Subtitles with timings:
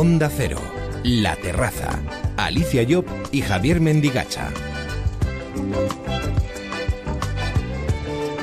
[0.00, 0.60] Onda Cero,
[1.02, 1.98] La Terraza,
[2.36, 4.48] Alicia Job y Javier Mendigacha.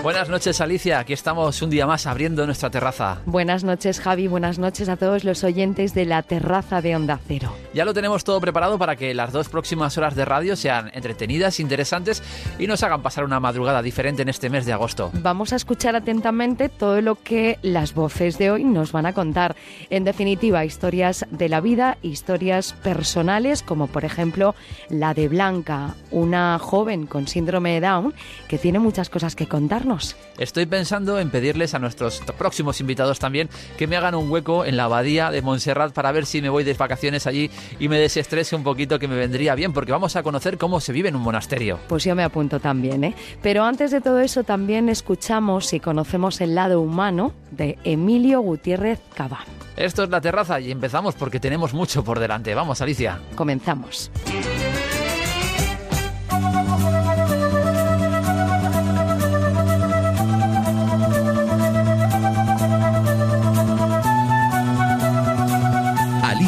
[0.05, 0.99] Buenas noches, Alicia.
[0.99, 3.23] Aquí estamos un día más abriendo nuestra terraza.
[3.25, 4.27] Buenas noches, Javi.
[4.27, 7.51] Buenas noches a todos los oyentes de la terraza de Onda Cero.
[7.73, 11.59] Ya lo tenemos todo preparado para que las dos próximas horas de radio sean entretenidas,
[11.59, 12.21] interesantes
[12.59, 15.09] y nos hagan pasar una madrugada diferente en este mes de agosto.
[15.11, 19.55] Vamos a escuchar atentamente todo lo que las voces de hoy nos van a contar.
[19.89, 24.53] En definitiva, historias de la vida, historias personales, como por ejemplo
[24.87, 28.13] la de Blanca, una joven con síndrome de Down
[28.47, 29.94] que tiene muchas cosas que contarnos.
[30.37, 34.77] Estoy pensando en pedirles a nuestros próximos invitados también que me hagan un hueco en
[34.77, 37.49] la abadía de Montserrat para ver si me voy de vacaciones allí
[37.79, 40.91] y me desestrese un poquito que me vendría bien, porque vamos a conocer cómo se
[40.91, 41.79] vive en un monasterio.
[41.87, 43.15] Pues yo me apunto también, ¿eh?
[43.41, 48.99] Pero antes de todo eso también escuchamos y conocemos el lado humano de Emilio Gutiérrez
[49.15, 49.45] Cabán.
[49.77, 52.53] Esto es la terraza y empezamos porque tenemos mucho por delante.
[52.55, 53.19] Vamos, Alicia.
[53.35, 54.09] Comenzamos.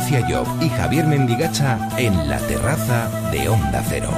[0.08, 4.10] Alicia Job y Javier Mendigacha en la terraza de Onda Cero.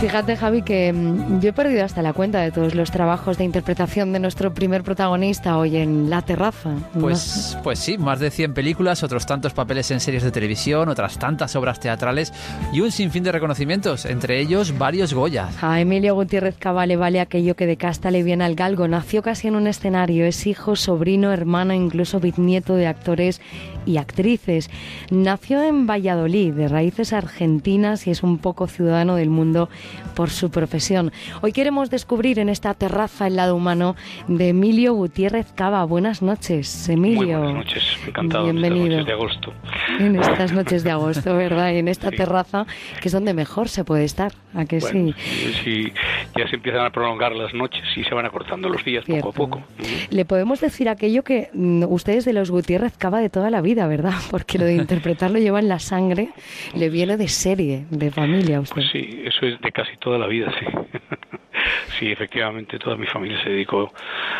[0.00, 3.44] Fíjate, Javi, que mm, yo he perdido hasta la cuenta de todos los trabajos de
[3.44, 6.74] interpretación de nuestro primer protagonista hoy en La Terraza.
[7.00, 11.18] Pues, pues sí, más de 100 películas, otros tantos papeles en series de televisión, otras
[11.18, 12.34] tantas obras teatrales
[12.70, 15.62] y un sinfín de reconocimientos, entre ellos varios Goyas.
[15.62, 18.86] A Emilio Gutiérrez Cabale vale aquello que de casta le viene al galgo.
[18.88, 23.40] Nació casi en un escenario, es hijo, sobrino, hermano, incluso bisnieto de actores
[23.86, 24.70] y actrices.
[25.10, 29.68] Nació en Valladolid, de raíces argentinas y es un poco ciudadano del mundo
[30.14, 31.12] por su profesión.
[31.42, 33.96] Hoy queremos descubrir en esta terraza el lado humano
[34.28, 35.84] de Emilio Gutiérrez Cava.
[35.84, 37.38] Buenas noches, Emilio.
[37.38, 38.44] buenas noches, encantado.
[38.44, 38.98] Bienvenido.
[38.98, 39.52] En estas noches de agosto.
[39.98, 41.72] En estas noches de agosto, ¿verdad?
[41.72, 42.66] Y en esta terraza,
[43.00, 45.14] que es donde mejor se puede estar, ¿a que sí?
[45.62, 45.92] sí?
[46.36, 49.32] Ya se empiezan a prolongar las noches y se van acortando los días poco a
[49.32, 49.62] poco.
[50.10, 53.73] Le podemos decir aquello que mm, ustedes de los Gutiérrez Cava de toda la vida,
[53.74, 54.14] ¿verdad?
[54.30, 56.30] Porque lo de interpretarlo lleva en la sangre,
[56.74, 58.76] le viene de serie, de familia usted.
[58.76, 60.66] Pues sí, eso es de casi toda la vida, sí.
[61.98, 63.92] sí, efectivamente, toda mi familia se dedicó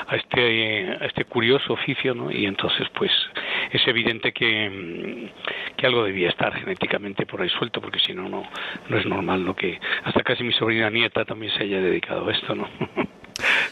[0.06, 2.30] a este, a este curioso oficio, ¿no?
[2.30, 3.10] Y entonces, pues,
[3.72, 5.30] es evidente que,
[5.76, 8.44] que algo debía estar genéticamente por ahí suelto, porque si no, no,
[8.88, 9.54] no es normal, ¿no?
[9.54, 12.68] Que hasta casi mi sobrina nieta también se haya dedicado a esto, ¿no?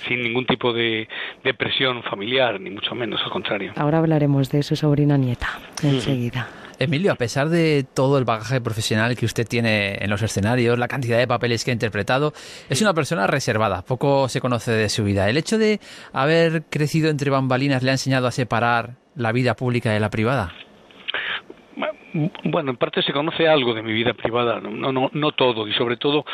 [0.08, 1.08] sin ningún tipo de,
[1.44, 3.72] de, presión familiar, ni mucho menos, al contrario.
[3.76, 5.48] Ahora hablaremos de su sobrina nieta
[5.82, 6.48] enseguida.
[6.78, 10.88] Emilio, a pesar de todo el bagaje profesional que usted tiene en los escenarios, la
[10.88, 12.32] cantidad de papeles que ha interpretado,
[12.68, 15.28] es una persona reservada, poco se conoce de su vida.
[15.28, 15.78] ¿El hecho de
[16.12, 20.52] haber crecido entre bambalinas le ha enseñado a separar la vida pública de la privada?
[22.44, 25.72] Bueno, en parte se conoce algo de mi vida privada, no, no, no todo, y
[25.72, 26.26] sobre todo,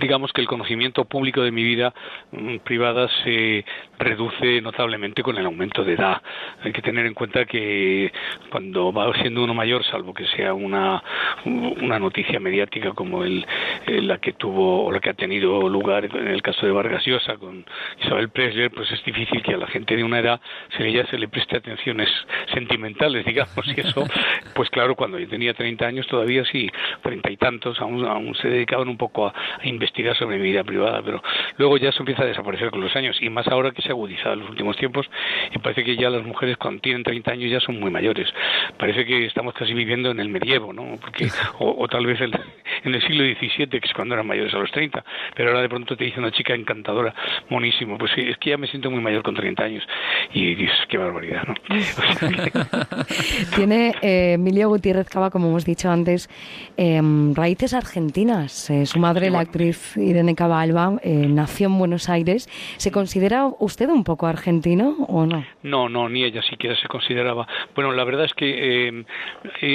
[0.00, 1.92] digamos que el conocimiento público de mi vida
[2.32, 3.66] mm, privada se
[3.98, 6.22] reduce notablemente con el aumento de edad.
[6.62, 8.10] Hay que tener en cuenta que
[8.50, 11.02] cuando va siendo uno mayor, salvo que sea una,
[11.44, 13.44] una noticia mediática como el,
[13.86, 17.36] la que tuvo o la que ha tenido lugar en el caso de Vargas Llosa
[17.36, 17.64] con
[18.02, 20.40] Isabel Presley, pues es difícil que a la gente de una edad
[20.76, 22.08] se, ya se le preste atenciones
[22.54, 24.06] sentimentales, digamos, y eso,
[24.54, 26.70] pues claro, cuando yo tenía 30 años todavía sí,
[27.02, 30.62] treinta y tantos, aún, aún se dedicaban un poco a, a, investigar sobre mi vida
[30.62, 31.20] privada, pero
[31.58, 33.92] luego ya eso empieza a desaparecer con los años, y más ahora que se ha
[33.92, 35.08] agudizado en los últimos tiempos,
[35.54, 38.28] y parece que ya las mujeres cuando tienen 30 años ya son muy mayores.
[38.78, 40.96] Parece que estamos casi viviendo en el medievo, ¿no?
[41.00, 42.32] Porque, o, o tal vez el,
[42.84, 45.04] en el siglo XVII, que es cuando eran mayores a los 30,
[45.34, 47.14] pero ahora de pronto te dice una chica encantadora,
[47.48, 49.84] monísimo, pues sí, es que ya me siento muy mayor con 30 años,
[50.32, 51.54] y dices, qué barbaridad, ¿no?
[53.56, 56.28] Tiene eh, Emilio Gutiérrez Cava, como hemos dicho antes,
[56.76, 57.00] eh,
[57.34, 58.70] raíces argentinas.
[58.70, 61.26] Eh, su madre, la actriz Irene Cava Alba, eh,
[61.78, 62.48] Buenos Aires.
[62.76, 65.44] ¿Se considera usted un poco argentino o no?
[65.62, 67.48] No, no, ni ella siquiera se consideraba.
[67.74, 69.04] Bueno, la verdad es que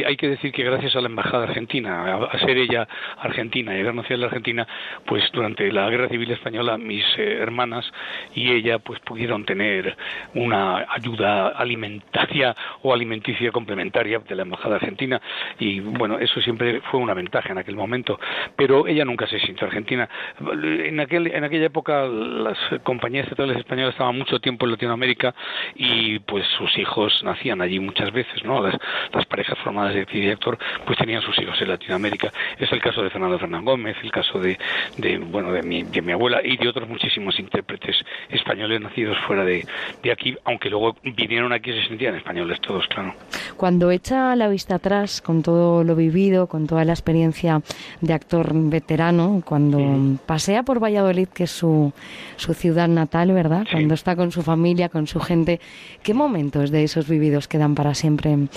[0.05, 2.87] hay que decir que gracias a la Embajada Argentina, a, ser ella
[3.17, 4.67] argentina y haber nacido en la Argentina,
[5.05, 7.85] pues durante la Guerra Civil Española mis hermanas
[8.33, 9.97] y ella pues pudieron tener
[10.35, 15.21] una ayuda alimentaria o alimenticia complementaria de la Embajada Argentina
[15.59, 18.19] y bueno, eso siempre fue una ventaja en aquel momento,
[18.55, 20.07] pero ella nunca se sintió argentina.
[20.39, 25.33] En, aquel, en aquella aquella época las compañías estatales españolas estaban mucho tiempo en Latinoamérica
[25.75, 28.61] y pues sus hijos nacían allí muchas veces, ¿no?
[28.61, 28.75] Las,
[29.13, 32.31] las parejas formadas de director pues tenían sus hijos en Latinoamérica.
[32.59, 34.57] Es el caso de Fernando Fernán Gómez, el caso de,
[34.97, 37.95] de bueno de mi, de mi abuela y de otros muchísimos intérpretes
[38.29, 39.65] españoles nacidos fuera de,
[40.01, 43.13] de aquí, aunque luego vinieron aquí y se sentían españoles todos, claro.
[43.57, 47.61] Cuando echa la vista atrás con todo lo vivido, con toda la experiencia
[48.01, 51.93] de actor veterano, cuando pasea por Valladolid, que es su,
[52.35, 53.65] su ciudad natal, ¿verdad?
[53.71, 55.59] Cuando está con su familia, con su gente,
[56.01, 58.49] ¿qué momentos de esos vividos quedan para siempre en,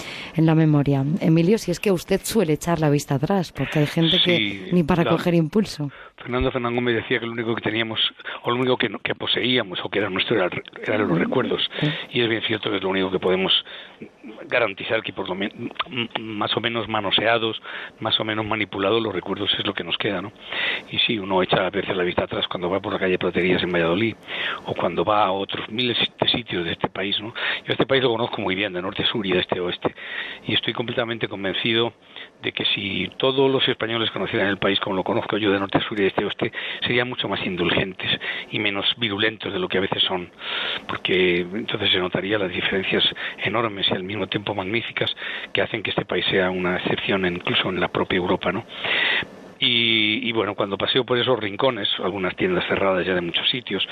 [0.47, 1.05] la memoria?
[1.21, 4.83] Emilio, si es que usted suele echar la vista atrás, porque hay gente que ni
[4.83, 5.91] para coger impulso.
[6.27, 8.01] Fernando Fernando me decía que lo único que teníamos,
[8.43, 11.63] o lo único que, que poseíamos, o que era nuestro, eran los recuerdos.
[12.11, 13.53] Y es bien cierto que es lo único que podemos
[14.49, 15.55] garantizar que por lo menos
[16.21, 17.63] más o menos manoseados,
[18.01, 20.33] más o menos manipulados los recuerdos es lo que nos queda, ¿no?
[20.91, 23.63] Y sí, uno echa a veces la vista atrás cuando va por la calle Platerías
[23.63, 24.17] en Valladolid
[24.65, 27.33] o cuando va a otros miles de sitios de este país, ¿no?
[27.65, 29.63] Yo este país lo conozco muy bien, de norte a sur y de este a
[29.63, 29.95] oeste,
[30.45, 31.93] y estoy completamente convencido
[32.43, 35.79] de que si todos los españoles conocieran el país como lo conozco yo de norte
[35.79, 36.53] a sur y de este a oeste,
[36.83, 38.11] serían mucho más indulgentes
[38.51, 40.31] y menos virulentos de lo que a veces son,
[40.87, 43.05] porque entonces se notaría las diferencias
[43.39, 45.15] enormes y al mismo tiempo magníficas
[45.53, 48.65] que hacen que este país sea una excepción incluso en la propia Europa, ¿no?
[49.59, 53.87] Y, bueno, cuando paseo por esos rincones, algunas tiendas cerradas ya de muchos sitios,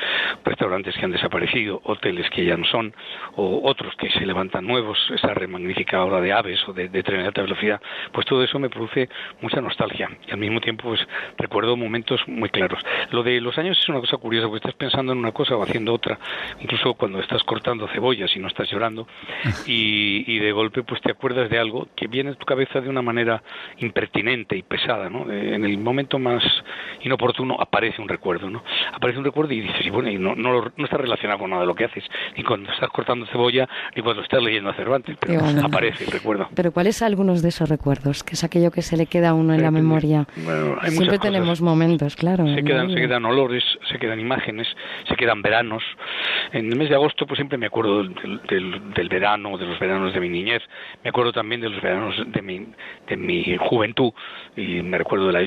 [0.45, 2.95] restaurantes que han desaparecido, hoteles que ya no son,
[3.37, 7.21] o otros que se levantan nuevos, esa remagnificada hora de aves o de, de tren
[7.21, 7.81] de alta velocidad,
[8.13, 9.09] pues todo eso me produce
[9.41, 11.01] mucha nostalgia y al mismo tiempo pues
[11.39, 12.81] recuerdo momentos muy claros.
[13.11, 15.63] Lo de los años es una cosa curiosa, porque estás pensando en una cosa o
[15.63, 16.19] haciendo otra,
[16.61, 19.07] incluso cuando estás cortando cebollas y no estás llorando,
[19.67, 22.89] y, y de golpe pues te acuerdas de algo que viene a tu cabeza de
[22.89, 23.43] una manera
[23.79, 25.27] impertinente y pesada, ¿no?
[25.55, 26.43] En el momento más
[27.03, 28.63] inoportuno aparece un recuerdo, ¿no?
[28.93, 31.63] Aparece un recuerdo y dices, y bueno, y no, no, no está relacionado con nada
[31.63, 32.05] de lo que haces,
[32.37, 36.49] ni cuando estás cortando cebolla, ni cuando estás leyendo a Cervantes, pero aparece el recuerdo.
[36.55, 38.23] Pero ¿cuáles algunos de esos recuerdos?
[38.23, 40.27] Que es aquello que se le queda a uno en la memoria.
[40.89, 42.47] Siempre tenemos momentos, claro.
[42.47, 44.67] Se quedan, se quedan olores, se quedan imágenes,
[45.09, 45.83] se quedan veranos.
[46.53, 50.13] En el mes de agosto, pues siempre me acuerdo del, del, verano, de los veranos
[50.15, 50.63] de mi niñez.
[51.03, 52.67] Me acuerdo también de los veranos de mi,
[53.09, 54.13] de mi juventud
[54.57, 55.44] y me recuerdo de la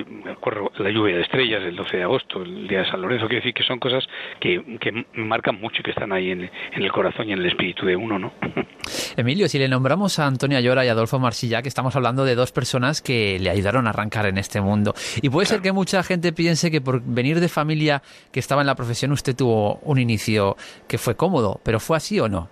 [0.79, 3.53] la lluvia de estrellas del 12 de agosto, el día de San Lorenzo, quiere decir
[3.53, 4.03] que son cosas
[4.39, 7.85] que, que marcan mucho y que están ahí en, el corazón y en el espíritu
[7.85, 8.33] de uno, ¿no?
[9.17, 11.19] Emilio, si le nombramos a Antonio Ayora y Adolfo
[11.61, 14.93] que estamos hablando de dos personas que le ayudaron a arrancar en este mundo.
[15.21, 18.01] Y puede ser que mucha gente piense que por venir de familia
[18.31, 20.55] que estaba en la profesión usted tuvo un inicio
[20.87, 22.49] que fue cómodo, pero ¿fue así o no?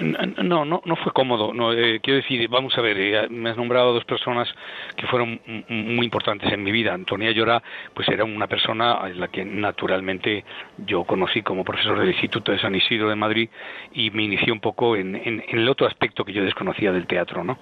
[0.00, 1.52] No, no, no fue cómodo.
[1.52, 4.48] No, eh, quiero decir, vamos a ver, eh, me has nombrado dos personas
[4.96, 6.94] que fueron muy importantes en mi vida.
[6.94, 7.62] Antonia Llora,
[7.94, 10.44] pues era una persona a la que naturalmente
[10.78, 13.48] yo conocí como profesor del Instituto de San Isidro de Madrid
[13.92, 15.14] y me inició un poco en,
[15.48, 17.58] el otro aspecto que yo desconocía del teatro, ¿no?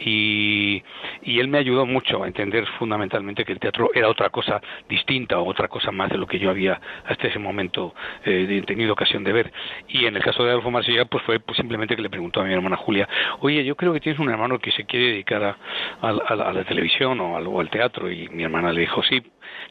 [0.00, 0.82] Y,
[1.22, 5.38] y él me ayudó mucho a entender fundamentalmente que el teatro era otra cosa distinta
[5.38, 7.94] o otra cosa más de lo que yo había hasta ese momento
[8.24, 9.52] eh, tenido ocasión de ver.
[9.88, 12.44] Y en el caso de Adolfo Marsella, pues fue pues, simplemente que le preguntó a
[12.44, 13.06] mi hermana Julia,
[13.40, 15.56] oye, yo creo que tienes un hermano que se quiere dedicar a,
[16.00, 19.22] a, la televisión o al, o al teatro, y mi hermana le dijo, sí,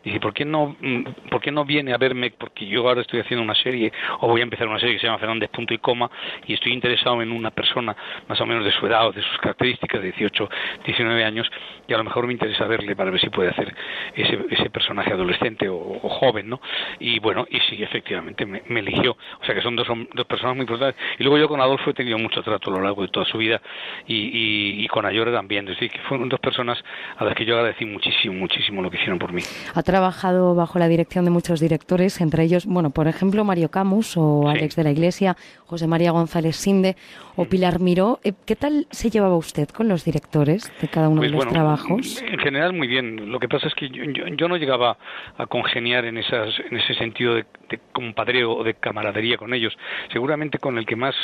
[0.04, 2.32] Dice, ¿por qué no, mm, por qué no viene a verme?
[2.32, 5.08] Porque yo ahora estoy haciendo una serie, o voy a empezar una serie que se
[5.08, 6.10] llama Fernández Punto y Coma,
[6.46, 7.96] y estoy interesado en una persona
[8.28, 10.50] más o menos de su edad o de sus características, de 18,
[10.86, 11.50] 19 años,
[11.88, 13.74] y a lo mejor me interesa verle para ver si puede hacer
[14.16, 16.62] ese, ese personaje adolescente o, joven, ¿no?
[17.00, 19.18] Y bueno, y sí, efectivamente, me, eligió.
[19.42, 21.02] O sea que son dos, dos personas muy importantes.
[21.20, 23.38] Y luego yo con Adolfo he tenido mucho trato a lo largo de toda su
[23.38, 23.62] vida,
[24.08, 25.68] y, y, con Ayora también.
[25.68, 26.84] Es decir, que fueron dos personas
[27.18, 29.42] a las que yo agradecí muchísimo, muchísimo lo que hicieron por mí.
[29.74, 34.18] Ha trabajado bajo la dirección de muchos directores, entre ellos, bueno, por ejemplo, Mario Camus
[34.18, 36.96] o Alex de la Iglesia, José María González Sinde
[37.36, 38.20] o Pilar Miró.
[38.24, 41.54] Eh, ¿Qué tal se llevaba usted con los directores de cada uno de pues los
[41.54, 42.22] trabajos?
[42.22, 43.32] En general, muy bien.
[43.32, 44.98] Lo que pasa es que yo, no llegaba
[45.38, 47.46] a congeniar en, esas, en ese sentido de,
[47.92, 49.78] compadreo o de camaradería con ellos.
[50.12, 51.16] Seguramente con el que más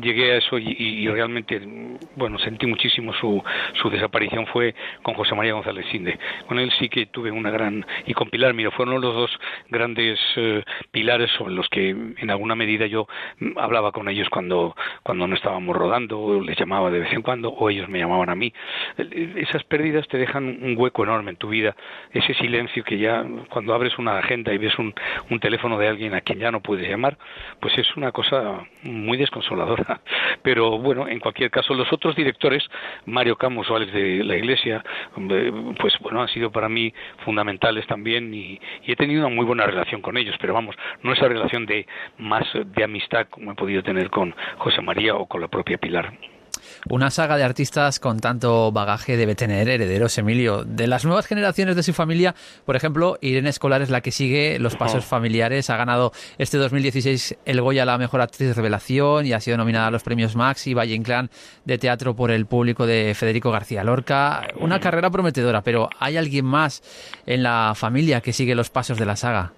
[0.00, 1.60] llegué a eso y, realmente,
[2.16, 3.42] bueno, sentí muchísimo su,
[3.80, 6.18] su desaparición fue con José María González Sinde.
[6.46, 7.75] Con él sí que tuve una gran
[8.06, 8.54] y con Pilar.
[8.54, 13.08] Miro fueron los dos grandes eh, pilares sobre los que en alguna medida yo
[13.40, 17.50] mm, hablaba con ellos cuando cuando no estábamos rodando les llamaba de vez en cuando
[17.50, 18.52] o ellos me llamaban a mí.
[18.96, 21.74] Esas pérdidas te dejan un hueco enorme en tu vida
[22.12, 24.94] ese silencio que ya cuando abres una agenda y ves un
[25.40, 27.18] teléfono de alguien a quien ya no puedes llamar
[27.60, 30.00] pues es una cosa muy desconsoladora.
[30.42, 32.64] Pero bueno, en cualquier caso, los otros directores,
[33.06, 34.84] Mario Camus o Alex de la Iglesia,
[35.78, 36.92] pues bueno, han sido para mí
[37.24, 41.12] fundamentales también y, y he tenido una muy buena relación con ellos, pero vamos, no
[41.12, 41.86] esa relación de
[42.18, 46.12] más de amistad como he podido tener con José María o con la propia Pilar.
[46.88, 50.62] Una saga de artistas con tanto bagaje debe tener herederos, Emilio.
[50.62, 54.60] De las nuevas generaciones de su familia, por ejemplo, Irene Escolar es la que sigue
[54.60, 55.68] los pasos familiares.
[55.68, 59.56] Ha ganado este 2016 el Goya a la mejor actriz de revelación y ha sido
[59.56, 61.28] nominada a los premios Max y Valle Inclán
[61.64, 64.46] de teatro por el público de Federico García Lorca.
[64.60, 66.84] Una carrera prometedora, pero ¿hay alguien más
[67.26, 69.52] en la familia que sigue los pasos de la saga?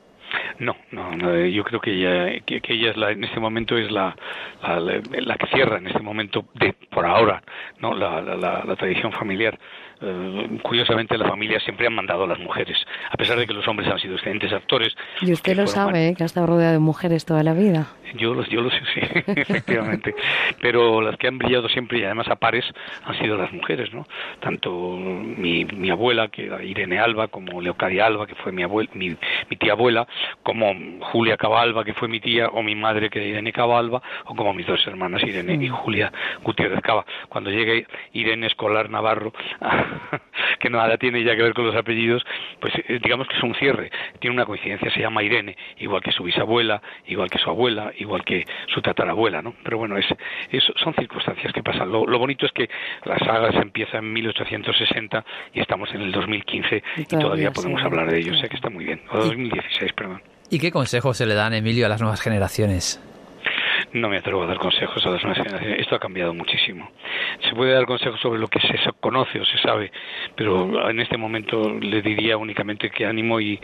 [0.61, 4.17] No, no, yo creo que ella, que, ella es la, en este momento es la,
[4.63, 7.43] la, que cierra en este momento, de, por ahora,
[7.81, 9.59] no la, la tradición familiar.
[10.01, 12.77] Eh, curiosamente la familia siempre ha mandado a las mujeres,
[13.11, 14.95] a pesar de que los hombres han sido excelentes actores.
[15.21, 16.15] Y usted lo sabe, ¿eh?
[16.17, 17.89] que ha estado rodeado de mujeres toda la vida.
[18.15, 20.15] Yo, yo lo sé, sí, efectivamente.
[20.61, 22.65] Pero las que han brillado siempre y además a pares
[23.05, 24.07] han sido las mujeres, ¿no?
[24.41, 28.91] Tanto mi, mi abuela, que era Irene Alba, como Leocadia Alba, que fue mi, abuela,
[28.95, 29.17] mi,
[29.59, 30.07] tía abuela,
[30.43, 30.75] como
[31.13, 34.55] Julia Cabalba, que fue mi tía, o mi madre, que era Irene Cabalba, o como
[34.55, 36.13] mis dos hermanas, Irene y Julia
[36.43, 37.05] Gutiérrez Cava.
[37.29, 39.33] Cuando llegue Irene Escolar Navarro
[40.61, 42.25] que nada tiene ya que ver con los apellidos,
[42.61, 43.91] pues eh, digamos que es un cierre.
[44.21, 48.25] Tiene una coincidencia, se llama Irene, igual que su bisabuela, igual que su abuela, igual
[48.25, 49.55] que su tatarabuela, ¿no?
[49.63, 50.07] Pero bueno, es,
[50.83, 51.91] son circunstancias que pasan.
[51.91, 52.69] Lo, bonito es que
[53.05, 58.11] la saga se empieza en 1860 y estamos en el 2015 y todavía, podemos hablar
[58.11, 58.35] de ello.
[58.35, 59.01] Sé que está muy bien.
[59.11, 60.23] O 2016, perdón.
[60.51, 63.03] ¿Y qué consejos se le dan, Emilio, a las nuevas generaciones?
[63.93, 65.23] No me atrevo a dar consejos a las.
[65.79, 66.91] Esto ha cambiado muchísimo.
[67.49, 69.91] Se puede dar consejos sobre lo que se conoce o se sabe,
[70.35, 73.61] pero en este momento le diría únicamente que ánimo y,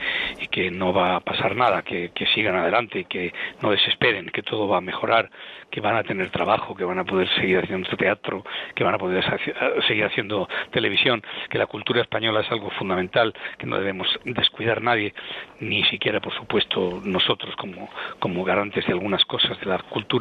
[0.50, 4.78] que no va a pasar nada, que, sigan adelante, que no desesperen, que todo va
[4.78, 5.31] a mejorar,
[5.71, 8.99] que van a tener trabajo, que van a poder seguir haciendo teatro, que van a
[8.99, 9.25] poder
[9.87, 15.14] seguir haciendo televisión, que la cultura española es algo fundamental, que no debemos descuidar nadie,
[15.61, 17.88] ni siquiera, por supuesto, nosotros como,
[18.19, 20.13] como garantes de algunas cosas de la cultura,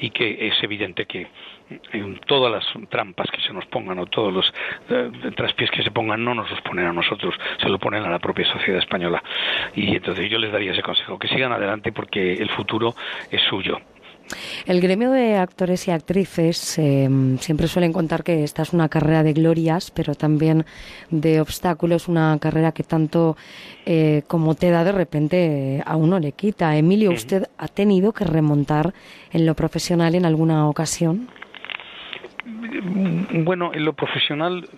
[0.00, 1.26] y que es evidente que
[1.92, 4.54] en todas las trampas que se nos pongan o todos los
[4.88, 8.10] eh, traspiés que se pongan no nos los ponen a nosotros, se lo ponen a
[8.10, 9.22] la propia sociedad española.
[9.74, 12.94] Y entonces yo les daría ese consejo, que sigan adelante porque el futuro
[13.30, 13.80] es suyo.
[14.66, 17.08] El gremio de actores y actrices eh,
[17.40, 20.64] siempre suelen contar que esta es una carrera de glorias, pero también
[21.10, 23.36] de obstáculos, una carrera que tanto
[23.84, 26.76] eh, como te da de repente a uno le quita.
[26.76, 28.94] Emilio, ¿usted ha tenido que remontar
[29.32, 31.28] en lo profesional en alguna ocasión?
[32.48, 34.68] Bueno, en lo profesional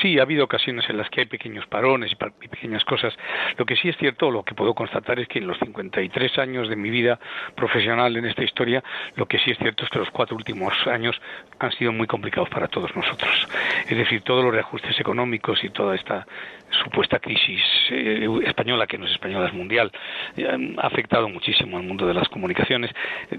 [0.00, 3.14] sí ha habido ocasiones en las que hay pequeños parones y pequeñas cosas.
[3.56, 6.68] Lo que sí es cierto, lo que puedo constatar es que en los 53 años
[6.68, 7.18] de mi vida
[7.54, 8.84] profesional en esta historia,
[9.16, 11.18] lo que sí es cierto es que los cuatro últimos años
[11.58, 13.48] han sido muy complicados para todos nosotros.
[13.88, 16.26] Es decir, todos los reajustes económicos y toda esta
[16.70, 19.90] supuesta crisis eh, española, que no es española, es mundial,
[20.36, 22.90] eh, ha afectado muchísimo al mundo de las comunicaciones.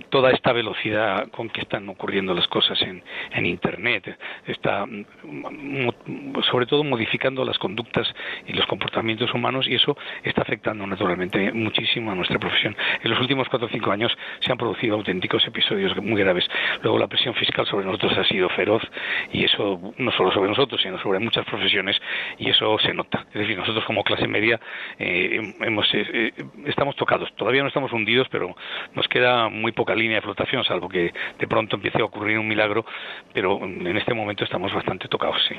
[0.10, 6.66] toda esta velocidad con que están ocurriendo las cosas en, en Internet está, mm, sobre
[6.66, 8.08] todo, modificando las conductas
[8.48, 12.76] y los comportamientos humanos y eso está afectando naturalmente muchísimo a nuestra profesión.
[13.04, 16.46] En los últimos cuatro o cinco años se han producido auténticos episodios muy graves.
[16.82, 18.84] Luego la presión fiscal sobre nosotros ha sido feroz
[19.32, 22.00] y eso no solo sobre nosotros, sino sobre muchas profesiones
[22.38, 23.19] y eso se nota.
[23.28, 24.60] Es decir, nosotros como clase media
[24.98, 27.30] eh, hemos, eh, eh, estamos tocados.
[27.36, 28.56] Todavía no estamos hundidos, pero
[28.96, 32.48] nos queda muy poca línea de flotación, salvo que de pronto empiece a ocurrir un
[32.48, 32.86] milagro,
[33.34, 35.56] pero en este momento estamos bastante tocados, sí.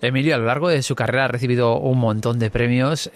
[0.00, 3.10] Emilio, a lo largo de su carrera ha recibido un montón de premios.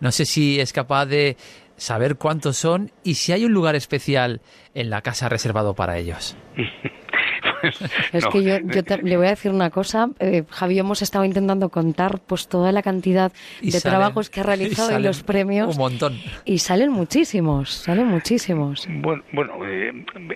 [0.00, 1.36] no sé si es capaz de
[1.76, 4.40] saber cuántos son y si hay un lugar especial
[4.74, 6.36] en la casa reservado para ellos.
[8.12, 8.58] es que yo,
[9.02, 10.08] le voy a decir una cosa.
[10.18, 14.98] Eh, Javi, hemos estado intentando contar pues toda la cantidad de trabajos que ha realizado
[14.98, 15.76] y, los premios.
[15.76, 16.18] Un montón.
[16.44, 18.86] Y salen muchísimos, salen muchísimos.
[18.88, 19.92] Bueno, bueno eh,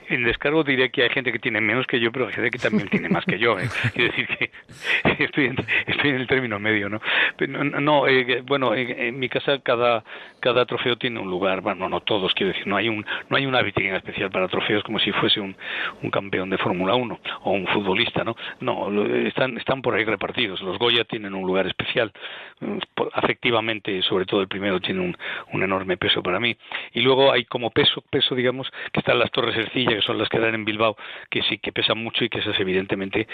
[0.08, 2.58] en descargo diría que hay gente que tiene menos que yo, pero hay gente que
[2.58, 3.58] también tiene más que yo.
[3.58, 3.68] ¿eh?
[3.94, 5.56] Quiero decir que estoy en,
[5.86, 7.00] estoy en el término medio, ¿no?
[7.46, 10.04] no, eh, bueno, en, mi casa cada,
[10.40, 11.60] cada trofeo tiene un lugar.
[11.60, 14.82] Bueno, no todos, quiero decir, no hay, un, no hay una vitrina especial para trofeos
[14.82, 15.56] como si fuese un,
[16.02, 18.36] un campeón de Fórmula 1 o un futbolista, ¿no?
[18.60, 20.60] No, están, están por ahí repartidos.
[20.62, 22.12] Los Goya tienen un lugar especial,
[22.60, 22.78] mm,
[23.12, 25.16] afectivamente, sobre todo el primero tiene un,
[25.52, 26.56] un enorme peso para mí.
[26.92, 30.28] Y luego hay como peso, peso, digamos, que están las Torres Ercilla, que son las
[30.28, 30.96] que dan en Bilbao,
[31.30, 33.26] que sí que pesan mucho y que esas evidentemente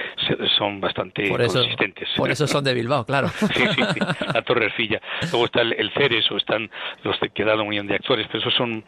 [0.57, 2.09] son bastante consistentes.
[2.17, 3.29] Por eso son de Bilbao, claro.
[3.29, 3.47] sí,
[3.95, 4.01] sí,
[4.33, 5.01] la Torre Ercilla.
[5.31, 6.71] Luego está el, Ceres o están
[7.03, 8.85] los que dan la unión de actores, pero esos son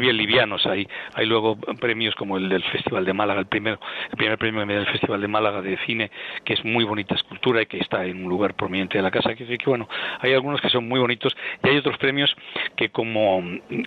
[0.00, 0.66] bien livianos.
[0.66, 3.78] Hay, hay luego premios como el del Festival de Málaga, el primer,
[4.10, 6.10] el primer premio del Festival de Málaga de cine,
[6.44, 9.34] que es muy bonita escultura y que está en un lugar prominente de la casa.
[9.34, 9.88] Que, que bueno,
[10.20, 12.34] hay algunos que son muy bonitos y hay otros premios
[12.76, 13.42] que como,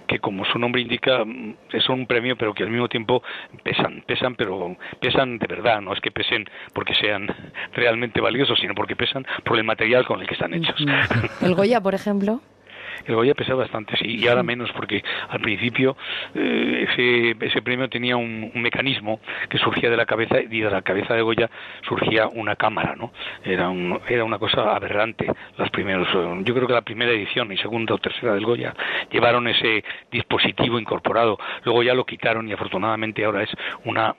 [0.07, 1.24] que como su nombre indica,
[1.86, 3.24] son un premio pero que al mismo tiempo
[3.63, 7.27] pesan, pesan, pero pesan de verdad, no es que pesen porque sean
[7.74, 10.75] realmente valiosos, sino porque pesan por el material con el que están hechos.
[11.41, 12.41] El Goya, por ejemplo
[13.05, 15.96] el Goya pesa bastante, sí, y ahora menos porque al principio
[16.36, 20.81] eh, ese, ese premio tenía un, mecanismo que surgía de la cabeza y de la
[20.81, 21.50] cabeza de Goya
[21.88, 23.12] surgía una cámara, ¿no?
[23.43, 25.31] Era, un, era una cosa aberrante.
[25.58, 26.08] Los primeros,
[26.46, 28.74] yo creo que la primera edición y segunda o tercera del Goya
[29.12, 31.38] llevaron ese dispositivo incorporado.
[31.63, 33.50] Luego ya lo quitaron y afortunadamente ahora es
[33.86, 34.15] una,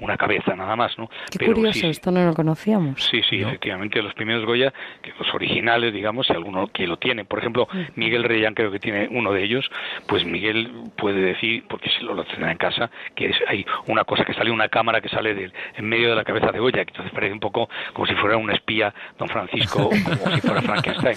[0.00, 1.08] una cabeza nada más, ¿no?
[1.30, 3.02] Qué curioso, esto no lo conocíamos.
[3.02, 4.72] Sí, sí, efectivamente los primeros Goya,
[5.02, 7.68] que los originales, digamos, si alguno que lo tiene, por ejemplo,
[8.10, 9.70] Miguel Reyán creo que tiene uno de ellos,
[10.08, 14.24] pues Miguel puede decir, porque si lo, tendrá en casa, que es, hay una cosa
[14.24, 16.90] que sale, una cámara que sale del, en medio de la cabeza de Goya, que
[16.90, 20.60] entonces parece un poco como si fuera un espía, don Francisco, o como si fuera
[20.60, 21.16] Frankenstein.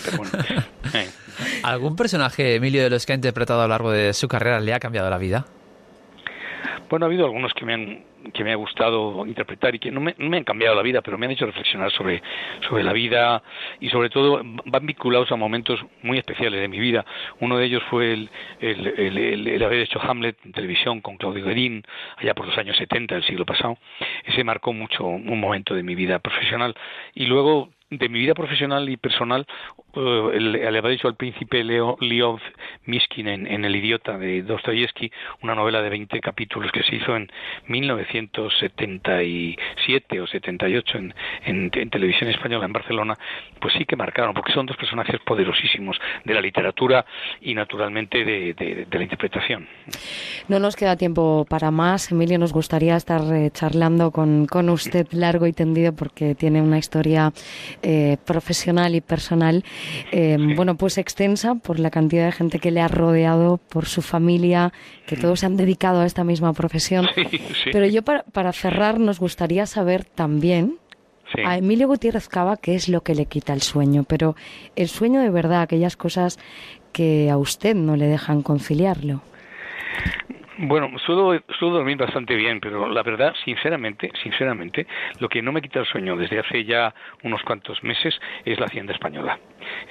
[0.93, 1.09] Eh.
[1.63, 4.73] ¿Algún personaje, Emilio, de los que ha interpretado a lo largo de su carrera le
[4.73, 5.45] ha cambiado la vida?
[6.89, 9.99] Bueno, ha habido algunos que me han que me ha gustado interpretar y que no
[9.99, 12.21] me, han cambiado la vida, pero me han hecho reflexionar sobre,
[12.67, 13.43] sobre la vida
[13.79, 17.05] y sobre todo van vinculados a momentos muy especiales de mi vida.
[17.39, 21.83] Uno de ellos fue el, el, haber hecho Hamlet en televisión con Claudio Guerin
[22.17, 23.77] allá por los años 70 del siglo pasado.
[24.25, 26.75] Ese marcó mucho un momento de mi vida profesional.
[27.13, 29.45] Y luego de mi vida profesional y personal,
[29.95, 32.39] uh, le había dicho al príncipe Leo, Leov
[32.85, 37.31] Miskin en, El idiota de Dostoyevsky, una novela de 20 capítulos que se hizo en
[37.67, 43.15] 1977 o 78 en, en, en, televisión española en Barcelona,
[43.59, 47.05] pues sí que marcaron, porque son dos personajes poderosísimos de la literatura
[47.41, 49.67] y naturalmente de, de, la interpretación.
[50.47, 52.11] No nos queda tiempo para más.
[52.11, 56.77] Emilio, nos gustaría estar eh, charlando con, con usted largo y tendido porque tiene una
[56.77, 57.31] historia
[57.83, 59.63] eh, profesional y personal,
[60.11, 64.01] eh, bueno, pues extensa por la cantidad de gente que le ha rodeado, por su
[64.01, 64.71] familia,
[65.05, 67.07] que todos se han dedicado a esta misma profesión.
[67.71, 70.77] Pero yo para, para cerrar nos gustaría saber también
[71.45, 74.35] a Emilio Gutiérrez Cava qué es lo que le quita el sueño, pero
[74.75, 76.39] el sueño de verdad, aquellas cosas
[76.91, 79.21] que a usted no le dejan conciliarlo.
[80.57, 84.85] Bueno, suelo, suelo dormir bastante bien, pero la verdad, sinceramente, sinceramente,
[85.19, 88.67] lo que no me quita el sueño desde hace ya unos cuantos meses es la
[88.67, 89.39] Hacienda Española.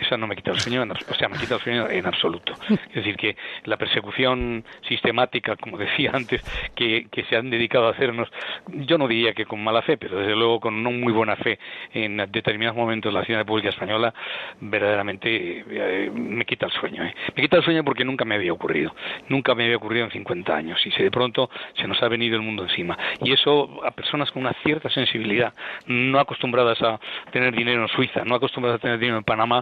[0.01, 2.55] Esa no me quita el sueño, o sea, me quita el sueño en absoluto.
[2.89, 6.43] Es decir, que la persecución sistemática, como decía antes,
[6.75, 8.29] que, que se han dedicado a hacernos,
[8.69, 11.59] yo no diría que con mala fe, pero desde luego con no muy buena fe
[11.93, 14.13] en determinados momentos la Hacienda Pública Española,
[14.61, 17.05] verdaderamente eh, me quita el sueño.
[17.05, 17.15] ¿eh?
[17.35, 18.95] Me quita el sueño porque nunca me había ocurrido.
[19.29, 22.37] Nunca me había ocurrido en 50 años y si de pronto se nos ha venido
[22.37, 22.99] el mundo encima.
[23.21, 25.53] Y eso a personas con una cierta sensibilidad,
[25.87, 29.62] no acostumbradas a tener dinero en Suiza, no acostumbradas a tener dinero en Panamá,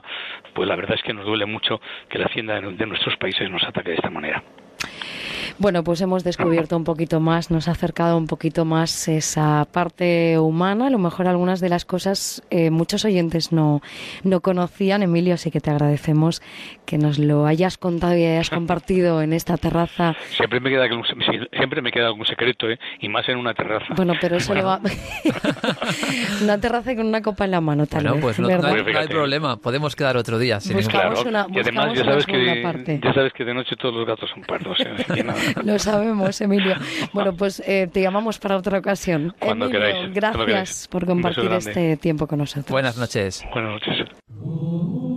[0.54, 3.62] pues la verdad es que nos duele mucho que la hacienda de nuestros países nos
[3.64, 4.42] ataque de esta manera.
[5.60, 10.38] Bueno, pues hemos descubierto un poquito más, nos ha acercado un poquito más esa parte
[10.38, 10.86] humana.
[10.86, 13.82] A lo mejor algunas de las cosas eh, muchos oyentes no,
[14.24, 16.40] no conocían, Emilio, así que te agradecemos
[16.86, 20.16] que nos lo hayas contado y hayas compartido en esta terraza.
[20.30, 22.78] Siempre me queda algún, siempre me queda algún secreto, ¿eh?
[22.98, 23.92] y más en una terraza.
[23.94, 24.80] Bueno, pero eso le va.
[26.42, 28.20] una terraza con una copa en la mano, tal vez.
[28.22, 30.58] pues no, hay, problema, podemos quedar otro día.
[30.72, 34.30] buscamos una, y además ya sabes, que, ya sabes que de noche todos los gatos
[34.30, 34.69] son pardos.
[35.64, 36.76] Lo sabemos, Emilio.
[37.12, 39.34] Bueno, pues eh, te llamamos para otra ocasión.
[39.38, 42.70] Cuando Emilio, Gracias por compartir este tiempo con nosotros.
[42.70, 43.44] Buenas noches.
[43.52, 45.09] Buenas noches.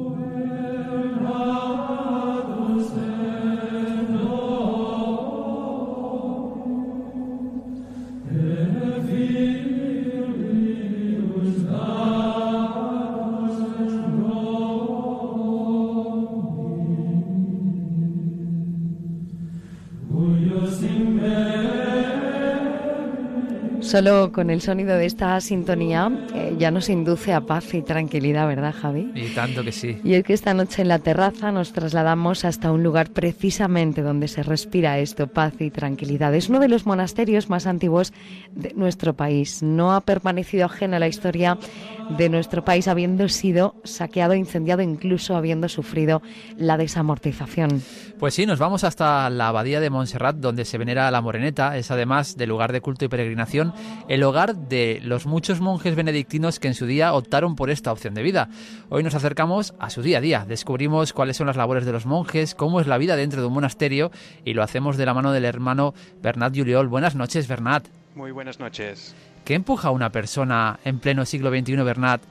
[23.93, 28.47] Solo con el sonido de esta sintonía eh, ya nos induce a paz y tranquilidad,
[28.47, 29.11] ¿verdad, Javi?
[29.13, 29.99] Y tanto que sí.
[30.03, 34.27] Y es que esta noche en la terraza nos trasladamos hasta un lugar precisamente donde
[34.29, 36.33] se respira esto, paz y tranquilidad.
[36.33, 38.13] Es uno de los monasterios más antiguos
[38.55, 39.61] de nuestro país.
[39.61, 41.59] No ha permanecido ajeno a la historia
[42.09, 46.21] de nuestro país, habiendo sido saqueado, incendiado, incluso habiendo sufrido
[46.57, 47.81] la desamortización.
[48.19, 51.77] Pues sí, nos vamos hasta la abadía de Montserrat, donde se venera la Moreneta.
[51.77, 53.73] Es además de lugar de culto y peregrinación
[54.07, 58.13] el hogar de los muchos monjes benedictinos que en su día optaron por esta opción
[58.13, 58.49] de vida.
[58.89, 62.05] Hoy nos acercamos a su día a día, descubrimos cuáles son las labores de los
[62.05, 64.11] monjes, cómo es la vida dentro de un monasterio
[64.45, 66.87] y lo hacemos de la mano del hermano Bernat Juliol.
[66.87, 67.87] Buenas noches, Bernat.
[68.15, 69.15] Muy buenas noches.
[69.45, 72.21] ¿Qué empuja a una persona en pleno siglo XXI, Bernat,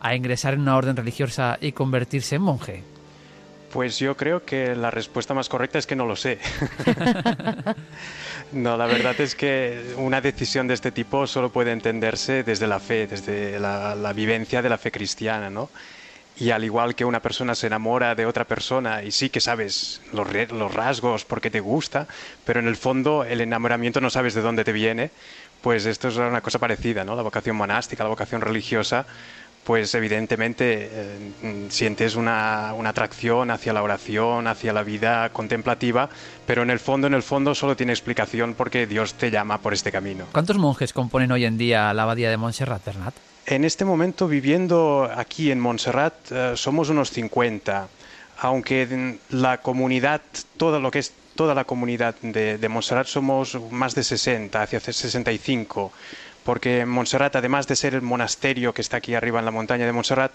[0.00, 2.82] a ingresar en una orden religiosa y convertirse en monje?
[3.72, 6.38] Pues yo creo que la respuesta más correcta es que no lo sé.
[8.52, 12.80] no, la verdad es que una decisión de este tipo solo puede entenderse desde la
[12.80, 15.70] fe, desde la, vivencia de la fe cristiana, ¿no?
[16.40, 20.00] Y al igual que una persona se enamora de otra persona y sí que sabes
[20.12, 22.06] los, los rasgos porque te gusta,
[22.44, 25.10] pero en el fondo el enamoramiento no sabes de dónde te viene,
[25.62, 27.16] pues esto es una cosa parecida, ¿no?
[27.16, 29.06] La vocación monástica, la vocación religiosa,
[29.68, 36.08] pues evidentemente eh, sientes una, atracción hacia la oración, hacia la vida contemplativa,
[36.46, 39.74] pero en el fondo, en el fondo solo tiene explicación porque Dios te llama por
[39.74, 40.24] este camino.
[40.32, 43.14] ¿Cuántos monjes componen hoy en día la abadía de Montserrat, Bernat?
[43.44, 47.88] En este momento, viviendo aquí en Montserrat, eh, somos unos 50,
[48.38, 50.22] aunque la comunidad,
[50.56, 54.80] todo lo que es toda la comunidad de, de Montserrat somos más de 60, hacia
[54.80, 55.92] 65
[56.42, 59.92] porque Montserrat, además de ser el monasterio que está aquí arriba en la montaña de
[59.92, 60.32] Montserrat,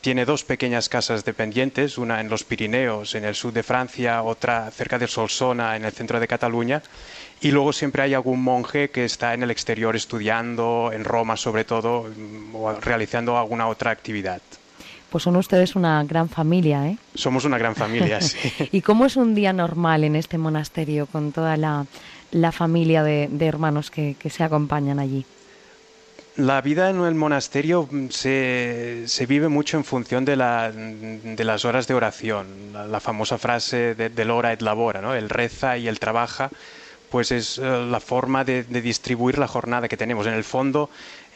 [0.00, 4.70] tiene dos pequeñas casas dependientes, una en los Pirineos, en el sur de Francia, otra
[4.70, 6.82] cerca de Solsona, en el centro de Cataluña,
[7.40, 11.64] y luego siempre hay algún monje que está en el exterior estudiando, en Roma sobre
[11.64, 14.40] todo, mm, o realizando alguna otra actividad.
[15.10, 16.98] Pues son ustedes una gran familia, ¿eh?
[17.14, 18.52] Somos una gran familia, sí.
[18.72, 21.86] ¿Y cómo es un día normal en este monasterio con toda la,
[22.52, 25.24] familia de, hermanos que se acompañan allí?
[26.36, 31.94] La vida en el monasterio mm, se, vive mucho en función de, las horas de
[31.94, 32.46] oración.
[32.74, 35.14] La, famosa frase de, del hora et labora, ¿no?
[35.14, 36.50] el reza y el trabaja,
[37.08, 40.26] pues es eh, la forma de, distribuir la jornada que tenemos.
[40.26, 40.90] En el fondo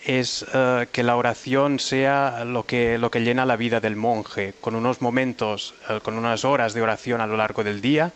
[0.05, 4.55] es eh, que la oración sea lo que, lo que llena la vida del monje,
[4.61, 8.13] con unos momentos, eh, con unas horas de oración a lo largo del día.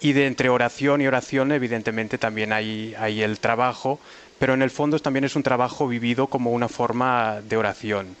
[0.00, 4.00] Y de entre oración y oración, evidentemente, también hay, hay el trabajo,
[4.38, 8.16] pero en el fondo también es un trabajo vivido como una forma de oración.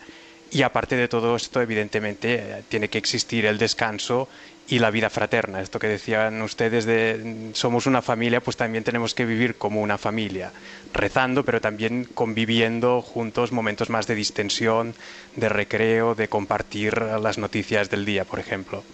[0.50, 4.28] Y aparte de todo esto, evidentemente, eh, tiene que existir el descanso
[4.68, 5.60] y la vida fraterna.
[5.60, 9.98] Esto que decían ustedes de somos una familia, pues también tenemos que vivir como una
[9.98, 10.52] familia,
[10.92, 14.94] rezando, pero también conviviendo juntos momentos más de distensión,
[15.36, 18.84] de recreo, de compartir las noticias del día, por ejemplo.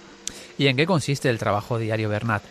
[0.58, 2.42] ¿Y en qué consiste el trabajo diario, Bernat?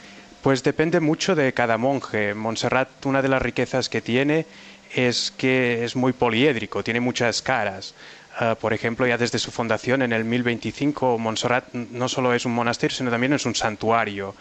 [0.43, 2.35] Pues depende mucho de cada monje.
[2.35, 4.45] Montserrat, una de las riquezas que tiene
[4.93, 7.95] es que es muy poliédrico, tiene muchas caras.
[8.37, 12.53] Ah, por ejemplo, ya desde su fundación en el 1025, Montserrat no solo es un
[12.53, 14.35] monasterio, sino también es un santuario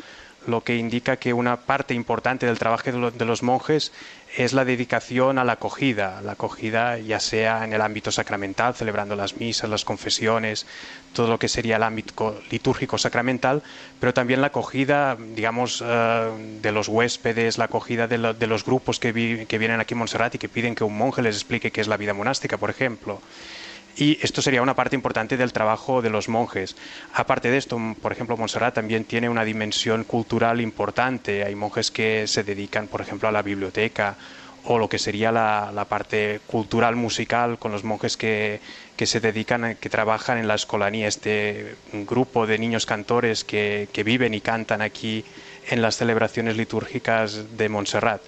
[0.47, 3.93] lo que indica que una parte importante del trabajo de los monjes
[4.37, 9.15] es la dedicación a la acogida, la acogida ya sea en el ámbito sacramental, celebrando
[9.15, 10.67] las misas, las confesiones,
[11.13, 13.63] todo lo que sería el ámbito litúrgico sacramental,
[14.01, 19.47] pero también la acogida, digamos, eh, de los huéspedes, la acogida de, los grupos que,
[19.49, 21.89] que vienen aquí a Montserrat y que piden que un monje les explique qué es
[21.89, 23.21] la vida monástica, por ejemplo.
[23.97, 26.77] Y esto sería una parte importante del trabajo de los monjes.
[27.13, 31.45] Aparte de esto, por ejemplo, Montserrat también tiene una dimensión cultural importante.
[31.45, 34.17] Hay monjes que se dedican, por ejemplo, a la biblioteca
[34.67, 38.61] o lo que sería la, parte cultural musical con los monjes que,
[38.97, 44.33] se dedican, que trabajan en la escolanía, este grupo de niños cantores que, que viven
[44.33, 45.25] y cantan aquí
[45.69, 48.23] en las celebraciones litúrgicas de Montserrat.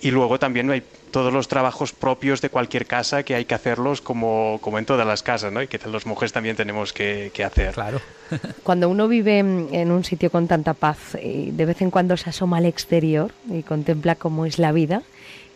[0.00, 4.00] Y luego también hay todos los trabajos propios de cualquier casa que hay que hacerlos
[4.00, 5.62] como, como en todas las casas, ¿no?
[5.62, 7.74] Y que los mujeres también tenemos que, que hacer.
[7.74, 8.00] Claro.
[8.62, 12.30] Cuando uno vive en un sitio con tanta paz y de vez en cuando se
[12.30, 15.02] asoma al exterior y contempla cómo es la vida,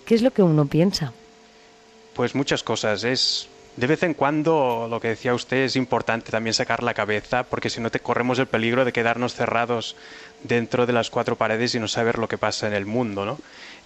[0.07, 1.13] ¿qué es lo que uno piensa?
[2.15, 3.05] Pues muchas cosas.
[3.05, 7.45] Es de vez en cuando, lo que decía usted, es importante también sacar la cabeza,
[7.45, 9.97] porque si no te corremos el peligro de quedarnos cerrados
[10.43, 13.39] dentro de las cuatro paredes y no saber lo que pasa en el mundo, ¿no?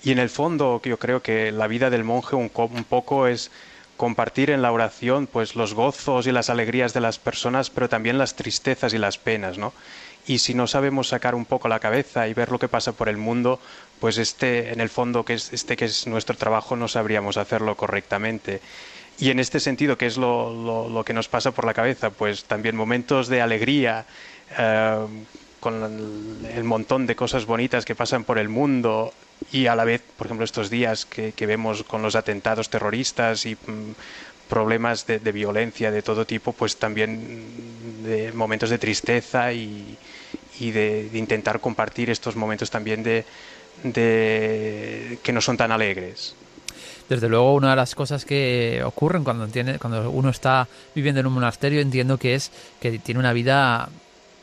[0.06, 3.50] Y en el fondo yo creo que la vida del monje un, poco es
[3.96, 8.16] compartir en la oración pues los gozos y las alegrías de las personas, pero también
[8.16, 9.72] las tristezas y las penas, ¿no?
[10.24, 13.08] Y si no sabemos sacar un poco la cabeza y ver lo que pasa por
[13.08, 13.58] el mundo,
[13.98, 17.76] pues este, en el fondo, que es, este que es nuestro trabajo, no sabríamos hacerlo
[17.76, 18.60] correctamente.
[19.18, 22.10] Y en este sentido, ¿qué es lo, que nos pasa por la cabeza?
[22.10, 24.06] Pues también momentos de alegría,
[24.56, 25.06] eh,
[25.58, 29.12] con el montón de cosas bonitas que pasan por el mundo,
[29.52, 33.54] y a la vez, por ejemplo, estos días que, vemos con los atentados terroristas y
[33.54, 33.94] mm,
[34.48, 37.44] problemas de, violencia de todo tipo, pues también
[38.04, 39.96] de momentos de tristeza y,
[40.58, 43.24] de, intentar compartir estos momentos también de,
[45.22, 46.34] que no son tan alegres.
[47.08, 51.28] Desde luego, una de las cosas que ocurren cuando, tiene, cuando uno está viviendo en
[51.28, 53.88] un monasterio, entiendo que es que tiene una vida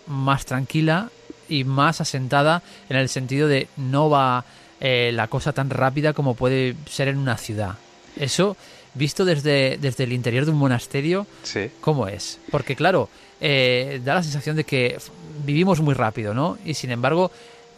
[0.07, 1.09] más tranquila
[1.49, 4.45] y más asentada en el sentido de no va
[4.85, 7.75] eh, la cosa tan rápida como puede ser en una ciudad.
[8.17, 8.57] Eso,
[8.93, 11.25] visto desde, desde el interior de un monasterio,
[11.79, 12.37] ¿cómo es?
[12.51, 14.97] Porque claro, eh, da la sensación de que
[15.45, 16.57] vivimos muy rápido, ¿no?
[16.65, 17.31] Y sin embargo,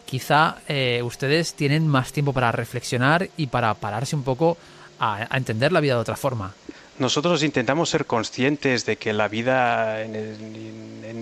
[0.05, 4.57] quizá eh, ustedes tienen más tiempo para reflexionar y para pararse un poco
[4.99, 6.55] a, entender la vida de otra forma.
[6.97, 10.15] Nosotros intentamos ser conscientes de que la vida en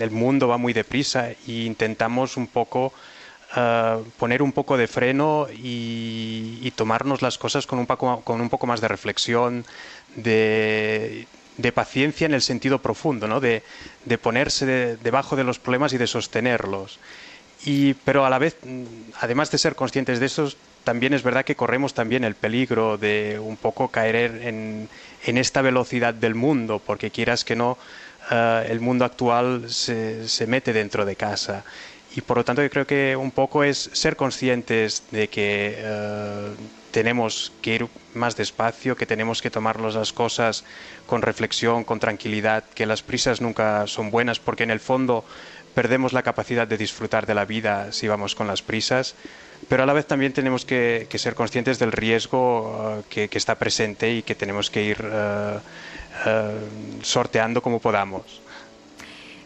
[0.00, 2.94] el, mundo va muy deprisa e intentamos un poco
[3.56, 8.88] eh, poner un poco de freno y, tomarnos las cosas con un, poco, más de
[8.88, 9.64] reflexión,
[10.16, 11.26] de,
[11.72, 13.40] paciencia en el sentido profundo, ¿no?
[13.40, 13.62] de,
[14.20, 16.98] ponerse debajo de los problemas y de sostenerlos.
[18.04, 18.56] Pero a la vez,
[19.20, 20.50] además de ser conscientes de eso,
[20.84, 24.88] también es verdad que corremos también el peligro de un poco caer en,
[25.24, 27.78] esta velocidad del mundo, porque quieras que no,
[28.30, 31.64] eh, el mundo actual se, mete dentro de casa.
[32.16, 36.54] Y por lo tanto yo creo que un poco es ser conscientes de que eh,
[36.92, 40.64] tenemos que ir más despacio, que tenemos que tomarnos las cosas
[41.06, 45.24] con reflexión, con tranquilidad, que las prisas nunca son buenas, porque en el fondo
[45.74, 49.16] perdemos la capacidad de disfrutar de la vida si vamos con las prisas,
[49.68, 54.12] pero a la vez también tenemos que, ser conscientes del riesgo uh, que, está presente
[54.12, 55.60] y que tenemos que ir uh,
[57.02, 58.43] sorteando como podamos.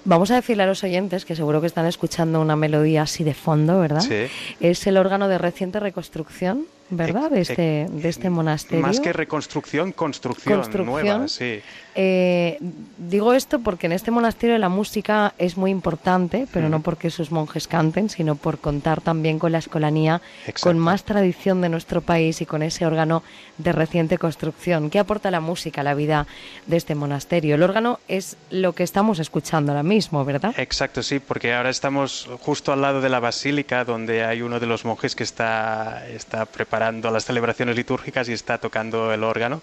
[0.09, 3.35] Vamos a decirle a los oyentes que seguro que están escuchando una melodía así de
[3.35, 4.01] fondo, ¿verdad?
[4.01, 4.27] Sí.
[4.59, 7.31] Es el órgano de reciente reconstrucción ¿verdad?
[7.31, 8.87] De este, de este monasterio.
[8.87, 11.61] Más que reconstrucción, construcción, nueva, sí.
[12.01, 12.59] Eh,
[12.97, 17.33] digo esto porque en este monasterio la música es muy importante, pero no porque sus
[17.33, 20.23] monjes canten, sino por contar también con la escolanía,
[20.61, 23.25] con más tradición de nuestro país y con ese órgano
[23.59, 24.91] de reciente construcción.
[24.91, 26.29] ¿Qué aporta la música a la vida
[26.67, 27.57] de este monasterio?
[27.57, 30.55] El órgano es lo que estamos escuchando ahora mismo, ¿verdad?
[30.57, 34.67] Exacto, sí, porque ahora estamos justo al lado de la basílica, donde hay uno de
[34.67, 39.63] los monjes que está, está preparando las celebraciones litúrgicas y está tocando el órgano.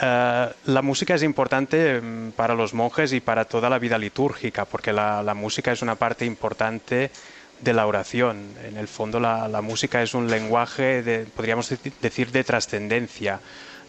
[0.00, 4.64] Eh, la música es importante mm, para los monjes y para toda la vida litúrgica,
[4.64, 7.10] porque la, música es una parte importante
[7.60, 8.54] de la oración.
[8.64, 13.40] En el fondo la, música es un lenguaje, podríamos decir, de trascendencia.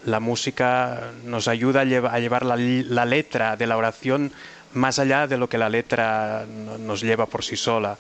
[0.06, 4.32] La música nos ayuda a, llevar la, letra de la oración
[4.74, 6.46] más allá de lo que la letra
[6.80, 7.98] nos lleva por sí sola.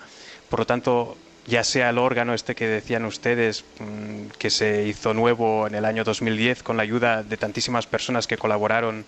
[0.49, 5.13] Por lo tanto, ya sea el órgano este que decían ustedes, mm, que se hizo
[5.13, 9.05] nuevo en el año 2010 con la ayuda de tantísimas personas que colaboraron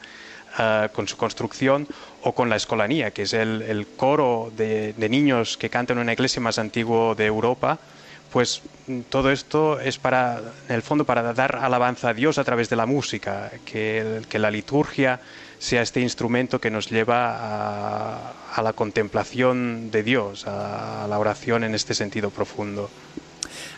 [0.58, 1.88] ah, con su construcción,
[2.24, 6.42] o con la escolanía, que es el, coro de, niños que cantan en una iglesia
[6.42, 7.78] más antigua de Europa,
[8.32, 12.46] pues mm, todo esto es para, en el fondo, para dar alabanza a Dios a
[12.46, 15.20] través de la música, que, que la liturgia
[15.60, 21.76] sea este instrumento que nos lleva a, la contemplación de Dios, a, la oración en
[21.76, 22.90] este sentido profundo.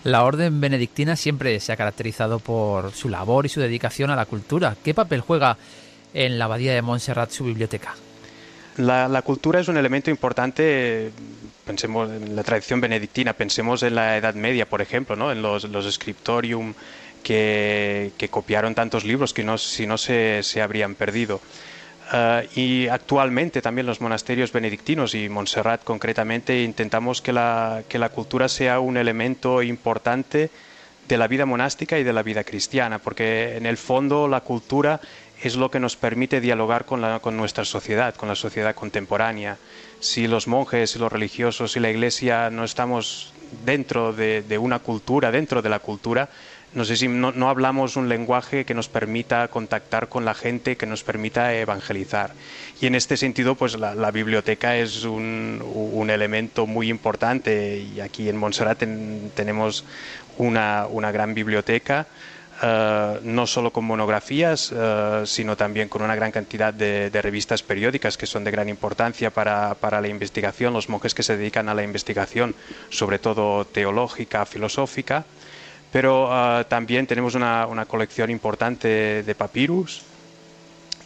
[0.03, 4.25] La orden benedictina siempre se ha caracterizado por su labor y su dedicación a la
[4.25, 4.75] cultura.
[4.83, 5.57] ¿Qué papel juega
[6.13, 7.95] en la abadía de Montserrat su biblioteca?
[8.77, 11.11] La, cultura es un elemento importante,
[11.65, 15.31] pensemos en la tradición benedictina, pensemos en la Edad Media, por ejemplo, ¿no?
[15.31, 16.73] en los, los scriptorium
[17.21, 21.41] que, copiaron tantos libros que no, si no se, se habrían perdido.
[22.13, 28.09] Eh, y actualmente también los monasterios benedictinos y Montserrat concretamente intentamos que la, que la
[28.09, 30.49] cultura sea un elemento importante
[31.07, 34.99] de la vida monástica y de la vida cristiana, porque en el fondo la cultura
[35.41, 39.57] es lo que nos permite dialogar con, la, con nuestra sociedad, con la sociedad contemporánea.
[39.99, 43.33] Si los monjes, y los religiosos y la iglesia no estamos
[43.65, 46.29] dentro de, de una cultura, dentro de la cultura,
[46.73, 50.85] no sé si no, hablamos un lenguaje que nos permita contactar con la gente, que
[50.85, 52.31] nos permita evangelizar.
[52.79, 58.37] Y en este sentido, pues la, biblioteca es un, elemento muy importante y aquí en
[58.37, 58.83] Montserrat
[59.35, 59.83] tenemos
[60.37, 62.07] una, gran biblioteca.
[62.63, 68.17] Eh, no solo con monografías, eh, sino también con una gran cantidad de, revistas periódicas
[68.17, 71.73] que son de gran importancia para, para, la investigación, los monjes que se dedican a
[71.73, 72.53] la investigación,
[72.91, 75.25] sobre todo teológica, filosófica
[75.91, 80.03] pero ah, también tenemos una, colección importante de papyrus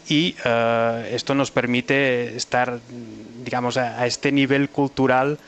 [0.08, 2.80] y ah, esto nos permite estar,
[3.44, 5.40] digamos, a, este nivel cultural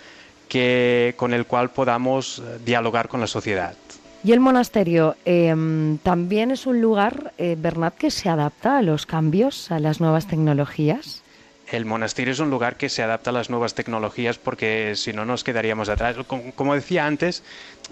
[0.49, 3.75] que, con el cual podamos eh, dialogar con la sociedad.
[4.23, 9.05] Y el monasterio em, también es un lugar, eh, Bernat, que se adapta a los
[9.05, 11.23] cambios, a las nuevas tecnologías.
[11.71, 15.25] El monasterio es un lugar que se adapta a las nuevas tecnologías porque si no
[15.25, 16.15] nos quedaríamos atrás.
[16.55, 17.43] Como, decía antes,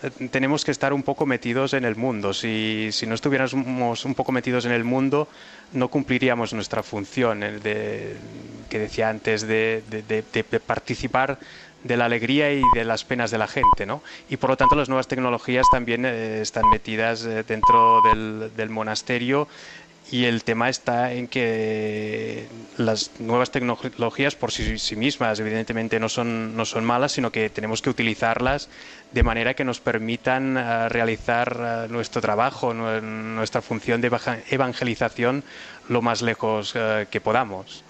[0.02, 2.34] eh, tenemos que estar un poco metidos en el mundo.
[2.34, 5.28] Si, no estuviéramos un poco metidos en el mundo,
[5.74, 8.16] no cumpliríamos nuestra función de,
[8.70, 9.84] que decía antes de,
[10.66, 11.38] participar
[11.84, 14.02] de la alegría y de las penas de la gente, ¿no?
[14.28, 19.48] Y por lo tanto las nuevas tecnologías también eh, están metidas eh, dentro del monasterio
[20.12, 26.56] y el tema está en que las nuevas tecnologías por sí, mismas evidentemente no son,
[26.56, 28.70] no son malas, sino que tenemos que utilizarlas
[29.12, 34.12] de manera que nos permitan eh, realizar eh, nuestro trabajo, nuestra función de
[34.52, 35.44] evangelización
[35.90, 37.84] lo más lejos eh, que podamos.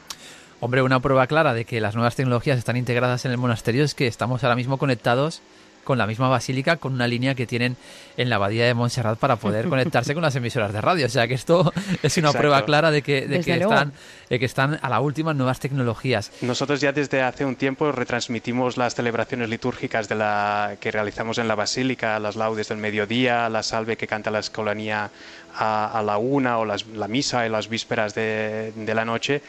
[0.61, 3.93] Hombre, una prueba clara de que las nuevas tecnologías están integradas en el monasterio es
[3.93, 5.41] que estamos ahora mismo conectados
[5.85, 7.77] con la misma basílica, con una línea que tienen
[8.17, 11.05] en la abadía de Montserrat para poder conectarse con las emisoras de radio.
[11.05, 11.71] O sea que esto
[12.03, 13.93] es una prueba clara de que, de que están,
[14.29, 16.31] de que están a la última nuevas tecnologías.
[16.41, 21.47] Nosotros ya desde hace un tiempo retransmitimos las celebraciones litúrgicas de la, que realizamos en
[21.47, 25.11] la basílica, las laudes del mediodía, la salve que canta la escolanía
[25.57, 29.41] a, la una o la misa en las vísperas de, de, la noche.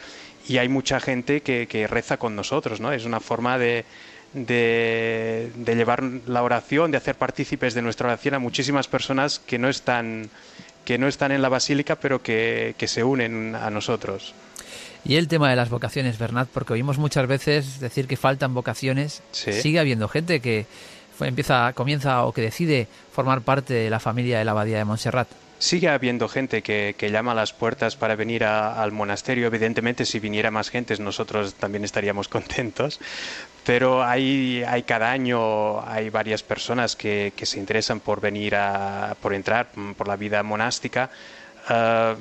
[0.47, 2.93] Y hay mucha gente que, que reza con nosotros, ¿no?
[2.93, 3.83] Es una forma de,
[4.33, 9.69] de, llevar la oración, de hacer partícipes de nuestra oración a muchísimas personas que no
[9.69, 10.29] están,
[10.85, 14.33] que no están en la basílica, pero que, se unen a nosotros.
[15.05, 19.21] Y el tema de las vocaciones, Bernat, porque oímos muchas veces decir que faltan vocaciones,
[19.31, 20.65] sigue habiendo gente que
[21.21, 25.27] empieza, comienza o que decide formar parte de la familia de la Abadía de Montserrat.
[25.59, 29.47] Sigue habiendo gente que, llama a las puertas para venir al monasterio.
[29.47, 32.99] Evidentemente, si viniera más gente, nosotros también estaríamos contentos.
[33.65, 39.67] Pero hay, cada año hay varias personas que, se interesan por venir a, por entrar
[39.97, 41.09] por la vida monástica.
[41.67, 42.15] Ah,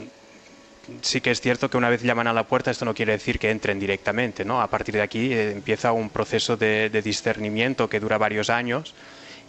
[1.03, 3.39] sí que es cierto que una vez llaman a la puerta, esto no quiere decir
[3.39, 4.63] que entren directamente, ¿no?
[4.63, 8.95] A partir de aquí eh, empieza un proceso de discernimiento que dura varios años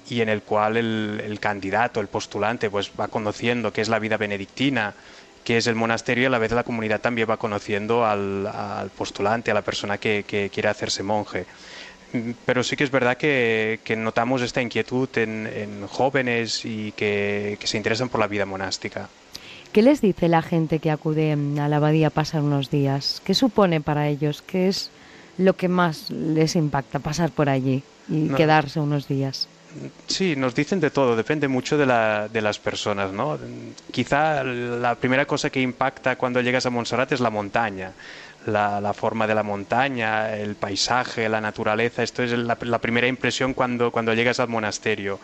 [0.10, 4.18] y en el cual el, candidato, el postulante, pues va conociendo qué es la vida
[4.18, 4.94] benedictina,
[5.44, 9.52] qué es el monasterio y a la vez la comunidad también va conociendo al, postulante,
[9.52, 11.46] a la persona que, quiere hacerse monje.
[12.46, 18.10] Pero sí que es verdad que, notamos esta inquietud en, jóvenes y que, se interesan
[18.10, 19.10] por la vida monástica.
[19.74, 23.22] ¿Qué les dice la gente que acude a la abadía a pasar unos días?
[23.26, 24.42] ¿Qué supone para ellos?
[24.42, 24.90] ¿Qué es
[25.38, 29.50] lo que más les impacta pasar por allí y quedarse unos días?
[30.08, 33.38] Sí, nos dicen de todo, depende mucho de, la, de las personas, ¿no?
[33.92, 37.92] Quizá la primera cosa que impacta cuando llegas a Montserrat es la montaña,
[38.46, 43.92] la, forma de la montaña, el paisaje, la naturaleza, esto es la, primera impresión cuando,
[43.92, 45.20] cuando llegas al monasterio.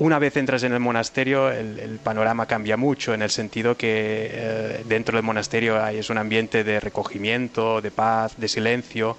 [0.00, 4.82] Una vez entras en el monasterio, el, panorama cambia mucho en el sentido que eh,
[4.86, 9.16] dentro del monasterio hay, es un ambiente de recogimiento, de paz, de silencio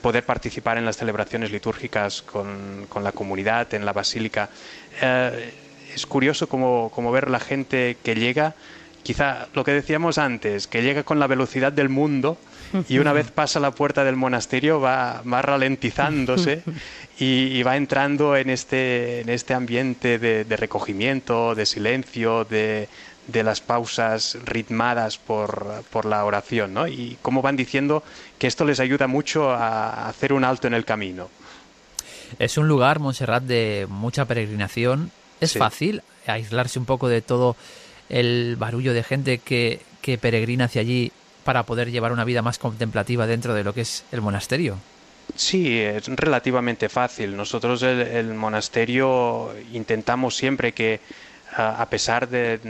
[0.00, 4.50] poder participar en las celebraciones litúrgicas con, con la comunidad en la basílica.
[5.00, 5.54] Eh,
[5.94, 8.54] es curioso como, como, ver la gente que llega,
[9.02, 12.38] quizá lo que decíamos antes, que llega con la velocidad del mundo
[12.88, 16.62] y una vez pasa la puerta del monasterio va, va ralentizándose
[17.18, 22.88] y, va entrando en este, en este ambiente de, de recogimiento, de silencio, de,
[23.28, 26.88] de las pausas ritmadas por, por, la oración, ¿no?
[26.88, 28.02] Y cómo van diciendo
[28.38, 31.28] que esto les ayuda mucho a hacer un alto en el camino.
[32.38, 35.10] Es un lugar, Montserrat, de mucha peregrinación.
[35.40, 37.56] Es fácil aislarse un poco de todo
[38.08, 41.12] el barullo de gente que, que peregrina hacia allí
[41.44, 44.78] para poder llevar una vida más contemplativa dentro de lo que es el monasterio.
[45.34, 47.36] Sí, es relativamente fácil.
[47.36, 51.00] Nosotros el monasterio intentamos siempre que
[51.54, 52.60] a pesar de,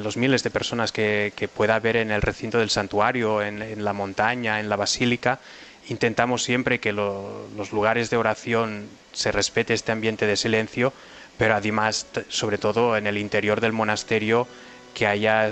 [0.00, 4.60] los miles de personas que, pueda haber en el recinto del santuario, en, la montaña,
[4.60, 5.40] en la basílica,
[5.88, 10.92] intentamos siempre que los lugares de oración se respete este ambiente de silencio,
[11.36, 14.46] pero además, sobre todo en el interior del monasterio,
[14.94, 15.50] que haya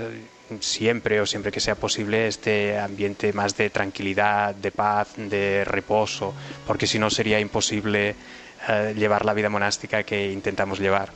[0.59, 6.33] siempre o siempre que sea posible este ambiente más de tranquilidad, de paz, de reposo,
[6.65, 8.15] porque si no sería imposible
[8.67, 11.11] eh, llevar la vida monástica que intentamos llevar.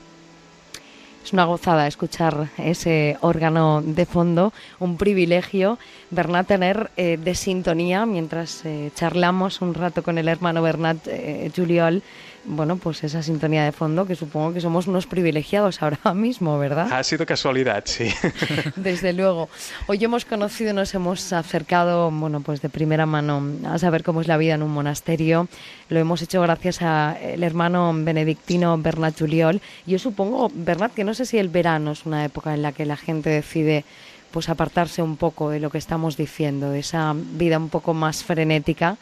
[1.23, 5.79] Es una gozada escuchar ese órgano de fondo, un privilegio,
[6.12, 11.49] Bernat, tener eh, de sintonía mientras eh, charlamos un rato con el hermano Bernat eh,
[11.55, 12.03] Juliol
[12.45, 16.91] bueno, pues esa sintonía de fondo que supongo que somos unos privilegiados ahora mismo, ¿verdad?
[16.91, 18.09] Ha sido casualidad, sí.
[18.75, 19.49] Desde luego.
[19.88, 24.27] Hoy hemos conocido, nos hemos acercado, bueno, pues de primera mano a saber cómo es
[24.27, 25.47] la vida en un monasterio.
[25.89, 29.62] Lo hemos hecho gracias al hermano benedictino Bernat Juliol.
[29.86, 32.86] Yo supongo, Bernat, que no sé si el verano es una época en la que
[32.86, 33.86] la gente decide
[34.32, 38.23] pues apartarse un poco de lo que estamos diciendo, de esa vida un poco más
[38.23, 38.97] frenética,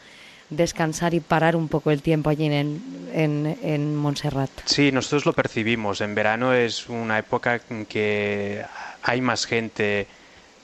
[0.50, 2.82] descansar y parar un poco el tiempo allí en,
[3.14, 4.50] en, en Montserrat.
[4.66, 6.02] Sí, nosotros lo percibimos.
[6.02, 8.62] En verano es una época en que
[9.02, 10.06] hay más gente,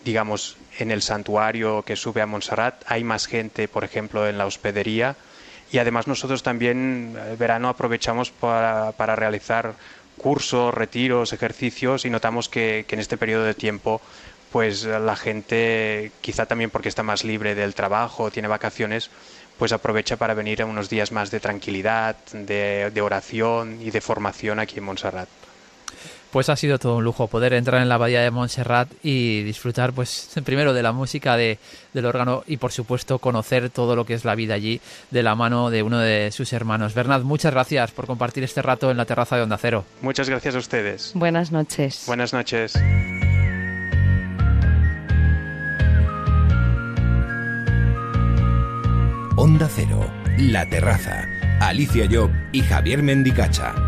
[0.05, 4.45] digamos, en el santuario que sube a Montserrat, hay más gente, por ejemplo, en la
[4.47, 5.17] hospedería.
[5.71, 9.75] Y además nosotros también el verano aprovechamos para, para realizar
[10.19, 14.01] cursos, retiros, ejercicios y notamos que, en este periodo de tiempo
[14.53, 19.11] pues la gente, quizá también porque está más libre del trabajo, tiene vacaciones,
[19.59, 24.01] pues aprovecha para venir a unos días más de tranquilidad, de, de oración y de
[24.01, 25.29] formación aquí en Montserrat.
[26.31, 29.93] Pues ha sido todo un lujo poder entrar en la bahía de Montserrat y disfrutar,
[29.93, 31.59] pues, primero de la música de,
[31.95, 35.35] del órgano y, por supuesto, conocer todo lo que es la vida allí de la
[35.35, 36.95] mano de uno de sus hermanos.
[36.95, 39.85] Bernard, muchas gracias por compartir este rato en la terraza de Onda Cero.
[40.03, 41.13] Muchas gracias a ustedes.
[41.15, 42.05] Buenas noches.
[42.07, 42.75] Buenas noches.
[49.41, 50.05] Onda Cero,
[50.37, 51.25] La Terraza,
[51.61, 53.88] Alicia Job y Javier Mendicacha.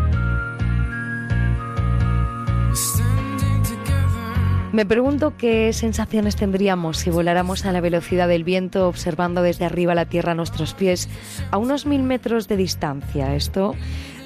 [4.71, 9.95] Me pregunto qué sensaciones tendríamos si voláramos a la velocidad del viento observando desde arriba
[9.95, 11.09] la Tierra a nuestros pies
[11.51, 13.35] a unos mil metros de distancia.
[13.35, 13.75] Esto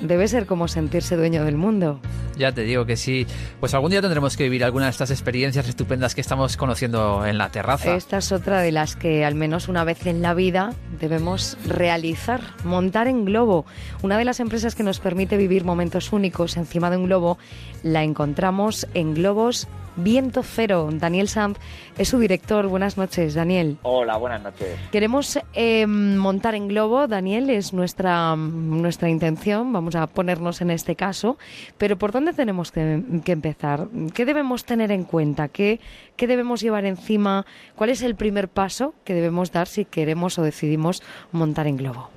[0.02, 2.00] debe ser como sentirse dueño del mundo.
[2.38, 3.26] Ya te digo que sí.
[3.60, 7.38] Pues algún día tendremos que vivir alguna de estas experiencias estupendas que estamos conociendo en
[7.38, 7.96] la terraza.
[7.96, 12.42] Esta es otra de las que al menos una vez en la vida debemos realizar.
[12.64, 13.66] Montar en globo.
[14.02, 17.38] Una de las empresas que nos permite vivir momentos únicos encima de un globo
[17.84, 20.90] la encontramos en Globos Viento Cero.
[20.92, 21.58] Daniel Sanz
[21.98, 22.68] es su director.
[22.68, 23.78] Buenas noches, Daniel.
[23.84, 24.78] Hola, buenas noches.
[24.92, 29.72] Queremos eh, montar en globo, Daniel, es nuestra, nuestra intención.
[29.72, 31.38] Vamos a ponernos en este caso.
[31.78, 33.88] Pero ¿por dónde tenemos que, que empezar?
[34.14, 35.48] ¿Qué debemos tener en cuenta?
[35.48, 35.80] ¿Qué,
[36.16, 37.46] ¿Qué debemos llevar encima?
[37.76, 42.15] ¿Cuál es el primer paso que debemos dar si queremos o decidimos montar en globo?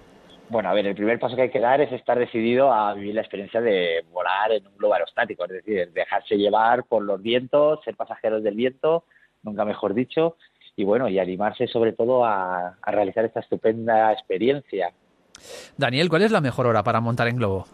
[0.51, 3.15] Bueno, a ver, el primer paso que hay que dar es estar decidido a vivir
[3.15, 7.81] la experiencia de volar en un globo aerostático, es decir, dejarse llevar por los vientos,
[7.85, 9.05] ser pasajeros del viento,
[9.43, 10.37] nunca mejor dicho,
[10.75, 14.93] y bueno, y animarse sobre todo a, a realizar esta estupenda experiencia.
[15.77, 17.67] Daniel, ¿cuál es la mejor hora para montar en globo?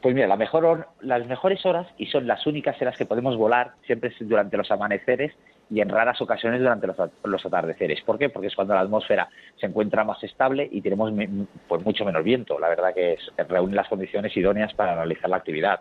[0.00, 3.36] Pues mira, la mejor las mejores horas, y son las únicas en las que podemos
[3.36, 5.32] volar, siempre es durante los amaneceres
[5.72, 8.02] y en raras ocasiones durante los, at- los atardeceres.
[8.02, 8.28] ¿Por qué?
[8.28, 11.10] Porque es cuando la atmósfera se encuentra más estable y tenemos
[11.66, 12.58] pues mucho menos viento.
[12.58, 15.80] La verdad que es, reúne las condiciones idóneas para realizar la actividad.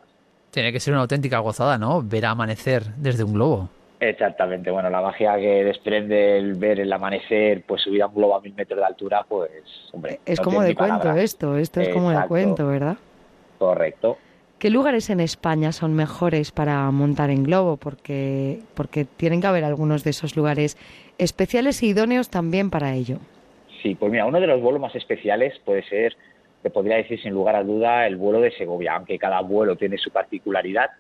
[0.52, 2.02] Tiene que ser una auténtica gozada, ¿no?
[2.02, 3.70] Ver amanecer desde un globo.
[4.00, 8.36] Exactamente, bueno, la magia que desprende el ver el amanecer, pues subir a un globo
[8.36, 9.52] a mil metros de altura, pues,
[9.92, 10.20] hombre.
[10.26, 12.98] Es no como de cuento esto, esto es como de cuento, ¿verdad?
[13.60, 14.18] Correcto.
[14.62, 17.78] ¿Qué lugares en España son mejores para montar en globo?
[17.78, 20.78] Porque, porque tienen que haber algunos de esos lugares
[21.18, 23.18] especiales y idóneos también para ello.
[23.82, 26.16] Sí, pues mira, uno de los vuelos más especiales puede ser,
[26.62, 29.98] te podría decir sin lugar a duda, el vuelo de Segovia, aunque cada vuelo tiene
[29.98, 30.92] su particularidad.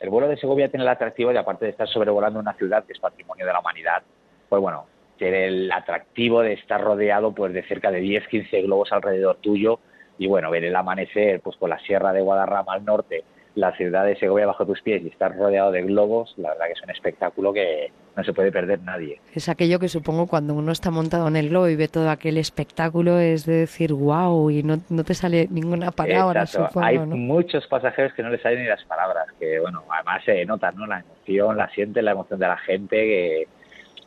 [0.00, 2.94] El vuelo de Segovia tiene el atractivo de, aparte de estar sobrevolando una ciudad que
[2.94, 4.02] es patrimonio de la humanidad,
[4.48, 4.86] pues bueno,
[5.18, 9.80] tiene el atractivo de estar rodeado pues de cerca de 10, 15 globos alrededor tuyo
[10.22, 13.24] y bueno, ver el amanecer pues con la sierra de Guadarrama al norte,
[13.56, 16.72] la ciudad de Segovia bajo tus pies y estar rodeado de globos, la verdad que
[16.74, 19.20] es un espectáculo que no se puede perder nadie.
[19.34, 22.38] Es aquello que supongo cuando uno está montado en el globo y ve todo aquel
[22.38, 26.68] espectáculo es de decir wow y no, no te sale ninguna palabra, Exacto.
[26.68, 27.16] supongo, Hay ¿no?
[27.16, 30.86] muchos pasajeros que no les salen ni las palabras, que bueno, además se nota, ¿no?
[30.86, 33.48] La emoción, la sienten, la emoción de la gente, que,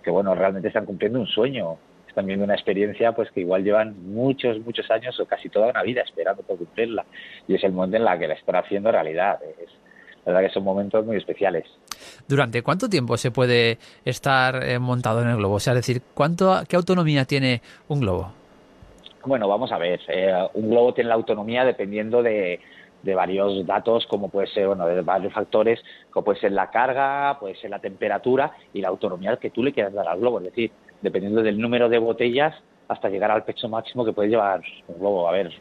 [0.01, 1.77] que bueno, realmente están cumpliendo un sueño.
[2.23, 6.01] Viendo una experiencia pues que igual llevan muchos, muchos años o casi toda una vida
[6.01, 7.05] esperando por cumplirla.
[7.47, 9.39] Y es el momento en la que la están haciendo realidad.
[9.43, 9.69] Es,
[10.25, 11.65] la verdad que son momentos muy especiales.
[12.27, 15.55] ¿Durante cuánto tiempo se puede estar eh, montado en el globo?
[15.55, 18.31] O sea, es decir, ¿cuánto, ¿qué autonomía tiene un globo?
[19.25, 19.99] Bueno, vamos a ver.
[20.07, 22.59] eh, un globo tiene la autonomía dependiendo de,
[23.05, 27.37] de varios datos, como puede ser, bueno, de varios factores, como puede ser la carga,
[27.39, 30.39] puede ser la temperatura y la autonomía que tú le quieras dar al globo.
[30.39, 30.71] Es decir,
[31.01, 32.55] dependiendo del número de botellas
[32.87, 35.27] hasta llegar al pecho máximo que puede llevar un globo.
[35.27, 35.51] A ver,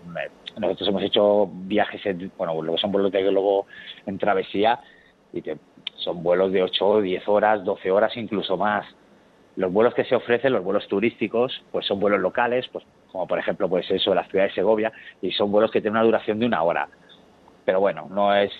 [0.59, 3.66] nosotros hemos hecho viajes, en, bueno, lo que son vuelos de globo
[4.07, 4.80] en travesía
[5.32, 5.57] y que
[5.97, 8.87] son vuelos de 8, 10 horas, 12 horas, incluso más.
[9.57, 13.39] Los vuelos que se ofrecen, los vuelos turísticos, pues son vuelos locales, pues como por
[13.39, 16.39] ejemplo pues eso de la ciudad de Segovia, y son vuelos que tienen una duración
[16.41, 16.89] de una hora.
[17.64, 18.51] Pero bueno, no es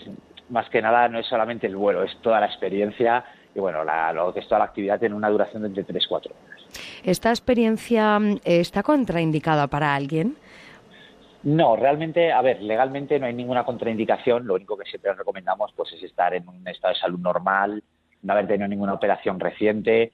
[0.51, 4.13] más que nada, no es solamente el vuelo, es toda la experiencia y bueno, la,
[4.13, 6.44] lo que es toda la actividad tiene una duración de entre 3 4 horas.
[7.03, 10.37] ¿Esta experiencia mm, está contraindicada para alguien?
[11.43, 15.93] No, realmente, a ver, legalmente no hay ninguna contraindicación, lo único que siempre recomendamos pues
[15.93, 17.83] es estar en un estado de salud normal,
[18.23, 20.13] no haber tenido ninguna operación reciente,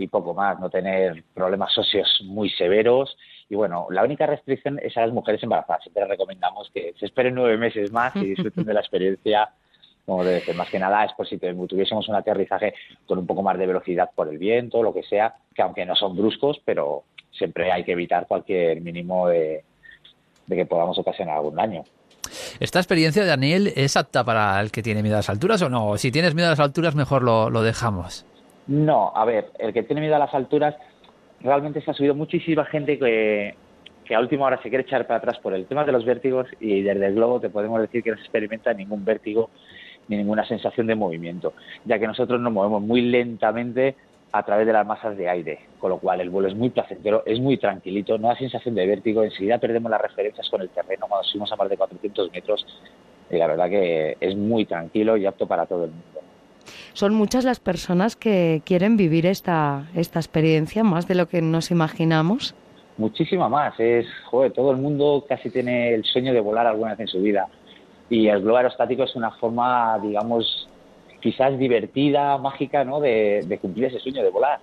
[0.00, 3.16] y poco más, no tener problemas socios muy severos.
[3.50, 5.82] Y bueno, la única restricción es a las mujeres embarazadas.
[5.82, 9.50] Siempre recomendamos que se esperen nueve meses más y disfruten de la experiencia
[10.10, 10.56] como debe ser.
[10.56, 12.74] Más que nada es por si tuviésemos un aterrizaje
[13.06, 15.94] con un poco más de velocidad por el viento, lo que sea, que aunque no
[15.94, 19.62] son bruscos, pero siempre hay que evitar cualquier mínimo de,
[20.48, 21.84] que podamos ocasionar algún daño.
[22.58, 25.96] ¿Esta experiencia, Daniel, es apta para el que tiene miedo a las alturas o no?
[25.96, 28.26] Si tienes miedo a las alturas, mejor lo, lo dejamos.
[28.66, 30.74] No, a ver, el que tiene miedo a las alturas,
[31.40, 33.54] realmente se ha subido muchísima gente que,
[34.04, 36.48] que a última hora se quiere echar para atrás por el tema de los vértigos
[36.58, 39.50] y desde el globo te podemos decir que no se experimenta ningún vértigo
[40.08, 43.96] ni ninguna sensación de movimiento, ya que nosotros nos movemos muy lentamente
[44.32, 47.22] a través de las masas de aire, con lo cual el vuelo es muy placentero,
[47.26, 51.06] es muy tranquilito, no da sensación de vértigo, enseguida perdemos las referencias con el terreno
[51.08, 52.66] cuando subimos a más de 400 metros
[53.30, 56.20] y la verdad que es muy tranquilo y apto para todo el mundo.
[56.92, 61.70] Son muchas las personas que quieren vivir esta, esta experiencia, más de lo que nos
[61.70, 62.54] imaginamos.
[62.98, 63.78] Muchísima más.
[63.78, 67.22] Es, joder, todo el mundo casi tiene el sueño de volar alguna vez en su
[67.22, 67.48] vida.
[68.10, 70.68] Y el globo aerostático es una forma, digamos,
[71.20, 73.00] quizás divertida, mágica, ¿no?
[73.00, 74.58] De, de cumplir ese sueño de volar.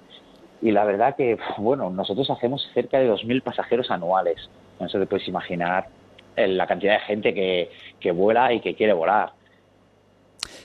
[0.62, 4.50] Y la verdad que, bueno, nosotros hacemos cerca de 2.000 pasajeros anuales.
[4.80, 5.88] No se te puedes imaginar
[6.36, 9.32] la cantidad de gente que, que vuela y que quiere volar.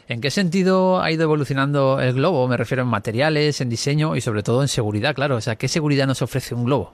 [0.09, 2.47] ¿En qué sentido ha ido evolucionando el globo?
[2.49, 5.37] Me refiero en materiales, en diseño y sobre todo en seguridad, claro.
[5.37, 6.93] O sea, ¿qué seguridad nos ofrece un globo?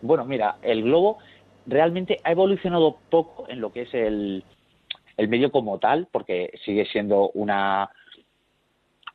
[0.00, 1.18] Bueno, mira, el globo
[1.66, 4.42] realmente ha evolucionado poco en lo que es el,
[5.22, 7.90] el medio como tal, porque sigue siendo una,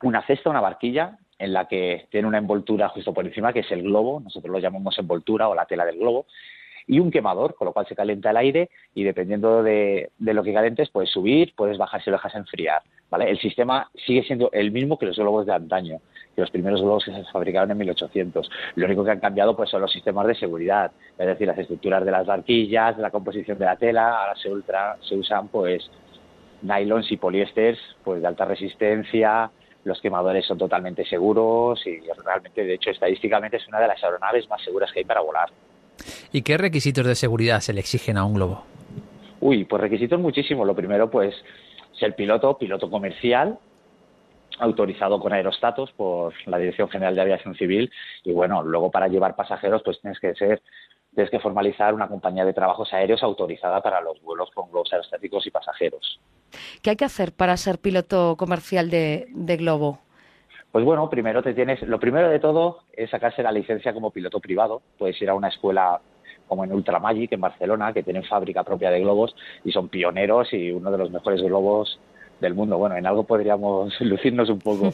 [0.02, 3.70] una cesta, una barquilla, en la que tiene una envoltura justo por encima, que es
[3.70, 6.26] el globo, nosotros lo llamamos envoltura o la tela del globo,
[6.86, 10.54] y un quemador, con lo cual se calienta el aire y dependiendo de, lo que
[10.54, 12.82] calientes, puedes subir, puedes bajar si lo dejas enfriar.
[13.10, 13.30] ¿vale?
[13.30, 16.00] El sistema sigue siendo el mismo que los globos de antaño,
[16.38, 18.48] que los primeros globos que se fabricaron en 1800.
[18.76, 22.04] Lo único que han cambiado pues, son los sistemas de seguridad, es decir, las estructuras
[22.04, 25.90] de las barquillas, la composición de la tela, ahora se, ultra, se usan pues
[26.62, 29.50] nylons y poliésteres pues, de alta resistencia,
[29.82, 34.48] los quemadores son totalmente seguros y realmente, de hecho, estadísticamente es una de las aeronaves
[34.48, 35.48] más seguras que hay para volar.
[36.30, 38.62] ¿Y qué requisitos de seguridad se le exigen a un globo?
[39.40, 40.64] Uy, pues requisitos muchísimos.
[40.68, 41.34] Lo primero, pues,
[41.98, 43.58] ser piloto, piloto comercial,
[44.60, 47.90] autorizado con aerostatos por la Dirección General de Aviación Civil.
[48.24, 50.62] Y bueno, luego para llevar pasajeros, pues tienes que ser,
[51.14, 55.46] tienes que formalizar una compañía de trabajos aéreos autorizada para los vuelos con globos aerostáticos
[55.46, 56.20] y pasajeros.
[56.82, 60.00] ¿Qué hay que hacer para ser piloto comercial de, de globo?
[60.72, 64.38] Pues bueno, primero te tienes, lo primero de todo es sacarse la licencia como piloto
[64.38, 64.82] privado.
[64.98, 66.00] Puedes ir a una escuela
[66.48, 70.70] como en Ultramagic en Barcelona, que tienen fábrica propia de globos y son pioneros y
[70.70, 72.00] uno de los mejores globos
[72.40, 72.78] del mundo.
[72.78, 74.92] Bueno, en algo podríamos lucirnos un poco.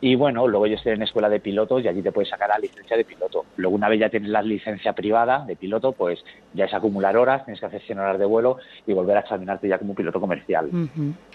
[0.00, 2.58] Y bueno, luego yo estoy en escuela de pilotos y allí te puedes sacar la
[2.58, 3.44] licencia de piloto.
[3.56, 6.22] Luego una vez ya tienes la licencia privada de piloto, pues
[6.52, 9.68] ya es acumular horas, tienes que hacer 100 horas de vuelo y volver a examinarte
[9.68, 10.68] ya como piloto comercial.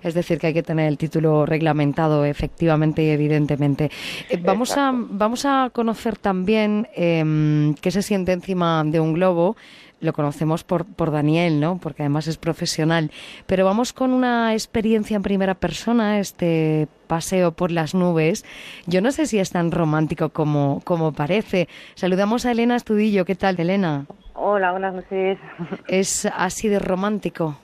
[0.03, 3.89] Es decir, que hay que tener el título reglamentado efectivamente y evidentemente.
[4.29, 9.55] Eh, vamos, a, vamos a conocer también eh, qué se siente encima de un globo
[10.02, 11.78] lo conocemos por, por Daniel, ¿no?
[11.78, 13.12] Porque además es profesional.
[13.45, 18.45] Pero vamos con una experiencia en primera persona, este paseo por las nubes.
[18.86, 21.68] Yo no sé si es tan romántico como, como parece.
[21.95, 23.26] Saludamos a Elena Estudillo.
[23.26, 24.06] ¿Qué tal, Elena?
[24.34, 25.38] Hola, buenas noches.
[25.88, 27.58] ¿Es así de romántico?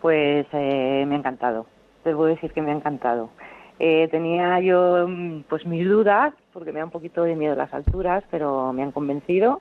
[0.00, 1.66] Pues eh, me ha encantado.
[2.04, 3.30] Debo decir que me ha encantado.
[3.78, 7.72] Eh, tenía yo mm, pues mis dudas porque me da un poquito de miedo las
[7.72, 9.60] alturas, pero me han convencido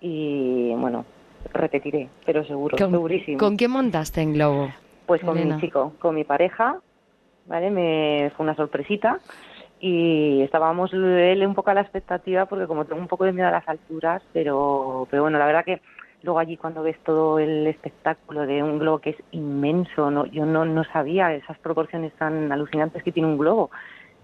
[0.00, 1.04] y bueno,
[1.52, 3.38] repetiré, pero seguro, segurísimo.
[3.38, 4.68] ¿Con quién montaste en globo?
[5.06, 6.80] Pues con mi chico, con mi pareja,
[7.46, 7.70] ¿vale?
[7.70, 9.20] Me fue una sorpresita
[9.80, 13.48] y estábamos él un poco a la expectativa porque como tengo un poco de miedo
[13.48, 15.80] a las alturas, pero, pero bueno, la verdad que
[16.22, 20.44] luego allí cuando ves todo el espectáculo de un globo que es inmenso, no, yo
[20.44, 23.70] no, no sabía esas proporciones tan alucinantes que tiene un globo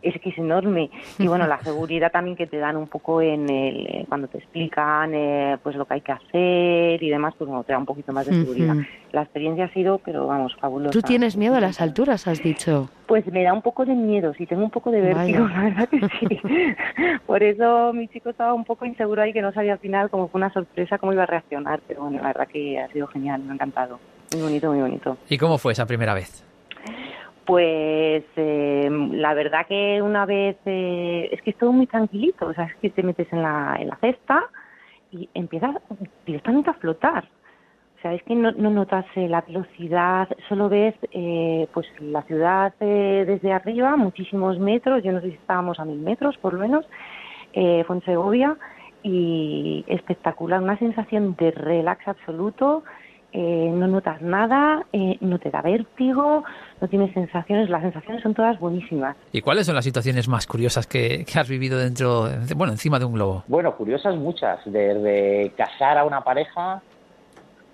[0.05, 0.91] es que es enorme.
[1.19, 4.39] Y bueno, la seguridad también que te dan un poco en el, eh, cuando te
[4.39, 7.87] explican eh, pues lo que hay que hacer y demás, pues bueno, te da un
[7.87, 8.77] poquito más de seguridad.
[9.13, 10.93] La experiencia ha sido, pero vamos, fabulosa.
[10.93, 12.89] ¿Tú tienes miedo a las alturas, has dicho?
[13.07, 15.89] Pues me da un poco de miedo, sí, tengo un poco de vértigo, la verdad
[15.89, 16.41] que sí.
[17.27, 20.29] Por eso mi chico estaba un poco inseguro ahí, que no sabía al final, como
[20.29, 21.81] fue una sorpresa, cómo iba a reaccionar.
[21.87, 23.99] Pero bueno, la verdad que ha sido genial, me ha encantado.
[24.33, 25.17] Muy bonito, muy bonito.
[25.29, 26.45] ¿Y cómo fue esa primera vez?
[27.47, 32.55] Pues eh, la verdad que una vez eh, es que es todo muy tranquilito, o
[32.55, 34.45] sea, es que te metes en la, en la cesta
[35.11, 35.77] y empiezas
[36.25, 37.25] directamente a flotar.
[37.99, 40.95] O sea, es que no, no notas eh, la velocidad, solo ves
[41.73, 46.37] pues la ciudad desde arriba, muchísimos metros, yo no sé si estábamos a mil metros
[46.39, 46.87] por lo menos,
[47.55, 48.57] eh, fue en Segovia
[49.05, 52.83] y espectacular, una sensación de relax absoluto,
[53.33, 56.43] eh, no notas nada, eh, no te da vértigo,
[56.81, 59.17] no tienes sensaciones, las sensaciones son todas buenísimas.
[59.33, 63.15] ¿Y cuáles son las situaciones más curiosas que, has vivido dentro, bueno, encima de un
[63.15, 63.45] globo?
[63.47, 66.83] Bueno, curiosas muchas, desde casar a una pareja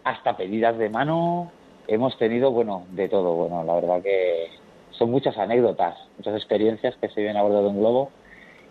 [0.05, 1.51] hasta pedidas de mano,
[1.89, 4.49] hemos tenido, bueno, de todo, bueno, la verdad que
[4.91, 8.11] son muchas anécdotas, muchas experiencias que se vienen a bordo de un globo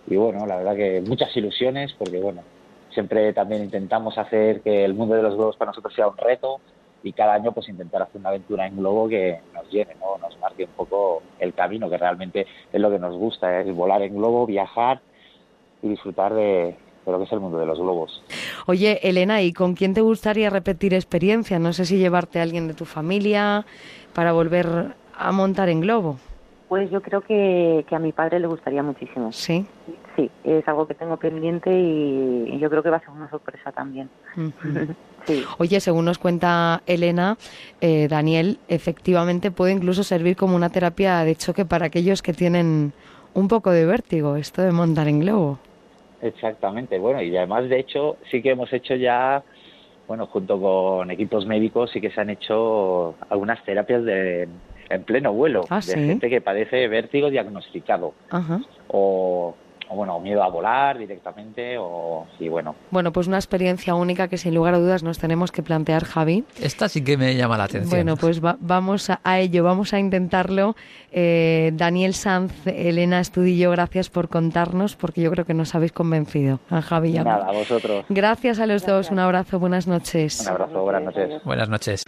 [0.08, 2.44] y bueno, la verdad que muchas ilusiones porque bueno,
[2.94, 6.62] siempre también intentamos hacer que el mundo de los globos para nosotros sea un reto,
[7.04, 10.18] y cada año pues intentar hacer una aventura en globo que nos llene, ¿no?
[10.18, 14.02] nos marque un poco el camino, que realmente es lo que nos gusta, es volar
[14.02, 15.02] en globo, viajar
[15.82, 16.76] y disfrutar de,
[17.06, 18.22] lo que es el mundo de los globos.
[18.68, 21.60] Oye, Elena, ¿y con quién te gustaría repetir experiencia?
[21.60, 23.66] No sé si llevarte a alguien de tu familia
[24.14, 26.18] para volver a montar en globo.
[26.70, 29.32] Pues yo creo que, que a mi padre le gustaría muchísimo.
[29.32, 29.66] Sí.
[30.16, 33.72] Sí, es algo que tengo pendiente y, yo creo que va a ser una sorpresa
[33.72, 34.08] también.
[35.58, 37.38] Oye, según nos cuenta Elena,
[37.82, 42.94] eh, Daniel, efectivamente puede incluso servir como una terapia de choque para aquellos que tienen
[43.34, 45.58] un poco de vértigo, esto de montar en globo.
[46.22, 49.42] Exactamente, bueno, y además de hecho sí que hemos hecho ya,
[50.08, 54.50] bueno, junto con equipos médicos sí que se han hecho algunas terapias de,
[54.90, 58.14] en pleno vuelo, ah, de gente que padece vértigo diagnosticado.
[58.88, 59.56] O
[59.90, 62.76] o bueno, miedo a volar directamente o y bueno.
[62.92, 66.46] Bueno, pues una experiencia única que sin lugar a dudas nos tenemos que plantear, Javi.
[66.62, 67.90] Esta sí que me llama la atención.
[67.90, 70.76] Bueno, pues vamos a, ello, vamos a intentarlo.
[71.12, 76.60] Eh, Daniel Sanz, Elena Estudillo, gracias por contarnos porque yo creo que nos habéis convencido.
[76.70, 78.06] A Javi y Nada, a vosotros.
[78.10, 80.42] Gracias a los dos, un abrazo, buenas noches.
[80.42, 81.44] Un abrazo, buenas noches.
[81.44, 82.04] Buenas noches.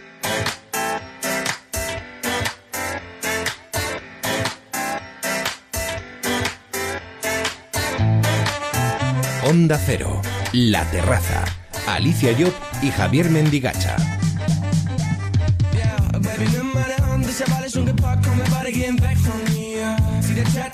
[9.52, 10.22] Onda Cero,
[10.54, 11.44] La Terraza,
[11.86, 13.96] Alicia Job y Javier Mendigacha.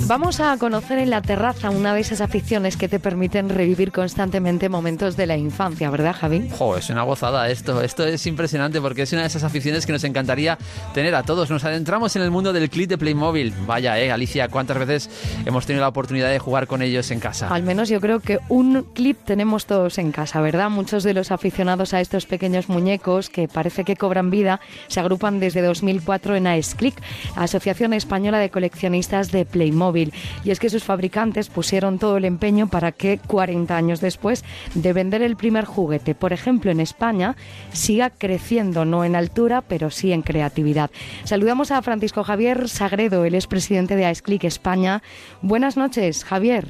[0.06, 4.68] Vamos a conocer en la terraza una de esas aficiones que te permiten revivir constantemente
[4.68, 6.48] momentos de la infancia, ¿verdad, Javi?
[6.56, 7.82] Jo, es una gozada esto.
[7.82, 10.58] Esto es impresionante porque es una de esas aficiones que nos encantaría
[10.94, 11.50] tener a todos.
[11.50, 13.52] Nos adentramos en el mundo del clip de Playmobil.
[13.66, 15.10] Vaya, eh, Alicia, ¿cuántas veces
[15.44, 17.48] hemos tenido la oportunidad de jugar con ellos en casa?
[17.48, 20.70] Al menos yo creo que un clip tenemos todos en casa, ¿verdad?
[20.70, 25.40] Muchos de los aficionados a estos pequeños muñecos que parece que cobran vida se agrupan
[25.40, 26.94] desde 2004 en AESCLIC,
[27.36, 30.12] Asociación Española de Coleccionistas de Playmobil.
[30.44, 34.44] Y es que sus fabricantes pusieron todo el empeño para que 40 años después
[34.74, 37.36] de vender el primer juguete, por ejemplo en España,
[37.72, 40.90] siga creciendo, no en altura, pero sí en creatividad.
[41.24, 45.02] Saludamos a Francisco Javier Sagredo, el expresidente de AESCLIC España.
[45.42, 46.66] Buenas noches, Javier.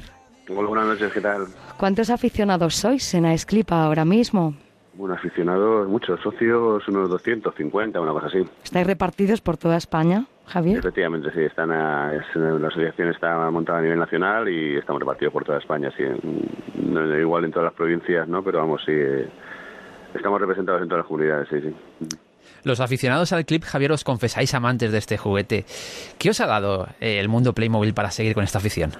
[0.49, 1.47] Hola, buenas noches, ¿qué tal?
[1.77, 4.55] ¿Cuántos aficionados sois en AESCLIP ahora mismo?
[4.99, 8.39] Bueno, aficionados, muchos socios, unos 250, una cosa así.
[8.63, 10.25] ¿Estáis repartidos por toda España?
[10.49, 10.79] Javier.
[10.79, 15.59] Efectivamente, sí, están la asociación está montada a nivel nacional y estamos repartidos por toda
[15.59, 16.03] España, sí,
[17.19, 18.43] igual en todas las provincias, ¿no?
[18.43, 18.93] Pero vamos, sí,
[20.13, 22.17] estamos representados en todas las comunidades, sí, sí.
[22.63, 25.65] Los aficionados al clip, Javier, os confesáis amantes de este juguete.
[26.17, 28.91] ¿Qué os ha dado eh, el mundo Playmobil para seguir con esta afición?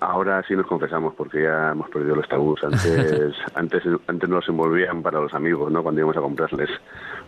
[0.00, 2.62] Ahora sí nos confesamos porque ya hemos perdido los tabús.
[2.64, 5.82] Antes, antes, antes nos envolvían para los amigos, ¿no?
[5.82, 6.70] Cuando íbamos a comprarles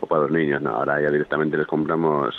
[0.00, 0.70] o para los niños, ¿no?
[0.70, 2.34] Ahora ya directamente les compramos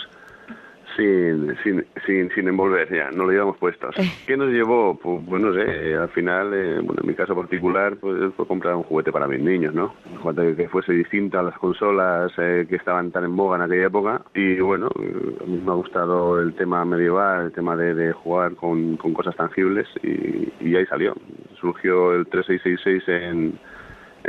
[0.99, 3.97] sin, sin, sin, sin envolver, ya, no lo llevamos puestos.
[3.97, 4.11] Eh.
[4.27, 4.95] ¿Qué nos llevó?
[4.95, 8.75] Pues, pues no sé, al final, eh, bueno, en mi caso particular, pues fue comprar
[8.75, 9.93] un juguete para mis niños, ¿no?
[10.55, 14.21] Que fuese distinto a las consolas eh, que estaban tan en boga en aquella época.
[14.33, 18.55] Y bueno, a mí me ha gustado el tema medieval, el tema de, de jugar
[18.55, 21.15] con, con cosas tangibles y, y ahí salió.
[21.59, 23.59] Surgió el 3666 en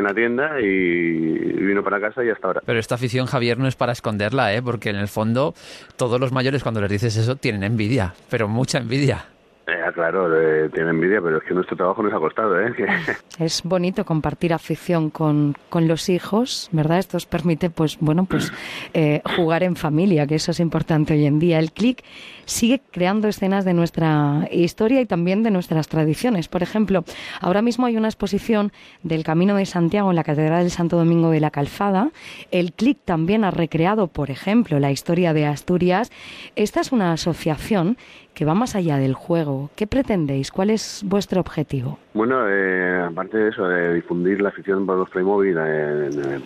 [0.01, 1.23] en la tienda y
[1.63, 2.63] vino para casa y hasta ahora.
[2.65, 4.63] Pero esta afición, Javier, no es para esconderla, ¿eh?
[4.63, 5.55] porque en el fondo
[5.97, 9.27] todos los mayores cuando les dices eso tienen envidia, pero mucha envidia.
[9.67, 10.29] Eh, claro,
[10.71, 12.61] tiene envidia, pero es que nuestro trabajo nos ha costado.
[12.61, 12.75] ¿eh?
[13.39, 16.99] Es bonito compartir afición con, con, los hijos, ¿verdad?
[16.99, 18.53] Esto os permite, pues, bueno, pues
[18.95, 21.59] eh, jugar en familia, que eso es importante hoy en día.
[21.59, 22.03] El click
[22.45, 26.49] sigue creando escenas de nuestra historia y también de nuestras tradiciones.
[26.49, 27.05] Por ejemplo,
[27.41, 31.31] ahora mismo hay una exposición del Camino de Santiago en la Catedral del Santo Domingo
[31.31, 32.11] de la Calzada.
[32.51, 36.11] El click también ha recreado, por ejemplo, la historia de Asturias.
[36.57, 37.97] Esta es una asociación
[38.41, 39.69] que va más allá del juego.
[39.77, 40.51] ¿Qué pretendéis?
[40.51, 41.99] ¿Cuál es vuestro objetivo?
[42.15, 45.59] Bueno, eh, aparte de eso, de difundir la afición por los Playmobil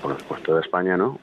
[0.03, 1.21] por, toda España, ¿no?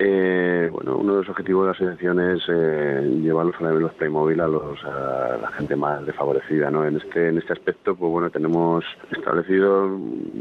[0.00, 4.48] Eh, bueno, uno de los objetivos de la asociación es eh, llevar los Playmobil a,
[4.48, 6.68] los, a la gente más desfavorecida.
[6.68, 6.84] ¿no?
[6.84, 9.86] En, este, en este aspecto, pues bueno, tenemos establecido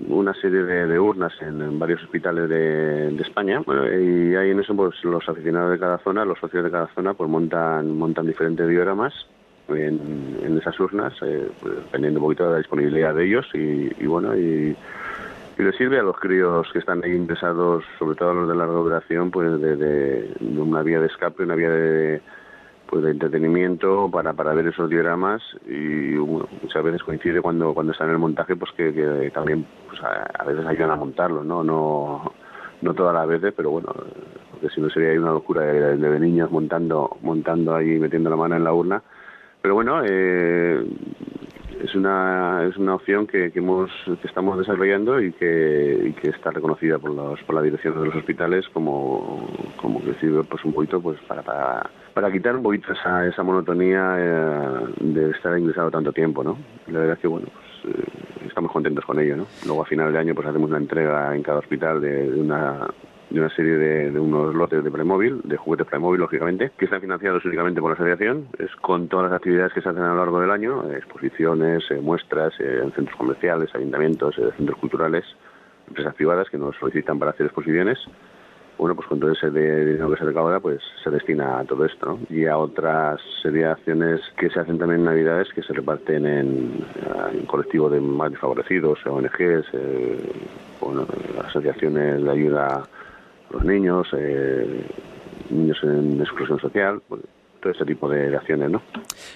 [0.07, 5.29] una serie de, urnas en, varios hospitales de, España y ahí en eso pues los
[5.29, 9.13] aficionados de cada zona, los socios de cada zona, pues montan, montan diferentes dioramas
[9.75, 14.37] en, esas urnas, eh, pues, dependiendo un poquito de la disponibilidad de ellos y, bueno,
[14.37, 14.75] y
[15.57, 18.55] y le sirve a los críos que están ahí interesados, sobre todo a los de
[18.55, 22.21] larga duración, pues de, una vía de escape, una vía de,
[22.87, 28.07] pues de entretenimiento para, para ver esos dioramas y muchas veces coincide cuando cuando están
[28.07, 31.63] en el montaje pues que, también pues a, veces ayudan a montarlo, ¿no?
[31.63, 32.33] No
[32.81, 33.93] no todas las veces, pero bueno,
[34.49, 38.55] porque si no sería una locura de, de, niños montando montando ahí metiendo la mano
[38.55, 39.03] en la urna.
[39.61, 40.83] Pero bueno, eh,
[41.83, 46.29] es una, es una opción que, que, hemos, que estamos desarrollando y que, y que
[46.29, 49.47] está reconocida por, los, por la dirección de los hospitales como,
[49.77, 53.43] como que sirve pues, un poquito pues, para, para, para quitar un poquito esa, esa
[53.43, 56.43] monotonía eh, de estar ingresado tanto tiempo.
[56.43, 56.57] ¿no?
[56.87, 58.03] La verdad es que bueno, pues, eh,
[58.47, 59.37] estamos contentos con ello.
[59.37, 59.47] ¿no?
[59.65, 62.87] Luego a final de año pues hacemos una entrega en cada hospital de una
[63.31, 67.43] de una serie de, unos lotes de Playmobil, de juguetes Playmobil, lógicamente, que están financiados
[67.45, 70.41] únicamente por la asociación, es con todas las actividades que se hacen a lo largo
[70.41, 75.23] del año, eh, exposiciones, eh, muestras eh, en centros comerciales, ayuntamientos, centros culturales,
[75.87, 77.99] empresas privadas que nos solicitan para hacer exposiciones.
[78.77, 82.17] Bueno, pues con todo ese dinero que se recauda, pues se destina a todo esto.
[82.29, 86.25] Y a otras serie de acciones que se hacen también en Navidades, que se reparten
[86.25, 86.85] en,
[87.31, 89.67] en colectivos de más desfavorecidos, ONGs,
[90.79, 91.05] bueno,
[91.45, 92.87] asociaciones de ayuda
[93.51, 94.85] los niños, eh,
[95.49, 97.21] niños en exclusión social, pues,
[97.61, 98.81] todo ese tipo de, acciones, ¿no?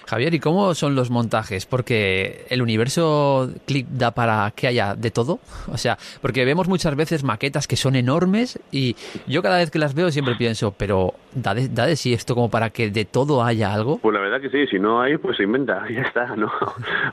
[0.06, 1.66] Javier, ¿y cómo son los montajes?
[1.66, 5.38] Porque el universo Click da para que haya de todo.
[5.76, 8.96] O sea, porque vemos muchas veces maquetas que son enormes y
[9.26, 12.34] yo cada vez que las veo siempre pienso, pero da de, da de sí esto
[12.34, 13.98] como para que de todo haya algo.
[13.98, 16.50] Pues la verdad que sí, si no hay, pues se inventa, ya está, ¿no?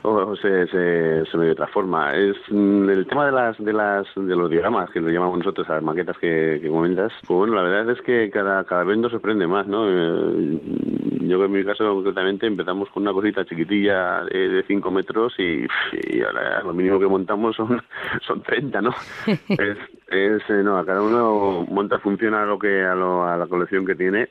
[0.02, 2.14] o se, se, se medio transforma.
[2.14, 5.68] Es mm, el tema de las de las de los diagramas que lo llamamos nosotros,
[5.68, 7.12] a las maquetas que, que comentas.
[7.26, 9.88] Pues bueno, la verdad es que cada, cada vez nos sorprende más, ¿no?
[9.88, 10.60] Eh,
[11.04, 15.66] yo en mi caso concretamente empezamos con una cosita chiquitilla de 5 metros y,
[16.22, 17.82] ahora lo mínimo que montamos son
[18.26, 18.94] son 30, ¿no?
[19.26, 19.78] es,
[20.08, 23.46] es eh, no, a cada uno monta funciona a lo que a, lo, a la
[23.46, 24.30] colección que tiene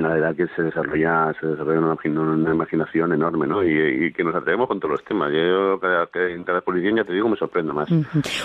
[0.00, 3.62] la verdad que se desarrolla se desarrolla una, imaginación enorme ¿no?
[3.62, 7.12] Y, que nos atrevemos con todos los temas yo cada, en cada exposición ya te
[7.12, 7.88] digo me sorprendo más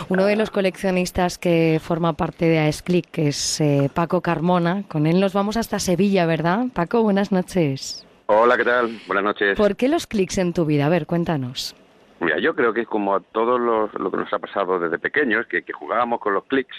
[0.10, 5.08] uno de los coleccionistas que forma parte de AESCLIC que es eh, Paco Carmona con
[5.08, 6.66] él nos vamos hasta Sevilla ¿verdad?
[6.74, 9.00] Paco buenas noches Hola, ¿qué tal?
[9.08, 9.58] Buenas noches.
[9.58, 10.88] ¿Por qué los clics en tu vida?
[10.88, 11.78] A ver, cuéntanos.
[12.20, 15.46] Mira, yo creo que es como a todos lo que nos ha pasado desde pequeños,
[15.48, 16.76] que, que jugábamos con los clics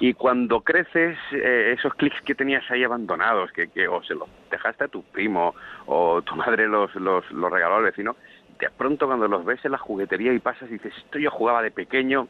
[0.00, 4.28] y cuando creces, eh, esos clics que tenías ahí abandonados, que, que o se los
[4.50, 5.54] dejaste a tu primo
[5.86, 8.16] o tu madre los, los, los regaló al vecino,
[8.58, 11.62] de pronto cuando los ves en la juguetería y pasas y dices, esto yo jugaba
[11.62, 12.28] de pequeño,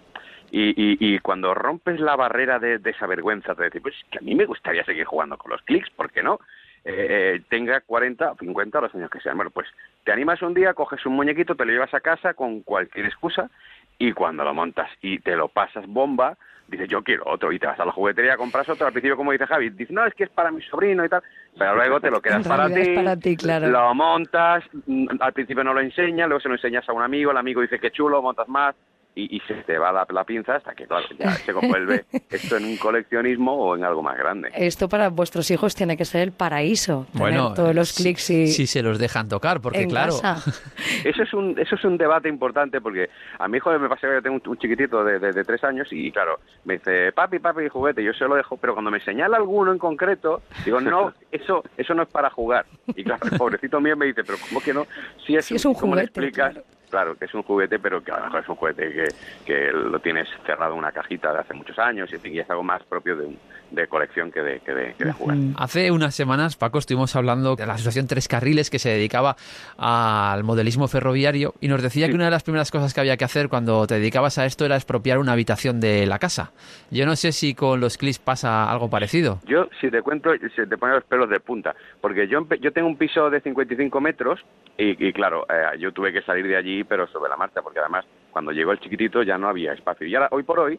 [0.51, 4.19] y, y, y, cuando rompes la barrera de, de esa vergüenza, te dices, pues que
[4.19, 6.41] a mí me gustaría seguir jugando con los clics, ¿por qué no?
[6.85, 9.37] Eh, eh, tenga 40 o 50 los años que sean.
[9.37, 9.69] Bueno, pues
[10.05, 13.51] te animas un día, coges un muñequito, te lo llevas a casa con cualquier excusa
[13.99, 16.37] y cuando lo montas y te lo pasas bomba,
[16.69, 18.87] dices yo quiero otro y te vas a la juguetería, compras otro.
[18.87, 21.23] Al principio, como dice Javi, dices no, es que es para mi sobrino y tal,
[21.59, 23.69] pero luego te lo quedas para ti, para ti claro.
[23.69, 27.31] lo montas, mm, al principio no lo enseñas, luego se lo enseñas a un amigo,
[27.31, 28.75] el amigo dice que chulo, montas más,
[29.15, 32.65] y, se te va la, la, pinza hasta que claro, ya se convuelve esto en
[32.65, 34.51] un coleccionismo o en algo más grande.
[34.55, 37.07] Esto para vuestros hijos tiene que ser el paraíso.
[37.13, 40.15] Bueno, todos los clics y si se los dejan tocar, porque claro.
[41.05, 44.15] Eso es un eso es un debate importante porque a mi hijo me pasa que
[44.15, 48.03] yo tengo un, chiquitito de, de, tres años y claro me dice papi papi juguete
[48.03, 51.95] yo se lo dejo pero cuando me señala alguno en concreto digo no eso eso
[51.95, 54.87] no es para jugar y claro el pobrecito mío me dice pero cómo que no
[55.27, 56.63] si es, es un juguete claro,
[57.19, 59.09] que es un juguete, pero que a lo mejor es un juguete que,
[59.45, 62.83] que lo tienes cerrado en una cajita de hace muchos años y, es algo más
[62.85, 63.35] propio de,
[63.73, 65.37] de colección que de, que de, jugar.
[65.57, 69.37] Hace unas semanas, Paco, estuvimos hablando de la Asociación Tres Carriles que se dedicaba
[69.79, 73.25] al modelismo ferroviario y nos decía que una de las primeras cosas que había que
[73.25, 76.53] hacer cuando te dedicabas a esto era expropiar una habitación de la casa.
[76.91, 79.41] Yo no sé si con los clips pasa algo parecido.
[79.47, 82.89] Yo, si te cuento, se te ponen los pelos de punta, porque yo, yo tengo
[82.89, 84.41] un piso de 55 metros
[84.77, 87.79] y, y claro, eh, yo tuve que salir de allí pero sobre la marcha, porque
[87.79, 90.07] además cuando llegó el chiquitito ya no había espacio.
[90.07, 90.79] Y ahora, hoy por hoy,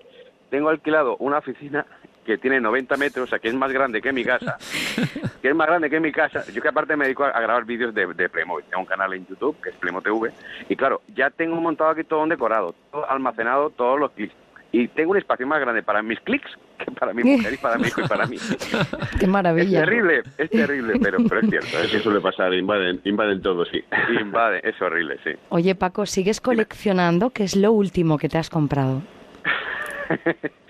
[0.49, 1.85] tengo alquilado una oficina
[2.23, 4.57] que tiene 90 metros, o sea, que es más grande que mi casa,
[5.41, 6.43] que es más grande que mi casa.
[6.51, 8.65] Yo que aparte me dedico a, grabar vídeos de, de Playmobil.
[8.65, 10.31] Tengo un canal en YouTube, que es Playmo TV,
[10.69, 14.33] y claro, ya tengo montado aquí todo un decorado, todo almacenado, todos los clips.
[14.71, 17.77] y tengo un espacio más grande para mis clics que para mi mujer y para
[17.77, 18.37] mi hijo y para mí.
[19.19, 19.79] Qué maravilla.
[19.79, 21.79] Es terrible, es terrible, pero, pero es cierto.
[21.79, 23.83] Eso suele pasar, invaden, invaden todo, sí.
[24.19, 25.31] Invade, es horrible, sí.
[25.49, 27.29] Oye, Paco, ¿sigues coleccionando?
[27.29, 29.01] ¿Qué es lo último que te has comprado?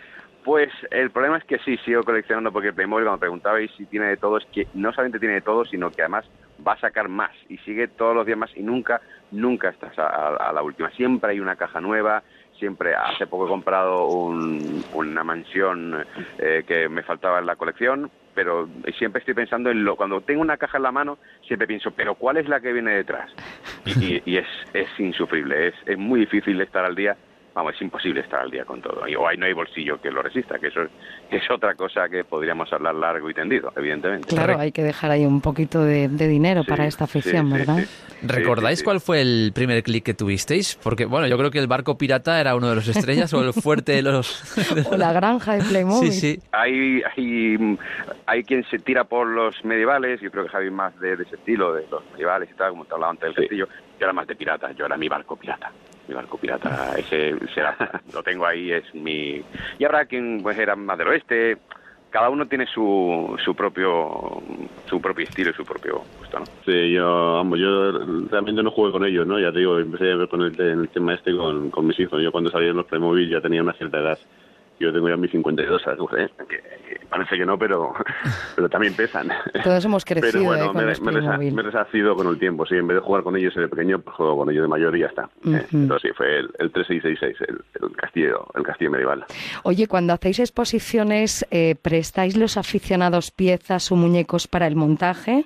[0.44, 4.18] Pues el problema es que sí, sigo coleccionando porque Playmobil, cuando preguntabais si tiene de
[4.18, 6.26] todo, es que no solamente tiene de todo, sino que además
[6.66, 10.52] va a sacar más y sigue todos los días más y nunca, nunca estás a
[10.54, 10.90] la última.
[10.92, 12.24] Siempre hay una caja nueva,
[12.60, 16.06] siempre, hace poco he comprado un- una mansión
[16.38, 18.68] eh, que me faltaba en la colección, pero
[18.98, 22.16] siempre estoy pensando en lo, cuando tengo una caja en la mano, siempre pienso, pero
[22.16, 23.30] ¿cuál es la que viene detrás?
[23.86, 27.18] Y, y- y es, es insufrible, es, es muy difícil estar al día
[27.54, 29.08] vamos, es imposible estar al día con todo.
[29.08, 30.82] Y, o ahí no hay bolsillo que lo resista, que eso
[31.30, 34.28] es, otra cosa que podríamos hablar largo y tendido, evidentemente.
[34.28, 37.78] Claro, hay que dejar ahí un poquito de, de dinero para esta afición, sí, ¿verdad?
[37.80, 38.14] sí.
[38.26, 40.76] ¿Recordáis cuál fue el primer clic que tuvisteis?
[40.82, 43.54] Porque, bueno, yo creo que el barco pirata era uno de los estrellas o el
[43.54, 44.42] fuerte de los...
[44.90, 46.12] O la granja de Playmobil.
[46.12, 46.40] Sí, sí.
[46.52, 47.78] Hay, hay,
[48.26, 51.36] hay quien se tira por los medievales, yo creo que Javi más de, de ese
[51.36, 53.68] estilo, de los medievales y tal, como te hablaba antes del castillo.
[54.00, 55.72] Yo era más de pirata, yo era mi barco pirata.
[56.08, 57.76] Mi barco pirata, ese será,
[58.14, 59.42] lo tengo ahí, es mi...
[59.80, 61.58] Y habrá quien pues era más del oeste,
[62.14, 64.44] cada uno tiene su, su propio
[64.86, 66.46] su propio estilo y su propio gusto, ¿no?
[66.64, 67.92] Sí, yo, vamos, yo
[68.30, 69.40] realmente no jugué con ellos, ¿no?
[69.40, 72.22] Ya te digo, empecé a ver con el, el tema este con, con mis hijos.
[72.22, 74.20] Yo cuando salieron los Playmobil ya tenía una cierta edad.
[74.80, 76.00] Yo tengo ya mis 52, ¿sabes?
[76.18, 76.30] ¿eh?
[76.50, 77.94] Que, que parece que no, pero,
[78.56, 79.30] pero también pesan.
[79.64, 81.54] Todos hemos crecido Pero bueno, eh, con me, los me, resa- Playmobil.
[81.54, 82.76] me he resarcido con el tiempo, sí.
[82.76, 85.02] En vez de jugar con ellos de pequeño, pues juego con ellos de mayor y
[85.02, 85.30] ya está.
[85.46, 85.66] Eh.
[85.72, 89.26] Entonces sí, fue el, el 3666, el, el castillo, el castillo medieval.
[89.64, 95.46] Oye, cuando hacéis exposiciones, eh, ¿prestáis los aficionados piezas o muñecos para el montaje?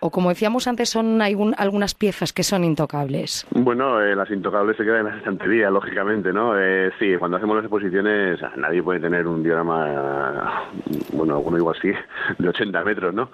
[0.00, 3.46] O como decíamos antes, son algún- algunas piezas que son intocables.
[3.50, 6.58] Bueno, eh, las intocables se quedan en la estantería, lógicamente, ¿no?
[6.58, 10.64] Eh, sí, cuando hacemos las exposiciones, nadie puede tener un diorama,
[11.12, 11.90] bueno, alguno igual sí,
[12.38, 13.30] de 80 metros, ¿no?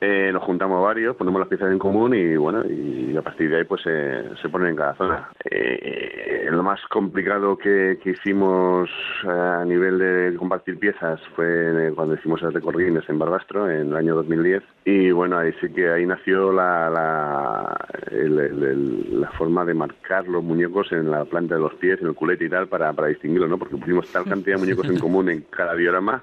[0.00, 3.58] Eh, nos juntamos varios, ponemos las piezas en común y bueno, y a partir de
[3.58, 5.30] ahí pues se ponen en cada zona.
[5.50, 8.88] Eh, lo más complicado que, hicimos
[9.24, 13.70] eh, a nivel de compartir piezas fue eh, cuando hicimos el récord Guinness en Barbastro
[13.70, 19.64] en el año 2010 y bueno, ahí sí que ahí nació la, la, la forma
[19.64, 22.68] de marcar los muñecos en la planta de los pies, en el culete y tal
[22.68, 23.58] para, para distinguirlo, ¿no?
[23.58, 26.22] Porque pusimos tal cantidad de muñecos en común en cada diorama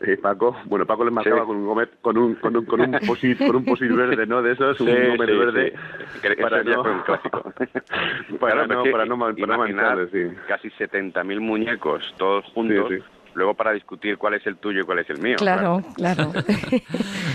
[0.00, 1.46] eh, Paco, bueno, Paco les marcaba Sí.
[1.46, 4.42] con un gomet, con un con un con un posit, con un posit verde, ¿no?
[4.42, 6.28] De esos, un Sí, gomet sí, verde sí.
[6.40, 7.42] Para no fue un clásico.
[8.40, 9.32] para Claro, no es que para no para
[9.68, 10.28] no sí.
[10.48, 13.04] casi 70.000 muñecos todos juntos, Sí, sí.
[13.34, 15.36] luego para discutir cuál es el tuyo y cuál es el mío.
[15.36, 16.32] Claro, claro.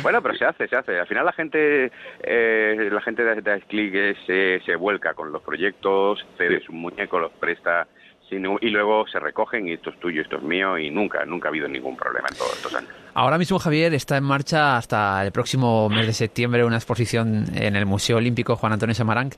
[0.03, 0.99] Bueno, pero se hace, se hace.
[0.99, 1.91] Al final la gente,
[2.21, 6.71] eh, la gente de, de Click es, eh, se vuelca con los proyectos, cede su
[6.71, 7.87] muñeco, los presta
[8.29, 11.49] y luego se recogen y esto es tuyo, esto es mío y nunca, nunca ha
[11.49, 12.89] habido ningún problema en todos estos años.
[13.13, 17.75] Ahora mismo, Javier, está en marcha hasta el próximo mes de septiembre una exposición en
[17.75, 19.35] el Museo Olímpico Juan Antonio Samaranch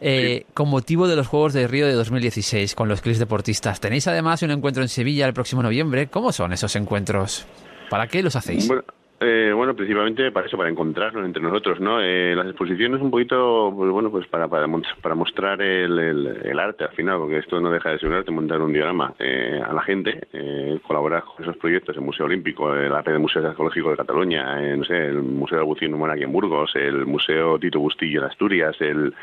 [0.00, 3.80] eh, con motivo de los Juegos de Río de 2016 con los clics deportistas.
[3.80, 6.08] Tenéis además un encuentro en Sevilla el próximo noviembre.
[6.08, 7.46] ¿Cómo son esos encuentros?
[7.88, 8.68] ¿Para qué los hacéis?
[8.68, 8.84] Bueno,
[9.22, 12.00] eh, bueno, principalmente para eso, para encontrarnos entre nosotros, ¿no?
[12.00, 14.66] Eh, las exposiciones un poquito, pues bueno, pues para para,
[15.00, 18.30] para mostrar el, el, arte al final, porque esto no deja de ser un arte,
[18.30, 22.74] montar un diorama eh, a la gente, eh, colaborar con esos proyectos, el Museo Olímpico,
[22.74, 25.94] eh, la red de museos arqueológicos de Cataluña, eh, no sé, el Museo de Abucín
[25.94, 29.14] Humana aquí en Burgos, el Museo Tito Bustillo en Asturias, el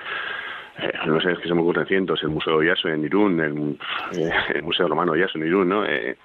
[1.06, 3.78] no sé, es que se me ocurren cientos, el Museo Yaso en Irún, el,
[4.20, 5.86] eh, el Museo Romano Yaso en Irún, ¿no?
[5.86, 6.18] Eh,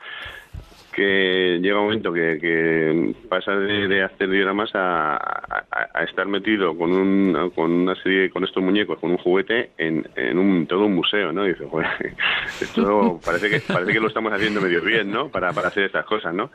[0.95, 6.27] que llega un momento que, que pasa de, de hacer dioramas a, a, a estar
[6.27, 10.67] metido con un, con una serie con estos muñecos con un juguete en, en un
[10.67, 11.89] todo un museo no y dices joder,
[12.61, 16.05] esto parece que parece que lo estamos haciendo medio bien no para, para hacer estas
[16.05, 16.51] cosas no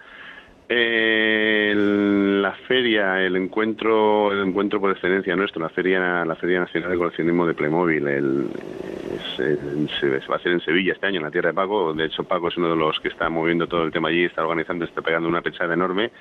[0.70, 6.92] eh, la feria, el encuentro, el encuentro por excelencia nuestro, la feria, la feria nacional
[6.92, 8.48] de coleccionismo de Playmobil, el,
[9.36, 9.58] se,
[10.00, 11.94] se va a hacer en Sevilla este año, en la tierra de Paco.
[11.94, 14.44] De hecho, Paco es uno de los que está moviendo todo el tema allí, está
[14.44, 16.12] organizando, está pegando una pechada enorme.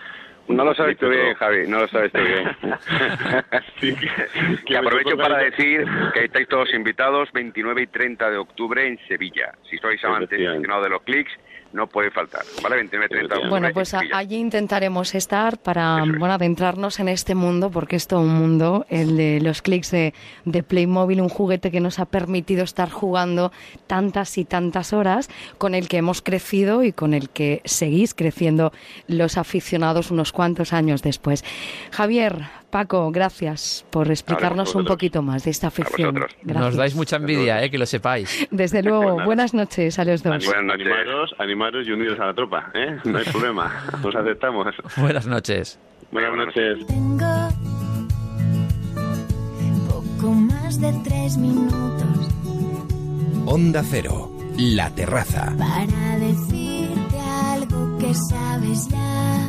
[0.48, 2.48] No lo sabes tú bien, Javi, no lo sabes tú bien.
[3.80, 5.84] Sí, que- que aprovecho para decir
[6.14, 9.52] que estáis todos invitados 29 y 30 de octubre en Sevilla.
[9.68, 11.32] Si sois amantes aficionados de los clics,
[11.72, 12.42] no puede faltar.
[12.62, 12.76] ¿Vale?
[12.76, 16.18] 29 y 30 de octubre Bueno, en pues a- allí intentaremos estar para es.
[16.18, 20.14] bueno, adentrarnos en este mundo, porque es todo un mundo, el de los clics de,
[20.44, 23.52] de Playmobil, un juguete que nos ha permitido estar jugando
[23.86, 28.72] tantas y tantas horas, con el que hemos crecido y con el que seguís creciendo
[29.06, 31.44] los aficionados unos cuantos años después.
[31.90, 36.26] Javier, Paco, gracias por explicarnos un poquito más de esta afección.
[36.44, 38.46] Nos dais mucha envidia, eh, que lo sepáis.
[38.50, 40.46] Desde luego, Pues buenas noches a los dos.
[40.54, 42.98] Animaros, animaros y unidos a la tropa, ¿eh?
[43.04, 44.66] No hay problema, nos aceptamos.
[44.98, 45.78] Buenas noches.
[46.12, 46.86] Buenas noches.
[46.86, 47.48] Tengo
[49.88, 52.28] poco más de tres minutos
[53.46, 55.54] Onda Cero, La Terraza.
[55.58, 57.18] para decirte
[57.50, 59.48] algo que sabes ya.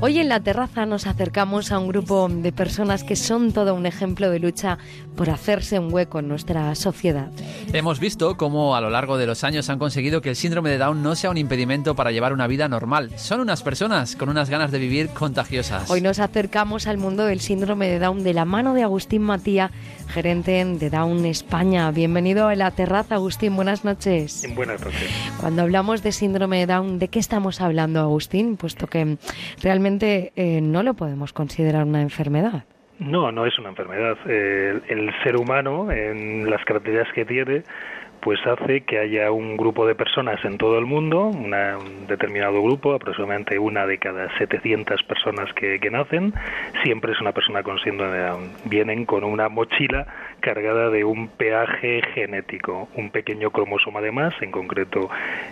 [0.00, 3.84] Hoy en la terraza nos acercamos a un grupo de personas que son todo un
[3.84, 4.78] ejemplo de lucha
[5.16, 7.32] por hacerse un hueco en nuestra sociedad.
[7.72, 10.78] Hemos visto cómo a lo largo de los años han conseguido que el síndrome de
[10.78, 13.10] Down no sea un impedimento para llevar una vida normal.
[13.16, 15.90] Son unas personas con unas ganas de vivir contagiosas.
[15.90, 19.72] Hoy nos acercamos al mundo del síndrome de Down de la mano de Agustín Matía,
[20.08, 21.90] gerente de Down España.
[21.90, 23.54] Bienvenido a la terraza, Agustín.
[23.54, 24.46] Buenas noches.
[24.54, 25.10] Buenas noches.
[25.40, 28.56] Cuando hablamos de síndrome de Down, ¿de qué estamos hablando, Agustín?
[28.56, 29.18] Puesto que
[29.62, 32.64] realmente eh, no lo podemos considerar una enfermedad.
[32.98, 34.16] No, no es una enfermedad.
[34.26, 37.62] Eh, el ser humano, en las características que tiene,
[38.20, 42.60] pues hace que haya un grupo de personas en todo el mundo, una- un determinado
[42.60, 46.34] grupo, aproximadamente una de cada 700 personas que, que nacen,
[46.82, 48.32] siempre es una persona con síndrome de.
[48.64, 50.04] Vienen con una mochila
[50.40, 55.10] cargada de un peaje genético, un pequeño cromosoma de más, en concreto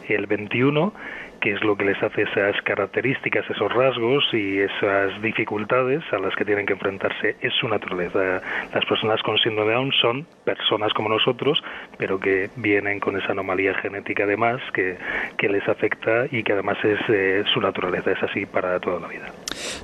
[0.09, 0.93] el 21,
[1.41, 6.35] que es lo que les hace esas características, esos rasgos y esas dificultades a las
[6.35, 7.37] que tienen que enfrentarse.
[7.41, 8.41] Es su naturaleza.
[8.73, 11.63] Las personas con síndrome de Down son personas como nosotros,
[11.99, 14.97] pero que vienen con esa anomalía genética además que,
[15.37, 19.09] que les afecta y que además es eh, su naturaleza, es así para toda la
[19.09, 19.27] vida.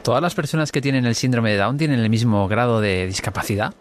[0.03, 3.75] ¿Todas las personas que tienen el síndrome de Down tienen el mismo grado de discapacidad?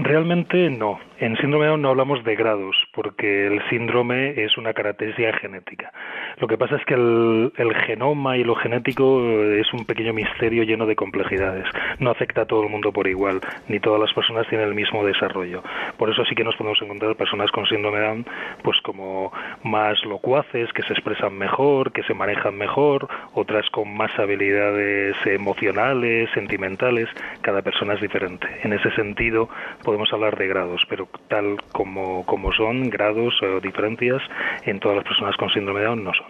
[0.00, 1.00] Realmente no.
[1.18, 5.92] En síndrome de Down no hablamos de grados, porque el síndrome es una característica genética.
[6.36, 10.12] Lo que pasa es que el, el genoma y lo genético eh, es un pequeño
[10.12, 11.66] misterio lleno de complejidades.
[11.98, 15.04] No afecta a todo el mundo por igual, ni todas las personas tienen el mismo
[15.04, 15.64] desarrollo.
[15.96, 18.26] Por eso sí que nos podemos encontrar personas con síndrome de Down,
[18.62, 19.32] pues como
[19.64, 26.30] más locuaces, que se expresan mejor, que se manejan mejor, otras con más habilidades emocionales,
[26.34, 27.08] sentimentales.
[27.40, 28.46] Cada persona es diferente.
[28.62, 29.48] En ese sentido
[29.88, 34.20] podemos hablar de grados, pero tal como, como son grados o diferencias
[34.66, 36.26] en todas las personas con síndrome de Down no son.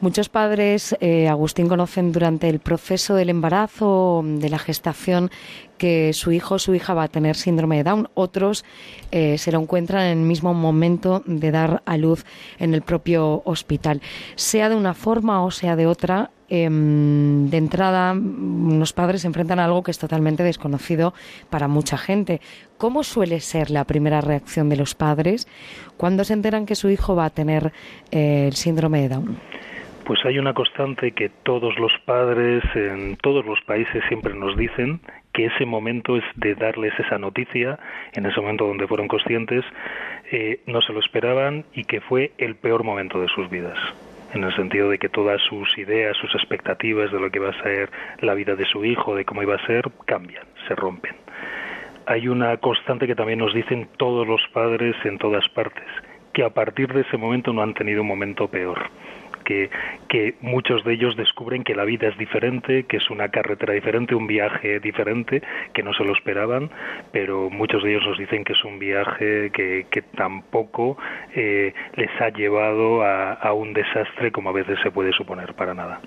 [0.00, 5.30] Muchos padres, eh, Agustín, conocen durante el proceso del embarazo, de la gestación,
[5.76, 8.08] que su hijo o su hija va a tener síndrome de Down.
[8.14, 8.64] Otros
[9.10, 12.24] eh, se lo encuentran en el mismo momento de dar a luz
[12.58, 14.00] en el propio hospital.
[14.34, 19.58] Sea de una forma o sea de otra, em, de entrada los padres se enfrentan
[19.58, 21.14] a algo que es totalmente desconocido
[21.50, 22.40] para mucha gente.
[22.78, 25.46] ¿Cómo suele ser la primera reacción de los padres
[25.96, 27.72] cuando se enteran que su hijo va a tener
[28.10, 29.38] eh, el síndrome de Down?
[30.04, 35.00] Pues hay una constante que todos los padres en todos los países siempre nos dicen
[35.32, 37.78] que ese momento es de darles esa noticia,
[38.12, 39.64] en ese momento donde fueron conscientes,
[40.30, 43.78] eh, no se lo esperaban y que fue el peor momento de sus vidas
[44.34, 47.62] en el sentido de que todas sus ideas, sus expectativas de lo que va a
[47.62, 51.14] ser la vida de su hijo, de cómo iba a ser, cambian, se rompen.
[52.06, 55.86] Hay una constante que también nos dicen todos los padres en todas partes,
[56.32, 58.90] que a partir de ese momento no han tenido un momento peor.
[59.44, 59.70] Que,
[60.08, 64.14] que, muchos de ellos descubren que la vida es diferente, que es una carretera diferente,
[64.14, 65.42] un viaje diferente,
[65.72, 66.70] que no se lo esperaban,
[67.12, 70.96] pero muchos de ellos nos dicen que es un viaje que, que tampoco
[71.34, 75.74] eh, les ha llevado a, a un desastre como a veces se puede suponer, para
[75.74, 76.00] nada.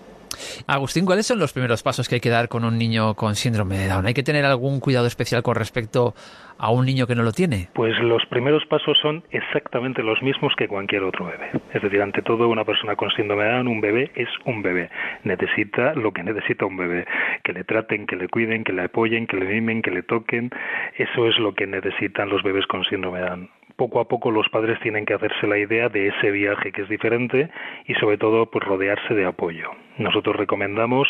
[0.67, 3.77] Agustín, ¿cuáles son los primeros pasos que hay que dar con un niño con síndrome
[3.77, 4.05] de Down?
[4.05, 6.13] ¿Hay que tener algún cuidado especial con respecto
[6.57, 7.69] a un niño que no lo tiene?
[7.73, 11.51] Pues los primeros pasos son exactamente los mismos que cualquier otro bebé.
[11.73, 14.89] Es decir, ante todo, una persona con síndrome de Down, un bebé es un bebé.
[15.23, 17.05] Necesita lo que necesita un bebé.
[17.43, 20.49] Que le traten, que le cuiden, que le apoyen, que le mimen, que le toquen.
[20.97, 24.49] Eso es lo que necesitan los bebés con síndrome de Down poco a poco los
[24.49, 27.49] padres tienen que hacerse la idea de ese viaje que es diferente
[27.85, 29.69] y sobre todo pues rodearse de apoyo.
[29.97, 31.07] Nosotros recomendamos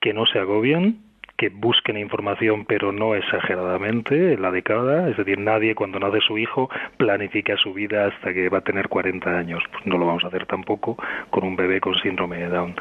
[0.00, 1.05] que no se agobien,
[1.36, 6.70] que busquen información pero no exageradamente la década, es decir, nadie cuando nace su hijo
[6.96, 10.28] planifica su vida hasta que va a tener 40 años, pues no lo vamos a
[10.28, 10.96] hacer tampoco
[11.30, 12.74] con un bebé con síndrome de Down.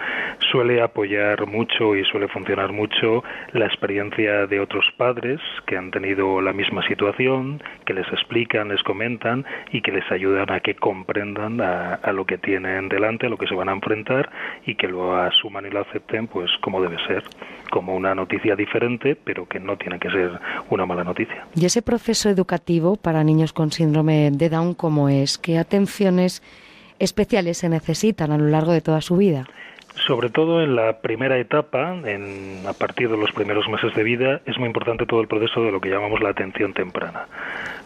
[0.51, 6.41] Suele apoyar mucho y suele funcionar mucho la experiencia de otros padres que han tenido
[6.41, 11.59] la misma situación, que les explican, les comentan y que les ayudan a que comprendan
[11.61, 14.29] a, a lo que tienen delante, a lo que se van a enfrentar
[14.65, 17.23] y que lo asuman y lo acepten pues como debe ser,
[17.69, 20.39] como una noticia diferente, pero que no tiene que ser
[20.69, 21.47] una mala noticia.
[21.55, 25.37] ¿Y ese proceso educativo para niños con síndrome de Down cómo es?
[25.37, 26.43] ¿Qué atenciones
[26.99, 29.47] especiales se necesitan a lo largo de toda su vida?
[29.95, 34.41] Sobre todo en la primera etapa, en, a partir de los primeros meses de vida,
[34.45, 37.27] es muy importante todo el proceso de lo que llamamos la atención temprana.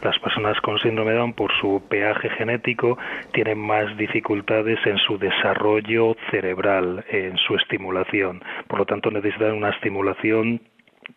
[0.02, 2.98] Las personas con síndrome Down, por su peaje genético,
[3.34, 8.42] tienen más dificultades en su desarrollo cerebral, en su estimulación.
[8.68, 10.62] Por lo tanto, necesitan una estimulación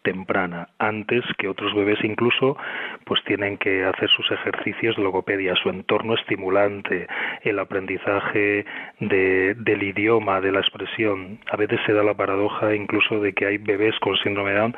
[0.03, 2.57] temprana, antes que otros bebés incluso
[3.05, 7.07] pues tienen que hacer sus ejercicios de logopedia, su entorno estimulante,
[7.43, 8.65] el aprendizaje
[9.01, 11.39] de, del idioma, de la expresión.
[11.51, 14.77] A veces se da la paradoja incluso de que hay bebés con síndrome de Down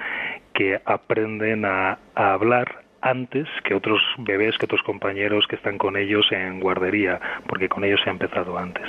[0.52, 5.96] que aprenden a, a hablar antes que otros bebés, que otros compañeros que están con
[5.96, 8.86] ellos en guardería, porque con ellos se ha empezado antes.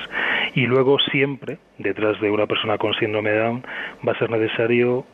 [0.53, 3.63] Y luego siempre, detrás de una persona con síndrome de Down,
[4.07, 5.05] va a ser necesario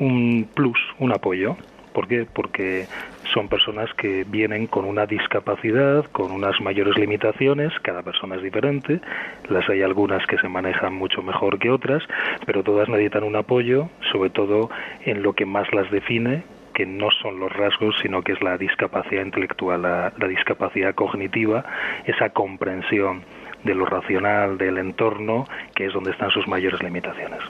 [0.00, 1.56] un plus, un apoyo.
[1.92, 2.26] ¿Por qué?
[2.32, 2.86] Porque
[3.32, 9.00] son personas que vienen con una discapacidad, con unas mayores limitaciones, cada persona es diferente,
[9.48, 12.02] las hay algunas que se manejan mucho mejor que otras,
[12.46, 14.70] pero todas necesitan un apoyo, sobre todo
[15.04, 16.44] en lo que más las define,
[16.74, 21.64] que no son los rasgos, sino que es la discapacidad intelectual, la, la discapacidad cognitiva,
[22.06, 23.22] esa comprensión
[23.64, 27.40] de lo racional, del entorno, que es donde están sus mayores limitaciones.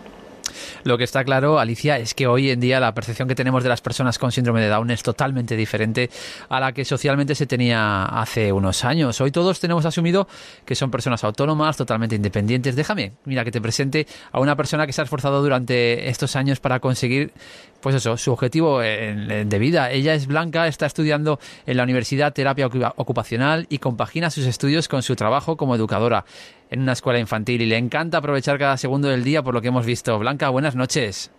[0.84, 3.68] Lo que está claro, Alicia, es que hoy en día la percepción que tenemos de
[3.68, 6.10] las personas con síndrome de Down es totalmente diferente
[6.48, 9.20] a la que socialmente se tenía hace unos años.
[9.20, 10.28] Hoy todos tenemos asumido
[10.64, 12.76] que son personas autónomas, totalmente independientes.
[12.76, 16.60] Déjame, mira, que te presente a una persona que se ha esforzado durante estos años
[16.60, 17.32] para conseguir
[17.80, 19.90] pues eso, su objetivo de vida.
[19.90, 25.02] Ella es Blanca, está estudiando en la Universidad Terapia Ocupacional y compagina sus estudios con
[25.02, 26.24] su trabajo como educadora
[26.70, 29.68] en una escuela infantil y le encanta aprovechar cada segundo del día por lo que
[29.68, 30.18] hemos visto.
[30.18, 31.32] Blanca, buenas noches.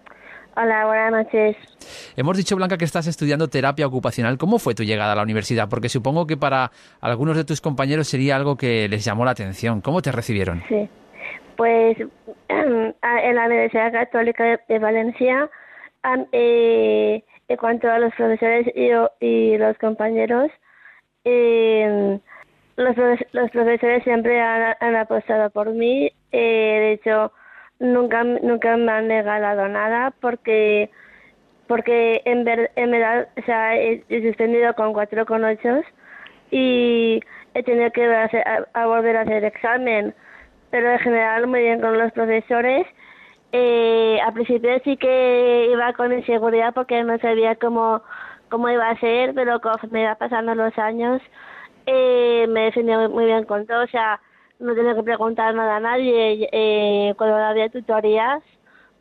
[0.55, 1.55] Hola, buenas noches.
[2.17, 4.37] Hemos dicho, Blanca, que estás estudiando terapia ocupacional.
[4.37, 5.69] ¿Cómo fue tu llegada a la universidad?
[5.69, 9.79] Porque supongo que para algunos de tus compañeros sería algo que les llamó la atención.
[9.79, 10.61] ¿Cómo te recibieron?
[10.67, 10.89] Sí,
[11.55, 11.97] pues
[12.49, 15.49] en la Universidad Católica de Valencia,
[16.31, 20.51] eh, en cuanto a los profesores y, los compañeros,
[21.23, 22.19] eh,
[22.77, 22.95] los,
[23.31, 26.11] los profesores siempre han, apostado por mí.
[26.31, 27.31] Eh, de hecho,
[27.79, 30.89] nunca, nunca me han negado nada porque
[31.67, 32.45] porque en,
[32.75, 35.81] en verdad o sea, he, suspendido con cuatro con ocho
[36.51, 37.21] y
[37.53, 38.05] he tenido que
[38.73, 40.13] a, volver a hacer examen.
[40.69, 42.85] Pero en general muy bien con los profesores.
[43.51, 48.01] Eh, al principio sí que iba con inseguridad porque no sabía cómo,
[48.49, 49.59] cómo iba a ser, pero
[49.91, 51.21] me iba pasando los años
[51.85, 54.19] eh, me defendía muy bien con todo, o sea,
[54.59, 56.47] no tenía que preguntar nada a nadie.
[56.51, 58.43] Eh, cuando había tutorías,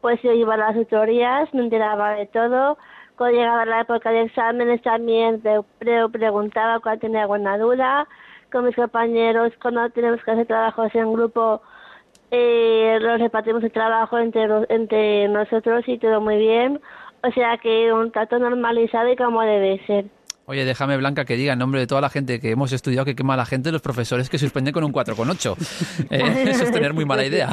[0.00, 2.78] pues yo iba a las tutorías, me enteraba de todo.
[3.16, 5.42] Cuando llegaba la época de exámenes también
[5.78, 8.08] pre preguntaba cuando tenía alguna duda.
[8.50, 11.62] Con mis compañeros, cuando tenemos que hacer trabajos en grupo,
[12.30, 16.80] eh, los repartimos el trabajo entre, entre nosotros y todo muy bien.
[17.22, 20.06] O sea que un trato normalizado y como debe ser.
[20.50, 23.14] Oye, déjame, Blanca, que diga en nombre de toda la gente que hemos estudiado que
[23.14, 25.56] quema la gente los profesores que suspenden con un 4,8.
[26.10, 27.50] Eh, eso es tener muy mala idea.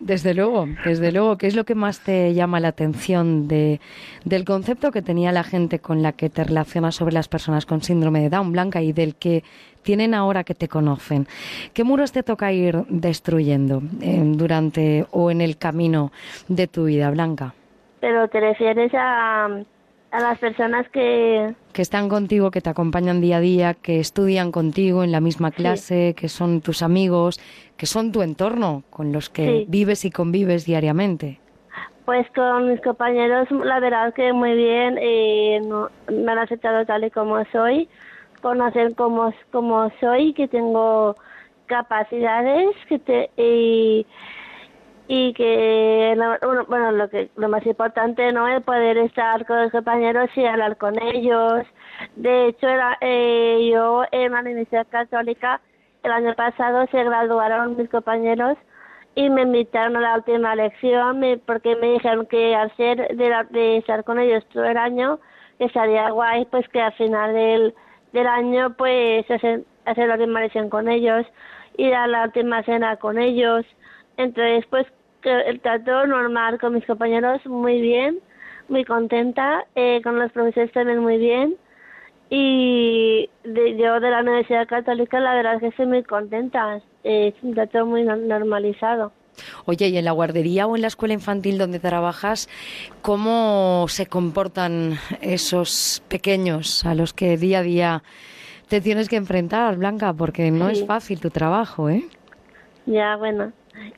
[0.00, 1.36] Desde luego, desde luego.
[1.36, 3.80] ¿Qué es lo que más te llama la atención de,
[4.24, 7.82] del concepto que tenía la gente con la que te relacionas sobre las personas con
[7.82, 9.44] síndrome de Down, Blanca, y del que
[9.82, 11.26] tienen ahora que te conocen?
[11.74, 16.10] ¿Qué muros te toca ir destruyendo eh, durante o en el camino
[16.48, 17.52] de tu vida, Blanca?
[18.00, 19.48] Pero te refieres a
[20.16, 21.54] a las personas que...
[21.74, 25.50] Que están contigo, que te acompañan día a día, que estudian contigo en la misma
[25.50, 27.38] clase, que son tus amigos,
[27.76, 31.38] que son tu entorno, con los que vives y convives diariamente.
[32.06, 35.60] Pues con mis compañeros, la verdad que muy bien, eh,
[36.10, 37.86] me han aceptado tal y como soy,
[38.40, 41.14] conocen cómo, cómo soy, que tengo
[41.66, 44.06] capacidades, que te, y,
[45.08, 46.16] y que
[46.68, 50.76] bueno lo que lo más importante no es poder estar con los compañeros y hablar
[50.76, 51.64] con ellos.
[52.16, 55.60] De hecho era, eh, yo en la universidad católica
[56.02, 58.56] el año pasado se graduaron mis compañeros
[59.14, 63.76] y me invitaron a la última lección porque me dijeron que al ser de, de
[63.78, 65.20] estar con ellos todo el año
[65.58, 67.74] que estaría guay pues que al final del,
[68.12, 71.26] del año pues hacer, hacer la última lección con ellos
[71.78, 73.64] ir a la última cena con ellos.
[74.16, 74.86] Entonces, pues
[75.30, 78.18] el trato normal con mis compañeros muy bien,
[78.68, 81.56] muy contenta, eh, con los profesores también muy bien.
[82.28, 87.34] Y de, yo de la Universidad Católica la verdad es que estoy muy contenta, es
[87.42, 89.12] un trato muy normalizado.
[89.66, 92.48] Oye, y en la guardería o en la escuela infantil donde trabajas,
[93.02, 98.02] ¿cómo se comportan esos pequeños a los que día a día
[98.68, 100.12] te tienes que enfrentar, Blanca?
[100.14, 102.04] Porque no es fácil tu trabajo, ¿eh?
[102.86, 103.52] Ya, bueno.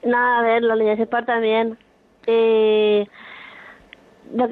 [0.05, 1.79] Nada, a ver, se portan bien.
[2.27, 3.07] Eh,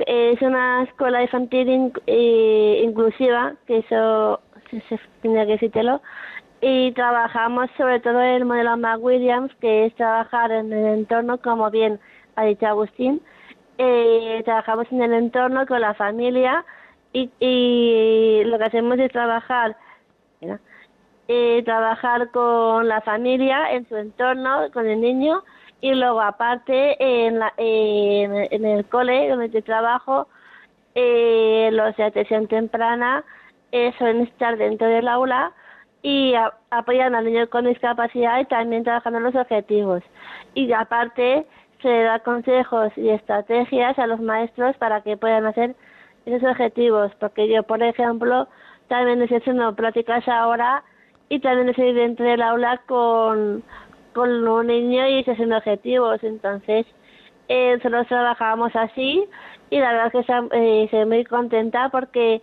[0.06, 4.40] es una escuela infantil in- eh, inclusiva, que eso
[4.70, 6.00] se, que decírtelo.
[6.60, 12.00] Y trabajamos sobre todo el modelo McWilliams, que es trabajar en el entorno, como bien
[12.36, 13.20] ha dicho Agustín.
[13.78, 16.64] Eh, trabajamos en el entorno con la familia
[17.12, 19.76] y, y lo que hacemos es trabajar
[21.28, 25.42] eh, trabajar con la familia en su entorno, con el niño,
[25.80, 30.28] y luego aparte en, la, en, el cole donde trabajo,
[30.94, 33.24] eh, los de atención temprana
[33.72, 35.52] eh, suelen estar dentro del aula
[36.02, 40.02] y a- al niño con discapacidad y también trabajando los objetivos.
[40.54, 41.46] Y aparte
[41.82, 45.74] se da consejos y estrategias a los maestros para que puedan hacer
[46.24, 48.48] esos objetivos, porque yo, por ejemplo,
[48.88, 50.82] también estoy haciendo prácticas ahora
[51.28, 53.62] y también estoy dentro del aula con,
[54.12, 56.22] con un niño y haciendo objetivos.
[56.22, 56.86] Entonces,
[57.48, 59.24] eh, nosotros trabajamos así
[59.70, 62.40] y la verdad es que eh, estoy muy contenta porque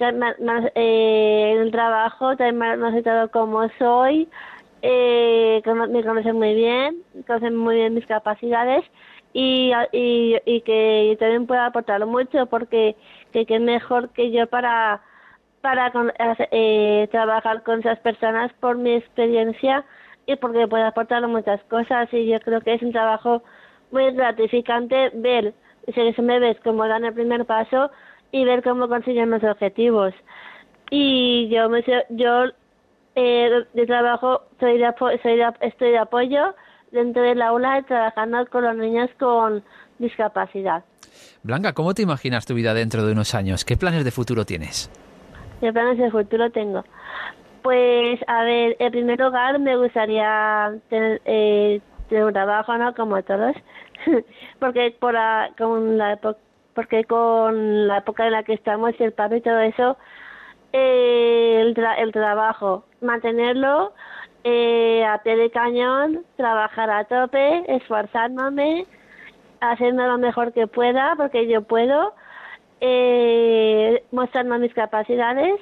[0.00, 4.28] eh, en el trabajo también me han aceptado como soy,
[4.82, 6.96] eh, me conocen muy bien,
[7.26, 8.84] conocen muy bien mis capacidades
[9.32, 12.96] y, y, y que también puedo aportar mucho porque
[13.32, 15.02] que, que mejor que yo para
[15.64, 15.90] para
[16.50, 19.82] eh, trabajar con esas personas por mi experiencia
[20.26, 23.42] y porque puedo aportar muchas cosas y yo creo que es un trabajo
[23.90, 25.54] muy gratificante ver,
[25.86, 27.90] si me ves cómo dan el primer paso
[28.30, 30.12] y ver cómo consiguen los objetivos.
[30.90, 32.44] Y yo me yo
[33.14, 34.92] eh, de trabajo soy de,
[35.22, 36.54] soy de estoy de apoyo
[36.92, 39.64] dentro del aula trabajando con los niños con
[39.98, 40.84] discapacidad.
[41.42, 43.64] Blanca, ¿cómo te imaginas tu vida dentro de unos años?
[43.64, 44.90] ¿Qué planes de futuro tienes?
[45.64, 46.84] ¿Qué planes de futuro tengo?
[47.62, 51.80] Pues, a ver, en primer lugar me gustaría tener, eh,
[52.10, 52.94] tener un trabajo, ¿no?
[52.94, 53.56] Como todos.
[54.60, 56.18] porque por la, con la
[56.74, 59.96] porque con la época en la que estamos, el paro y todo eso,
[60.74, 63.94] eh, el, tra- el trabajo, mantenerlo
[64.42, 68.84] eh, a pie de cañón, trabajar a tope, esforzándome,
[69.62, 72.12] haciendo lo mejor que pueda, porque yo puedo,
[72.86, 75.58] eh, mostrando mis capacidades.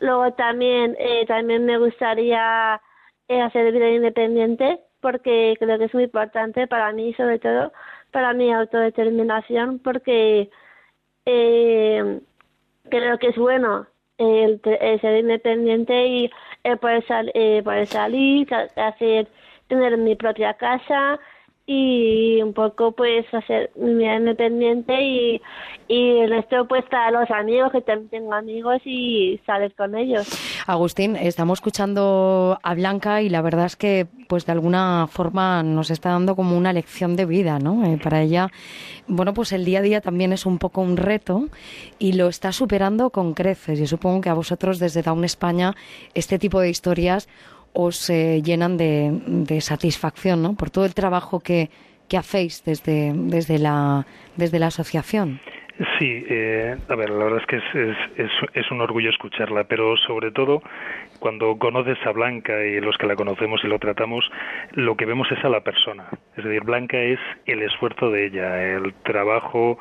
[0.00, 2.80] Luego también, eh, también me gustaría
[3.28, 7.72] eh, hacer vida independiente, porque creo que es muy importante para mí, sobre todo
[8.12, 10.48] para mi autodeterminación, porque
[11.26, 12.20] eh,
[12.88, 13.86] creo que es bueno
[14.16, 16.30] te- el ser independiente y
[16.62, 19.26] el poder, sal- eh, poder salir, hacer,
[19.68, 21.18] tener mi propia casa
[21.72, 25.40] y un poco pues hacer mi vida independiente y,
[25.86, 30.28] y el resto pues a los amigos que también tengo amigos y salir con ellos.
[30.66, 35.92] Agustín, estamos escuchando a Blanca y la verdad es que, pues de alguna forma nos
[35.92, 37.84] está dando como una lección de vida, ¿no?
[37.84, 38.50] Eh, para ella,
[39.06, 41.46] bueno, pues el día a día también es un poco un reto
[42.00, 43.78] y lo está superando con creces.
[43.78, 45.76] Yo supongo que a vosotros desde Down España
[46.14, 47.28] este tipo de historias
[47.72, 50.54] os llenan de, satisfacción, ¿no?
[50.54, 51.70] Por todo el trabajo que,
[52.08, 54.06] que hacéis desde, desde, la,
[54.36, 55.40] desde la asociación.
[55.98, 59.96] Sí, eh, a ver, la verdad es que es, es, es un orgullo escucharla, pero
[59.96, 60.62] sobre todo
[61.20, 64.30] cuando conoces a Blanca y los que la conocemos y lo tratamos,
[64.72, 66.08] lo que vemos es a la persona.
[66.36, 69.78] Es decir, Blanca es el esfuerzo de ella, el trabajo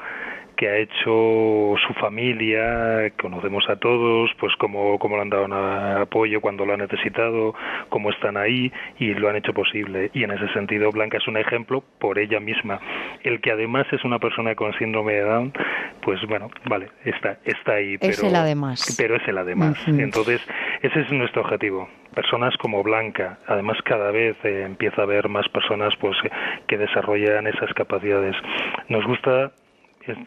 [0.59, 6.01] que ha hecho su familia, conocemos a todos, pues cómo, cómo le han dado una-
[6.01, 7.55] apoyo cuando lo ha necesitado,
[7.87, 8.69] cómo están ahí
[8.99, 10.11] y lo han hecho posible.
[10.13, 12.77] Y en ese sentido, Blanca es un ejemplo por ella misma.
[13.23, 15.53] El que además es una persona con síndrome de Down,
[16.01, 17.93] pues bueno, vale, está, está ahí.
[18.01, 18.95] Es pero, el además.
[18.97, 19.81] Pero es el además.
[19.87, 20.45] Entonces,
[20.81, 21.87] ese es nuestro objetivo.
[22.13, 23.37] Personas como Blanca.
[23.47, 26.17] Además, cada vez eh, empieza a haber más personas pues
[26.67, 28.35] que desarrollan esas capacidades.
[28.89, 29.68] Nos gusta es-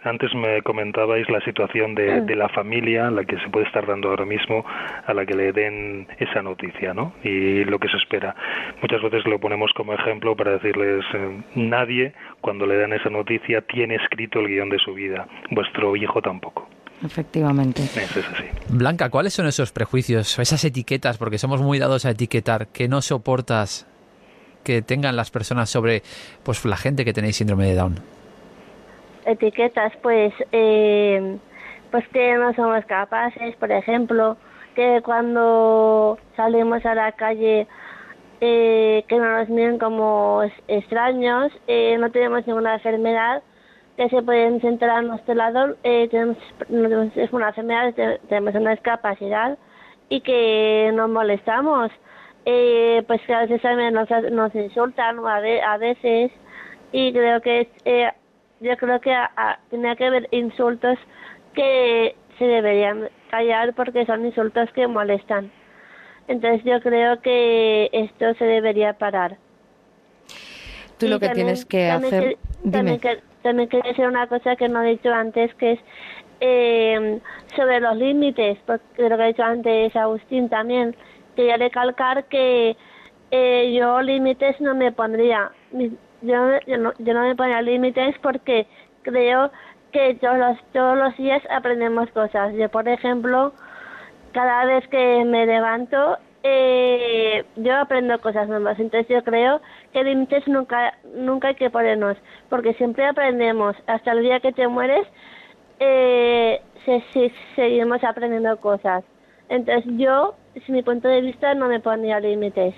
[0.04, 4.10] antes me comentabais la situación de, de la familia, la que se puede estar dando
[4.10, 4.64] ahora mismo,
[5.06, 7.14] a la que le den esa noticia, ¿no?
[7.22, 8.34] Y lo que se espera.
[8.80, 13.62] Muchas veces lo ponemos como ejemplo para decirles, eh, nadie cuando le dan esa noticia
[13.62, 15.26] tiene escrito el guion de su vida.
[15.50, 16.68] Vuestro hijo tampoco.
[17.04, 17.82] Efectivamente.
[17.82, 18.44] Eso es así.
[18.68, 23.02] Blanca, ¿cuáles son esos prejuicios, esas etiquetas, porque somos muy dados a etiquetar, que no
[23.02, 23.86] soportas
[24.62, 26.02] que tengan las personas sobre
[26.44, 28.11] pues la gente que tenéis síndrome de Down?
[29.24, 31.36] Etiquetas, pues, eh,
[31.90, 34.36] pues que no somos capaces, por ejemplo,
[34.74, 37.66] que cuando salimos a la calle
[38.40, 43.42] eh, que no nos miren como extraños, eh, no tenemos ninguna enfermedad
[43.96, 46.36] que se pueden sentar a nuestro lado, eh, tenemos,
[47.32, 49.58] una enfermedad, te- tenemos una discapacidad
[50.08, 51.90] y que nos molestamos.
[52.44, 56.32] Eh, pues que a veces también nos, nos insultan a veces
[56.90, 58.10] y creo que eh,
[58.62, 59.14] yo creo que
[59.70, 60.98] tiene que haber insultos
[61.54, 65.50] que se deberían callar porque son insultos que molestan.
[66.28, 69.36] Entonces yo creo que esto se debería parar.
[70.98, 72.38] Tú lo que tienes que hacer...
[72.70, 75.80] también, que, también quería decir una cosa que no he dicho antes, que es
[76.40, 77.20] eh,
[77.56, 80.94] sobre los límites, porque lo que ha dicho antes Agustín también.
[81.34, 82.76] Quería recalcar que
[83.30, 85.50] eh, yo límites no me pondría.
[86.22, 88.66] Yo, yo, no, yo no me pondría límites porque
[89.02, 89.50] creo
[89.92, 92.54] que todos los, todos los días aprendemos cosas.
[92.54, 93.52] Yo, por ejemplo,
[94.32, 98.78] cada vez que me levanto, eh, yo aprendo cosas nuevas.
[98.80, 99.60] Entonces yo creo
[99.92, 102.16] que límites nunca, nunca hay que ponernos,
[102.48, 103.76] porque siempre aprendemos.
[103.86, 105.06] Hasta el día que te mueres,
[105.78, 106.60] eh,
[107.54, 109.04] seguimos aprendiendo cosas.
[109.48, 112.74] Entonces yo, desde mi punto de vista, no me ponía límites.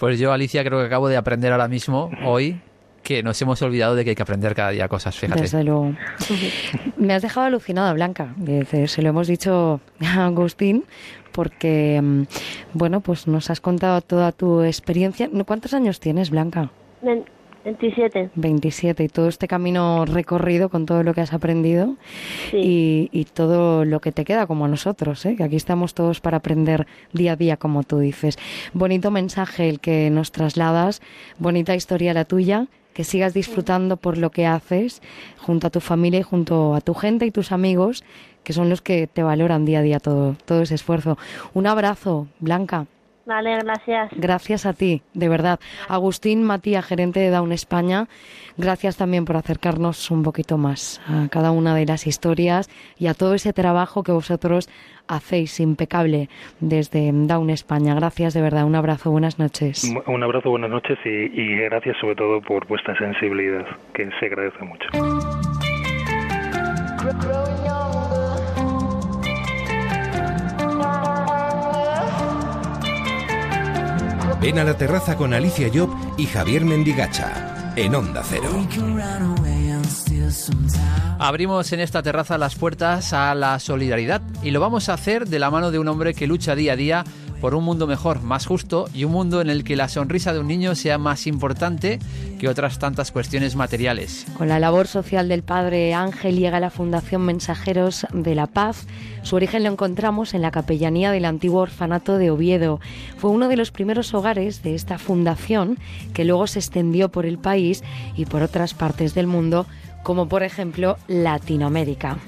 [0.00, 2.58] Pues yo, Alicia, creo que acabo de aprender ahora mismo, hoy,
[3.02, 5.42] que nos hemos olvidado de que hay que aprender cada día cosas, fíjate.
[5.42, 5.94] Desde luego.
[6.96, 8.34] Me has dejado alucinada, Blanca.
[8.86, 10.84] Se lo hemos dicho a Agustín,
[11.32, 12.22] porque, mm,
[12.72, 15.28] bueno, pues nos has contado toda tu experiencia.
[15.44, 16.70] ¿Cuántos años tienes, Blanca?
[17.64, 18.30] 27.
[18.34, 21.96] 27 y todo este camino recorrido con todo lo que has aprendido
[22.52, 25.36] y, y, todo lo que te queda como a nosotros, ¿eh?
[25.36, 28.38] que aquí estamos todos para aprender día a día, como tú dices.
[28.72, 31.02] Bonito mensaje el que nos trasladas,
[31.38, 35.00] bonita historia la tuya que sigas disfrutando por lo que haces
[35.38, 38.04] junto a tu familia y junto a tu gente y tus amigos,
[38.42, 41.16] que son los que te valoran día a día todo, todo ese esfuerzo.
[41.54, 42.86] Un abrazo, Blanca.
[43.30, 44.10] Vale, gracias.
[44.16, 45.60] Gracias a ti, de verdad.
[45.88, 48.08] Agustín Matías, gerente de Down España,
[48.56, 53.14] gracias también por acercarnos un poquito más a cada una de las historias y a
[53.14, 54.68] todo ese trabajo que vosotros
[55.06, 56.28] hacéis impecable
[56.58, 57.94] desde Down España.
[57.94, 58.64] Gracias de verdad.
[58.64, 59.84] Un abrazo, buenas noches.
[60.08, 64.58] Un abrazo, buenas noches y, y gracias sobre todo por vuestra sensibilidad, que se agradece
[64.64, 64.88] mucho.
[74.40, 78.48] Ven a la terraza con Alicia Job y Javier Mendigacha en Onda Cero.
[81.18, 85.38] Abrimos en esta terraza las puertas a la solidaridad y lo vamos a hacer de
[85.38, 87.04] la mano de un hombre que lucha día a día
[87.40, 90.40] por un mundo mejor, más justo y un mundo en el que la sonrisa de
[90.40, 91.98] un niño sea más importante
[92.38, 94.26] que otras tantas cuestiones materiales.
[94.36, 98.86] Con la labor social del padre Ángel llega la Fundación Mensajeros de la Paz.
[99.22, 102.80] Su origen lo encontramos en la capellanía del antiguo orfanato de Oviedo.
[103.16, 105.78] Fue uno de los primeros hogares de esta fundación
[106.12, 107.82] que luego se extendió por el país
[108.16, 109.66] y por otras partes del mundo
[110.02, 112.18] como por ejemplo Latinoamérica.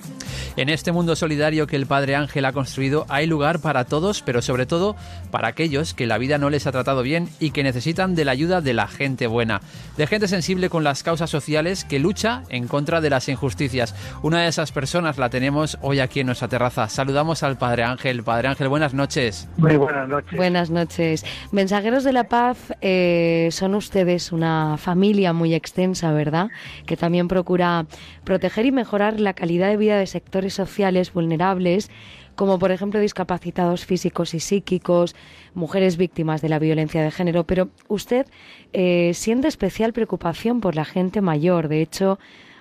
[0.57, 4.43] En este mundo solidario que el Padre Ángel ha construido hay lugar para todos, pero
[4.43, 4.97] sobre todo
[5.31, 8.33] para aquellos que la vida no les ha tratado bien y que necesitan de la
[8.33, 9.61] ayuda de la gente buena,
[9.97, 13.95] de gente sensible con las causas sociales que lucha en contra de las injusticias.
[14.23, 16.89] Una de esas personas la tenemos hoy aquí en nuestra terraza.
[16.89, 18.23] Saludamos al Padre Ángel.
[18.23, 19.49] Padre Ángel, buenas noches.
[19.57, 20.37] Muy buenas noches.
[20.37, 21.25] Buenas noches.
[21.51, 26.51] Mensajeros de la Paz eh, son ustedes una familia muy extensa, ¿verdad?
[26.87, 27.87] Que también procura
[28.25, 31.91] proteger y mejorar la calidad de vida de sectores sociales vulnerables,
[32.37, 35.15] como por ejemplo discapacitados físicos y psíquicos,
[35.53, 37.45] mujeres víctimas de la violencia de género.
[37.45, 38.25] Pero usted
[38.73, 41.69] eh, siente especial preocupación por la gente mayor.
[41.69, 42.19] De hecho,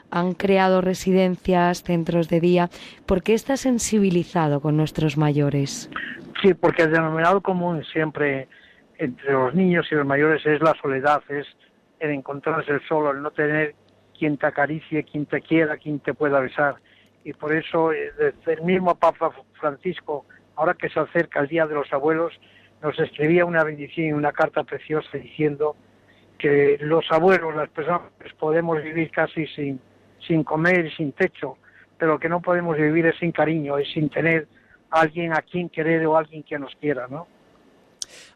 [0.10, 2.70] han creado residencias, centros de día.
[3.06, 5.90] ¿Por qué está sensibilizado con nuestros mayores?
[6.42, 8.50] Sí, porque el denominado común siempre
[8.98, 11.48] entre los niños y los mayores es la soledad, es
[12.02, 13.76] el encontrarse solo, el no tener
[14.20, 16.76] quien te acaricie, quien te quiera, quien te pueda besar
[17.24, 20.26] y por eso eh, desde el mismo Papa Francisco,
[20.56, 22.34] ahora que se acerca el Día de los Abuelos,
[22.82, 25.76] nos escribía una bendición y una carta preciosa diciendo
[26.38, 28.02] que los abuelos, las personas,
[28.40, 29.80] podemos vivir casi sin,
[30.28, 31.58] sin comer y sin techo,
[32.00, 34.48] pero que no podemos vivir es sin cariño, es sin tener
[34.90, 37.28] a alguien a quien querer o alguien que nos quiera, ¿no?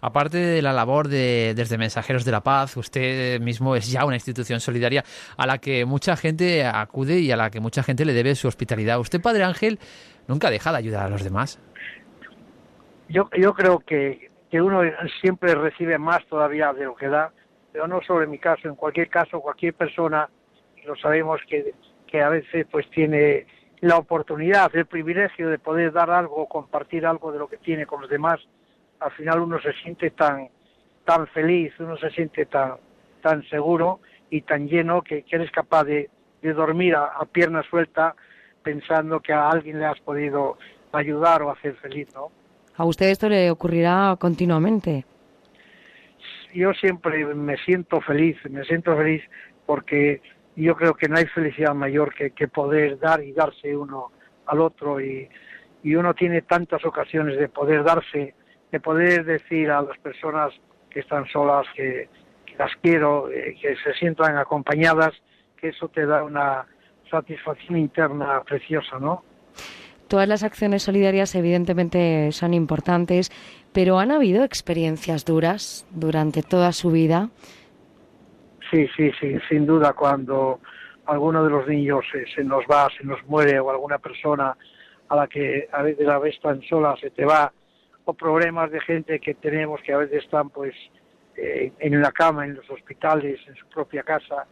[0.01, 4.15] Aparte de la labor de, desde Mensajeros de la Paz, usted mismo es ya una
[4.15, 5.03] institución solidaria
[5.37, 8.47] a la que mucha gente acude y a la que mucha gente le debe su
[8.47, 8.99] hospitalidad.
[8.99, 9.79] Usted, Padre Ángel,
[10.27, 11.59] nunca deja de ayudar a los demás.
[13.09, 14.81] Yo, yo creo que, que uno
[15.21, 17.31] siempre recibe más todavía de lo que da,
[17.71, 20.29] pero no solo en mi caso, en cualquier caso, cualquier persona,
[20.85, 21.73] lo sabemos que,
[22.07, 23.45] que a veces pues tiene
[23.81, 28.01] la oportunidad, el privilegio de poder dar algo, compartir algo de lo que tiene con
[28.01, 28.39] los demás,
[28.99, 30.49] al final uno se siente tan,
[31.03, 32.75] tan feliz, uno se siente tan,
[33.21, 33.99] tan seguro
[34.29, 36.09] y tan lleno que, eres capaz de,
[36.41, 38.15] dormir a, pierna suelta
[38.61, 40.57] pensando que a alguien le has podido
[40.91, 42.29] ayudar o hacer feliz, ¿no?
[42.77, 45.05] A usted esto le ocurrirá continuamente.
[46.53, 49.23] yo siempre me siento feliz, me siento feliz
[49.65, 50.21] porque
[50.55, 54.11] yo creo que no hay felicidad mayor que, que poder dar y darse uno
[54.45, 55.27] al otro y,
[55.85, 58.33] y uno tiene tantas ocasiones de poder darse,
[58.71, 60.53] de poder decir a las personas
[60.89, 62.09] que están solas que,
[62.45, 65.13] que las quiero, eh, que se sientan acompañadas,
[65.57, 66.65] que eso te da una
[67.09, 69.23] satisfacción interna preciosa, ¿no?
[70.07, 73.31] Todas las acciones solidarias evidentemente son importantes,
[73.73, 77.29] pero ¿han habido experiencias duras durante toda su vida?
[78.69, 80.59] Sí, sí, sí, sin duda cuando
[81.05, 84.55] alguno de los niños se, se nos va, se nos muere o alguna persona
[85.09, 87.51] a la que a veces la ves tan sola se te va
[88.05, 90.73] o problemas de gente que tenemos que a veces están pues
[91.35, 94.45] eh, en la cama, en los hospitales, en su propia casa,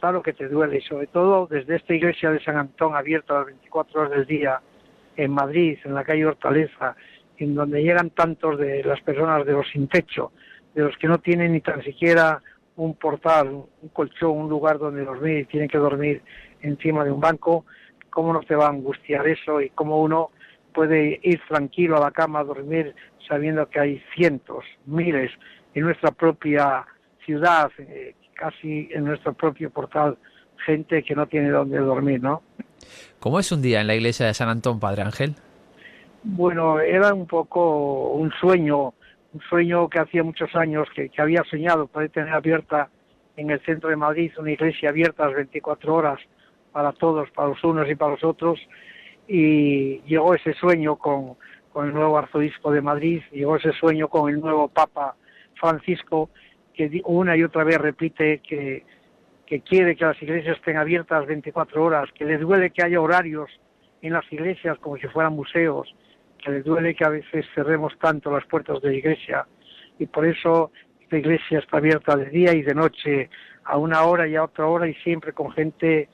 [0.00, 3.38] claro que te duele y sobre todo desde esta iglesia de San Antón abierta a
[3.38, 4.60] las 24 horas del día
[5.16, 6.96] en Madrid, en la calle Hortaleza,
[7.38, 10.32] en donde llegan tantos de las personas de los sin techo,
[10.74, 12.42] de los que no tienen ni tan siquiera
[12.76, 16.22] un portal, un colchón, un lugar donde dormir tienen que dormir
[16.62, 17.64] encima de un banco,
[18.10, 20.30] cómo no te va a angustiar eso y cómo uno
[20.74, 22.94] puede ir tranquilo a la cama a dormir
[23.26, 25.30] sabiendo que hay cientos, miles
[25.74, 26.84] en nuestra propia
[27.24, 30.18] ciudad, eh, casi en nuestro propio portal,
[30.66, 32.42] gente que no tiene dónde dormir, ¿no?
[33.18, 35.34] ¿Cómo es un día en la iglesia de San Antón, Padre Ángel?
[36.22, 38.94] Bueno, era un poco un sueño,
[39.32, 42.88] un sueño que hacía muchos años que, que había soñado poder tener abierta
[43.36, 46.20] en el centro de Madrid una iglesia abierta las 24 horas
[46.72, 48.58] para todos, para los unos y para los otros,
[49.26, 51.36] y llegó ese sueño con,
[51.72, 55.16] con el nuevo arzobispo de Madrid, llegó ese sueño con el nuevo Papa
[55.58, 56.30] Francisco,
[56.72, 58.84] que una y otra vez repite que,
[59.46, 63.50] que quiere que las iglesias estén abiertas 24 horas, que le duele que haya horarios
[64.02, 65.94] en las iglesias como si fueran museos,
[66.38, 69.46] que le duele que a veces cerremos tanto las puertas de la iglesia.
[69.98, 70.72] Y por eso
[71.10, 73.30] la iglesia está abierta de día y de noche
[73.64, 76.08] a una hora y a otra hora y siempre con gente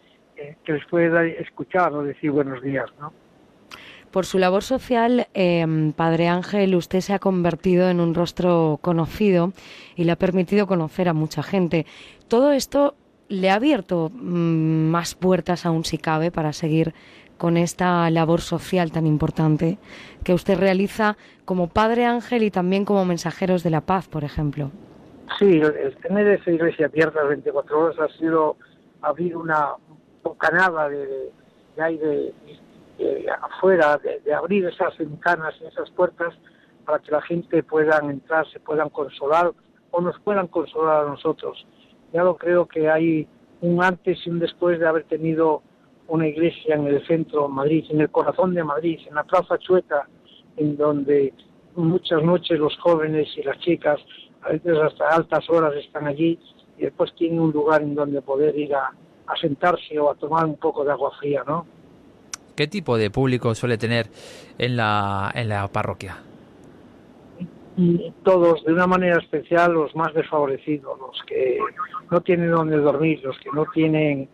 [0.65, 3.13] que les pueda escuchar o decir buenos días, ¿no?
[4.11, 9.53] Por su labor social, eh, Padre Ángel, usted se ha convertido en un rostro conocido
[9.95, 11.87] y le ha permitido conocer a mucha gente.
[12.27, 12.97] Todo esto
[13.29, 16.93] le ha abierto mmm, más puertas aún si cabe para seguir
[17.39, 19.79] con esta labor social tan importante
[20.25, 24.73] que usted realiza como Padre Ángel y también como mensajeros de la paz, por ejemplo.
[25.39, 28.57] Sí, el tener esa iglesia abierta 24 horas ha sido
[29.01, 29.69] abrir una
[30.23, 31.31] bocanada de,
[31.77, 32.33] de aire
[32.99, 36.35] eh, afuera, de, de, abrir esas ventanas y esas puertas
[36.85, 39.53] para que la gente pueda entrar, se puedan consolar
[39.91, 41.67] o nos puedan consolar a nosotros.
[42.13, 43.29] Ya lo creo que hay
[43.61, 45.63] un antes y un después de haber tenido
[46.09, 49.59] una iglesia en el centro de Madrid, en el corazón de Madrid, en la Plaza
[49.59, 50.09] Chueca,
[50.57, 51.33] en donde
[51.77, 54.01] muchas noches los jóvenes y las chicas,
[54.43, 56.39] a veces hasta altas horas, están allí
[56.77, 58.93] y después tienen un lugar en donde poder ir a,
[59.31, 61.67] a sentarse o a tomar un poco de agua fría, ¿no?
[62.57, 64.07] ¿Qué tipo de público suele tener
[64.59, 66.19] en la, en la parroquia?
[68.23, 71.59] Todos, de una manera especial, los más desfavorecidos, los que
[72.11, 74.29] no tienen donde dormir, los que no tienen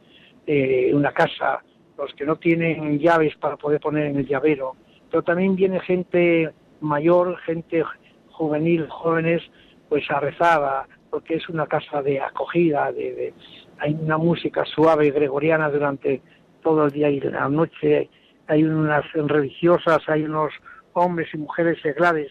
[0.47, 1.63] eh, una casa,
[1.97, 4.75] los que no tienen llaves para poder poner en el llavero.
[5.11, 6.51] Pero también viene gente
[6.81, 7.85] mayor, gente
[8.31, 9.43] juvenil, jóvenes,
[9.89, 13.35] pues a rezar, porque es una casa de acogida, de, de,
[13.79, 16.23] hay una música suave gregoriana durante
[16.63, 18.09] todo el día y la noche,
[18.49, 20.53] hay unas religiosas, hay unos
[20.93, 22.31] hombres y mujeres seglares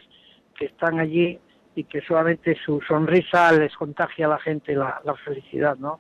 [0.58, 1.40] que están allí
[1.76, 6.00] y que solamente su sonrisa les contagia a la gente la, felicidad, ¿no?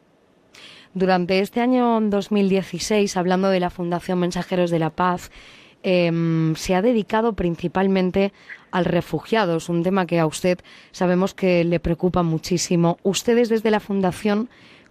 [0.93, 5.29] Durante este año 2016, hablando de la Fundación Mensajeros de la Paz,
[5.83, 6.11] eh,
[6.55, 8.31] se ha dedicado principalmente
[8.71, 10.59] al refugiados, un tema que a usted
[10.91, 12.97] sabemos que le preocupa muchísimo.
[13.03, 14.49] Ustedes desde la Fundación,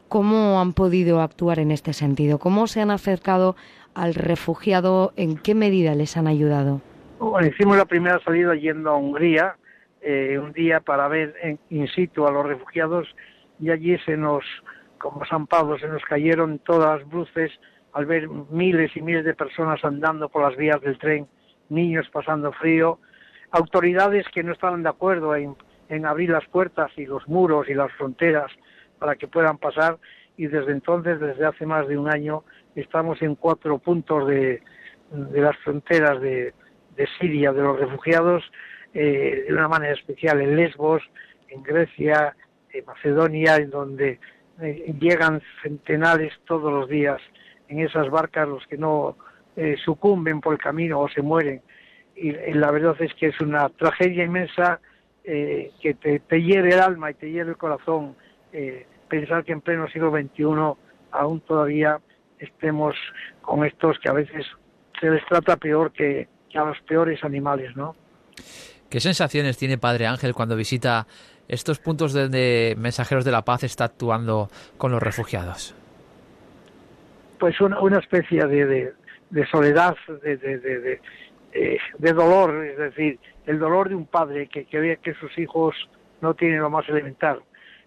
[0.08, 2.38] ¿cómo han podido actuar en este sentido?
[2.38, 3.56] ¿Cómo se han acercado
[3.94, 5.12] al refugiado?
[5.16, 6.80] ¿En qué medida les han ayudado?
[7.18, 9.56] Bueno, hicimos la primera salida yendo a Hungría,
[10.02, 13.08] eh, un día para ver en, in situ a los refugiados
[13.58, 14.44] y allí se nos
[14.98, 17.52] como San Pablo se nos cayeron todas las luces
[17.92, 21.26] al ver miles y miles de personas andando por las vías del tren,
[21.68, 22.98] niños pasando frío,
[23.50, 25.56] autoridades que no estaban de acuerdo en,
[25.88, 28.50] en abrir las puertas y los muros y las fronteras
[28.98, 29.98] para que puedan pasar
[30.36, 32.44] y desde entonces, desde hace más de un año,
[32.74, 34.62] estamos en cuatro puntos de,
[35.10, 36.52] de las fronteras de,
[36.96, 38.42] de, Siria, de los refugiados,
[38.92, 41.02] eh, de una manera especial en Lesbos,
[41.48, 42.36] en Grecia,
[42.72, 44.18] en Macedonia, en donde
[44.60, 47.20] eh, llegan centenares todos los días
[47.68, 49.16] en esas barcas los que no
[49.56, 51.62] eh, sucumben por el camino o se mueren.
[52.16, 54.80] Y, la verdad es que es una tragedia inmensa
[55.24, 58.16] eh, que te hiere el alma y te hiere el corazón
[58.54, 60.44] eh, pensar que en pleno siglo XXI
[61.10, 61.98] aún todavía
[62.38, 62.94] estemos
[63.42, 64.46] con estos que a veces
[65.00, 67.94] se les trata peor que, que a los peores animales, ¿no?
[68.88, 71.06] ¿Qué sensaciones tiene Padre Ángel cuando visita
[71.48, 74.48] estos puntos donde Mensajeros de la Paz está actuando
[74.78, 75.74] con los refugiados?
[77.38, 78.92] Pues una, una especie de, de,
[79.30, 81.00] de soledad, de, de, de,
[81.52, 85.36] eh, de, dolor, es decir, el dolor de un padre que, que ve que sus
[85.38, 85.74] hijos
[86.20, 87.42] no tienen lo más elemental,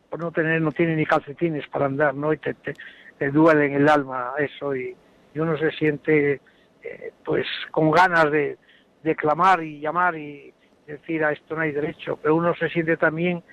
[0.10, 2.34] por no tener, no tienen ni calcetines para andar, ¿no?
[2.34, 4.96] Y te, te, duele en el alma eso y,
[5.36, 6.42] uno se siente
[6.82, 8.58] eh, pues con ganas de,
[9.04, 10.52] de clamar y llamar y
[10.88, 13.44] decir a esto no hay derecho, pero uno se siente también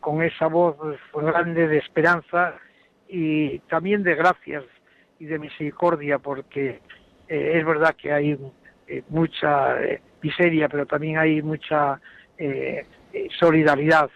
[0.00, 0.78] con esa voz
[1.12, 2.54] grande de esperanza
[3.08, 4.64] y también de gracias
[5.18, 6.80] y de misericordia, porque
[7.28, 8.38] eh, es verdad que hay
[8.86, 9.76] eh, mucha
[10.22, 12.00] miseria, pero también hay mucha
[13.38, 14.10] solidaridad,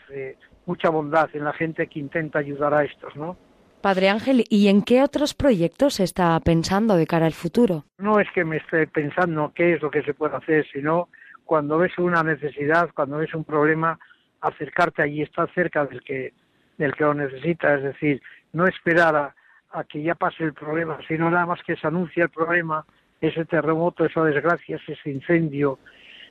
[0.68, 3.36] mucha bondad en la gente que intenta ayudar a estos, ¿no?
[3.80, 7.84] Padre Ángel, ¿y en qué otros proyectos está pensando de cara al futuro?
[7.96, 11.08] No es que me esté pensando qué es lo que se puede hacer, sino
[11.44, 13.98] cuando ves una necesidad, cuando ves un problema,
[14.40, 16.34] acercarte allí, estar cerca del que,
[16.76, 18.20] del que lo necesita, es decir,
[18.52, 19.34] no esperar a,
[19.70, 22.84] a que ya pase el problema, sino nada más que se anuncia el problema,
[23.20, 25.78] ese terremoto, esa desgracia, ese incendio,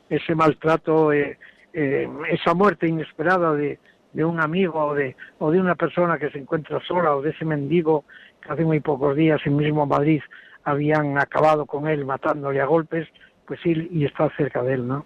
[0.09, 1.37] ese maltrato, eh,
[1.73, 3.79] eh, esa muerte inesperada de,
[4.17, 7.29] de un amigo o de, o de una persona que se encuentra sola o de
[7.29, 8.03] ese mendigo
[8.41, 10.21] que hace muy pocos días en mismo Madrid
[10.63, 13.07] habían acabado con él matándole a golpes,
[13.45, 15.05] pues ir y estar cerca de él, ¿no?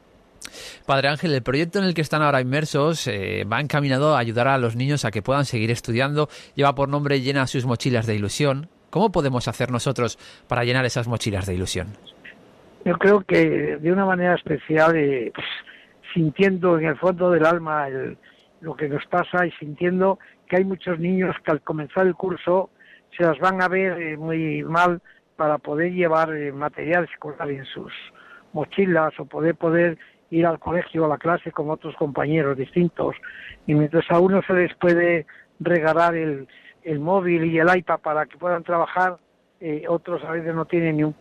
[0.85, 4.47] Padre Ángel, el proyecto en el que están ahora inmersos eh, va encaminado a ayudar
[4.47, 6.29] a los niños a que puedan seguir estudiando.
[6.55, 8.69] Lleva por nombre Llena sus mochilas de ilusión.
[8.89, 10.17] ¿Cómo podemos hacer nosotros
[10.47, 11.87] para llenar esas mochilas de ilusión?
[12.85, 15.33] Yo creo que de una manera especial, eh,
[16.13, 18.17] sintiendo en el fondo del alma el,
[18.61, 22.69] lo que nos pasa y sintiendo que hay muchos niños que al comenzar el curso
[23.17, 25.01] se las van a ver eh, muy mal
[25.35, 27.91] para poder llevar eh, material escolar en sus
[28.53, 29.97] mochilas o poder poder
[30.29, 33.15] ir al colegio o a la clase con otros compañeros distintos.
[33.67, 35.25] Y mientras a uno se les puede
[35.59, 36.47] regalar el,
[36.83, 39.17] el móvil y el iPad para que puedan trabajar,
[39.59, 41.15] eh, otros a veces no tienen ni un,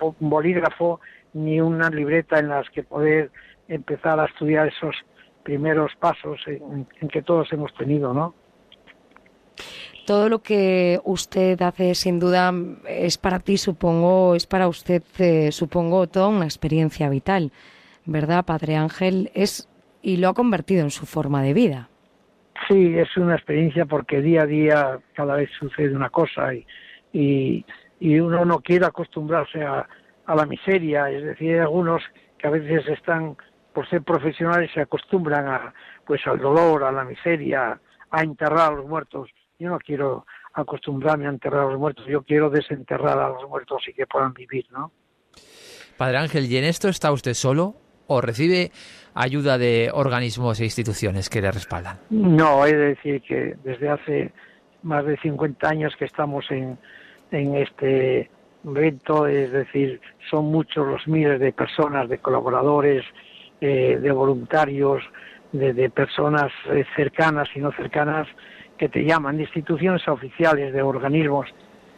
[0.00, 1.00] un, bolígrafo
[1.34, 3.30] ni una libreta en las que poder
[3.68, 4.96] empezar a estudiar esos
[5.46, 8.34] primeros pasos en, en que todos hemos tenido, ¿no?
[10.06, 12.54] todo lo que usted hace sin duda
[12.88, 17.50] es para ti, supongo, es para usted, eh, supongo, toda una experiencia vital,
[18.06, 19.30] ¿verdad, Padre Ángel?
[19.34, 19.68] Es
[20.02, 21.88] y lo ha convertido en su forma de vida.
[22.68, 26.64] Sí, es una experiencia porque día a día cada vez sucede una cosa y,
[27.12, 27.64] y,
[27.98, 29.86] y uno no quiere acostumbrarse a,
[30.26, 32.02] a, la miseria, es decir, hay algunos
[32.38, 33.36] que a veces están,
[33.76, 35.74] por ser profesionales, se acostumbran a,
[36.06, 37.78] pues, al dolor, a la miseria,
[38.10, 39.28] a enterrar a los muertos
[39.58, 43.82] yo no quiero acostumbrarme a enterrar a los muertos, yo quiero desenterrar a los muertos
[43.88, 44.92] y que puedan vivir, ¿no?
[45.96, 47.74] Padre Ángel, ¿y en esto está usted solo
[48.06, 48.70] o recibe
[49.14, 51.98] ayuda de organismos e instituciones que le respaldan?
[52.10, 54.32] No, he de decir que desde hace
[54.82, 56.78] más de 50 años que estamos en,
[57.30, 58.30] en este
[58.64, 60.00] evento, es decir,
[60.30, 63.04] son muchos los miles de personas, de colaboradores,
[63.60, 65.02] eh, de voluntarios,
[65.52, 68.26] de, de personas eh, cercanas y no cercanas,
[68.76, 71.46] que te llaman, de instituciones oficiales, de organismos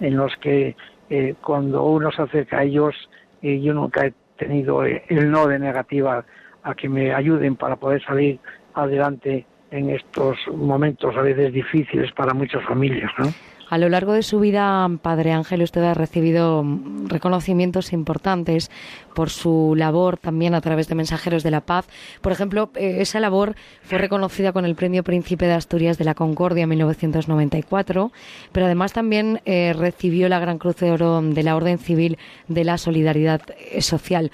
[0.01, 0.77] en los que
[1.11, 2.95] eh, cuando uno se acerca a ellos,
[3.43, 6.25] eh, yo nunca he tenido eh, el no de negativa
[6.63, 8.39] a que me ayuden para poder salir
[8.75, 13.33] adelante en estos momentos a veces difíciles para muchas familias, ¿no?
[13.71, 16.65] A lo largo de su vida, Padre Ángel, usted ha recibido
[17.05, 18.71] reconocimientos importantes
[19.15, 21.87] por su labor también a través de Mensajeros de la Paz.
[22.23, 26.15] Por ejemplo, eh, esa labor fue reconocida con el Premio Príncipe de Asturias de la
[26.15, 28.11] Concordia en 1994,
[28.53, 32.17] pero además también eh, recibió la Gran Cruz de Oro de la Orden Civil
[32.49, 33.43] de la Solidaridad
[33.81, 34.33] Social.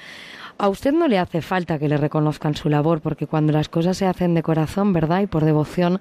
[0.59, 3.97] A usted no le hace falta que le reconozcan su labor, porque cuando las cosas
[3.97, 5.23] se hacen de corazón, ¿verdad?
[5.23, 6.01] Y por devoción,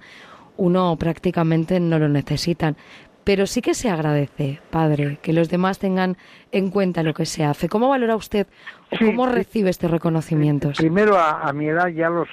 [0.58, 2.78] uno prácticamente no lo necesitan
[3.24, 6.18] pero sí que se agradece, padre, que los demás tengan
[6.52, 7.70] en cuenta lo que se hace.
[7.70, 8.48] ¿Cómo valora usted
[8.92, 10.78] o sí, cómo recibe estos reconocimientos?
[10.78, 12.28] Primero, a, a, mi edad ya los,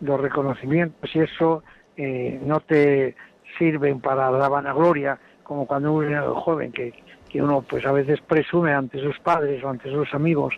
[0.00, 1.62] los reconocimientos y eso
[1.96, 3.14] eh, no te
[3.58, 6.94] sirven para la vanagloria, como cuando uno es joven, que,
[7.28, 10.54] que uno pues a veces presume ante sus padres o ante sus amigos.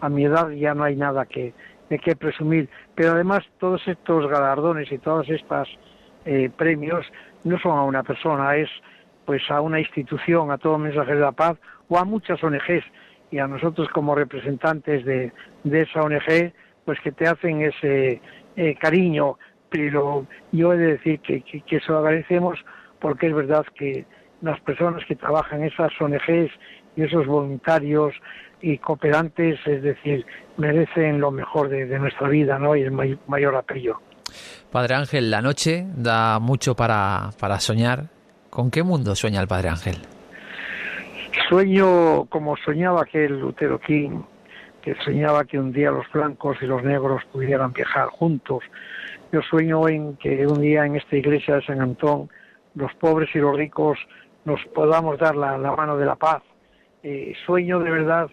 [0.00, 1.52] A mi edad ya no hay nada que,
[1.88, 2.68] de qué presumir.
[2.94, 5.68] Pero además todos estos galardones y todas estas
[6.24, 7.06] eh, premios
[7.44, 8.68] no son a una persona, es
[9.30, 11.56] pues a una institución, a todo mensaje de la paz
[11.88, 12.82] o a muchas ONGs
[13.30, 15.30] y a nosotros como representantes de,
[15.62, 16.52] de esa ONG,
[16.84, 18.20] pues que te hacen ese
[18.56, 19.38] eh, cariño
[19.68, 22.58] pero yo he de decir que, que, que agradecemos
[23.00, 24.04] porque es verdad que
[24.42, 26.50] las personas que trabajan esas ONGs
[26.96, 28.12] y esos voluntarios
[28.60, 30.26] y cooperantes, es decir,
[30.56, 32.74] merecen lo mejor de, de nuestra vida ¿no?
[32.74, 34.00] y el may- mayor apoyo.
[34.72, 38.06] Padre Ángel, la noche da mucho para, para soñar.
[38.50, 39.96] ¿Con qué mundo sueña el Padre Ángel?
[41.48, 44.22] Sueño como soñaba aquel Lutero King,
[44.82, 48.64] que soñaba que un día los blancos y los negros pudieran viajar juntos.
[49.32, 52.28] Yo sueño en que un día en esta iglesia de San Antón
[52.74, 53.98] los pobres y los ricos
[54.44, 56.42] nos podamos dar la, mano de la paz.
[57.04, 58.28] Eh, sueño de verdad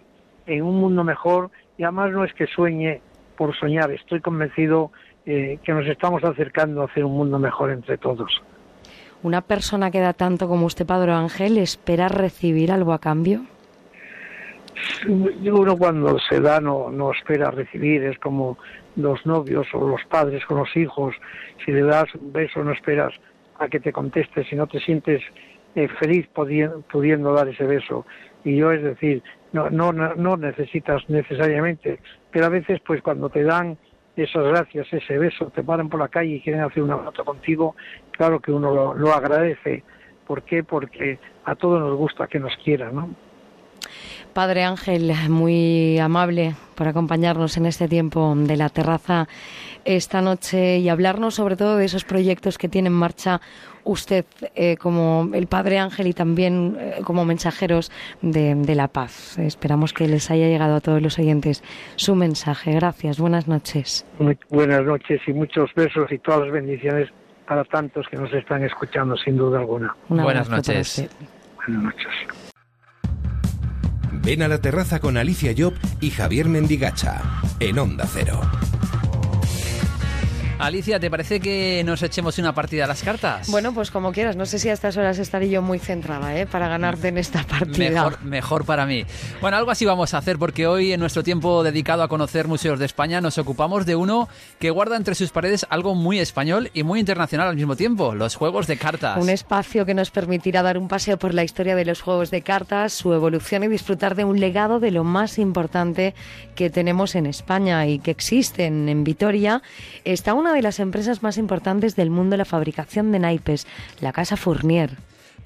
[0.48, 3.02] en un mundo mejor y además no es que sueñe
[3.38, 4.92] por soñar, estoy convencido
[5.28, 8.42] eh, que nos estamos acercando a hacer un mundo mejor entre todos.
[9.24, 13.42] ¿Una persona que da tanto como usted, Padre Ángel, espera recibir algo a cambio?
[15.08, 18.58] uno cuando se da no, no espera recibir, es como
[18.96, 21.16] los novios o los padres con los hijos,
[21.66, 23.14] si le das un beso no esperas
[23.58, 25.22] a que te conteste, si no te sientes
[25.76, 28.06] eh, feliz pudi- pudiendo dar ese beso.
[28.44, 32.00] Y yo es decir, no, no no necesitas necesariamente,
[32.32, 33.78] pero a veces pues cuando te dan
[34.24, 37.76] esas gracias, ese beso, te paran por la calle y quieren hacer una foto contigo,
[38.12, 39.84] claro que uno lo, lo agradece.
[40.26, 40.64] ¿Por qué?
[40.64, 43.10] Porque a todos nos gusta que nos quieran, ¿no?
[44.34, 49.28] Padre Ángel, muy amable por acompañarnos en este tiempo de la terraza
[49.84, 53.42] esta noche y hablarnos sobre todo de esos proyectos que tiene en marcha
[53.84, 57.92] usted eh, como el Padre Ángel y también eh, como mensajeros
[58.22, 59.40] de, de la paz.
[59.40, 61.64] Esperamos que les haya llegado a todos los oyentes
[61.96, 62.74] su mensaje.
[62.74, 64.06] Gracias, buenas noches.
[64.20, 67.10] Muy buenas noches y muchos besos y todas las bendiciones
[67.48, 69.96] para tantos que nos están escuchando, sin duda alguna.
[70.10, 71.10] Un Buenas noches.
[71.56, 72.47] Buenas noches.
[74.28, 77.22] Ven a la terraza con Alicia Job y Javier Mendigacha
[77.62, 78.42] en Onda Cero.
[80.60, 83.50] Alicia, ¿te parece que nos echemos una partida a las cartas?
[83.52, 84.36] Bueno, pues como quieras.
[84.36, 86.48] No sé si a estas horas estaré yo muy centrada ¿eh?
[86.48, 87.90] para ganarte en esta partida.
[87.92, 89.06] Mejor, mejor para mí.
[89.40, 92.80] Bueno, algo así vamos a hacer porque hoy en nuestro tiempo dedicado a conocer museos
[92.80, 94.30] de España nos ocupamos de uno
[94.60, 98.36] que guarda entre sus paredes algo muy español y muy internacional al mismo tiempo, los
[98.36, 99.22] juegos de cartas.
[99.22, 102.42] Un espacio que nos permitirá dar un paseo por la historia de los juegos de
[102.42, 106.16] cartas, su evolución y disfrutar de un legado de lo más importante
[106.56, 109.62] que tenemos en España y que existen en Vitoria.
[110.04, 113.68] Está una de las empresas más importantes del mundo de la fabricación de naipes,
[114.02, 114.98] la Casa Fournier.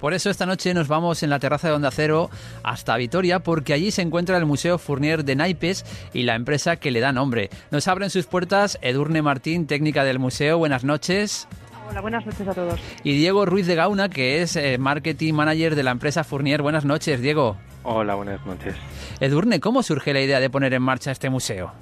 [0.02, 2.28] Por eso esta noche nos vamos en la terraza de Onda Cero
[2.64, 6.90] hasta Vitoria, porque allí se encuentra el Museo Fournier de Naipes y la empresa que
[6.90, 7.50] le da nombre.
[7.70, 10.58] Nos abren sus puertas Edurne Martín, técnica del museo.
[10.58, 11.46] Buenas noches.
[11.88, 12.80] Hola, buenas noches a todos.
[13.04, 16.62] Y Diego Ruiz de Gauna, que es eh, marketing manager de la empresa Fournier.
[16.62, 17.56] Buenas noches, Diego.
[17.84, 18.74] Hola, buenas noches.
[19.20, 21.72] Edurne, ¿cómo surge la idea de poner en marcha este museo?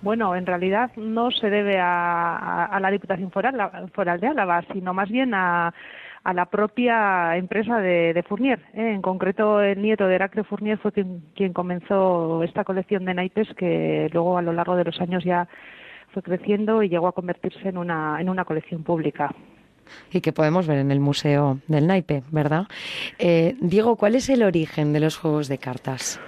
[0.00, 5.08] Bueno, en realidad no se debe a, a- la Diputación Foral, de Álava, sino más
[5.10, 5.74] bien a,
[6.22, 8.60] a la propia empresa de, de Fournier.
[8.74, 8.92] ¿eh?
[8.94, 13.48] En concreto, el nieto de Heraclio Fournier fue quien, quien comenzó esta colección de naipes
[13.56, 15.48] que luego a lo largo de los años ya
[16.12, 19.34] fue creciendo y llegó a convertirse en una, en una colección pública.
[20.12, 22.66] Y que podemos ver en el Museo del Naipe, ¿verdad?
[23.18, 26.20] Eh, Diego, ¿cuál es el origen de los juegos de cartas?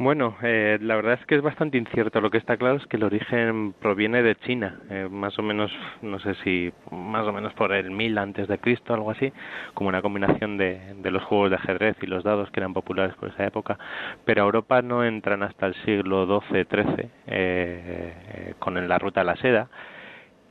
[0.00, 2.22] Bueno, eh, la verdad es que es bastante incierto.
[2.22, 5.70] Lo que está claro es que el origen proviene de China, eh, más o menos,
[6.00, 9.30] no sé si más o menos por el 1000 antes de Cristo, algo así,
[9.74, 13.14] como una combinación de, de los juegos de ajedrez y los dados que eran populares
[13.16, 13.78] por esa época.
[14.24, 19.36] Pero a Europa no entran hasta el siglo XII-XIII eh, con la ruta de la
[19.36, 19.68] seda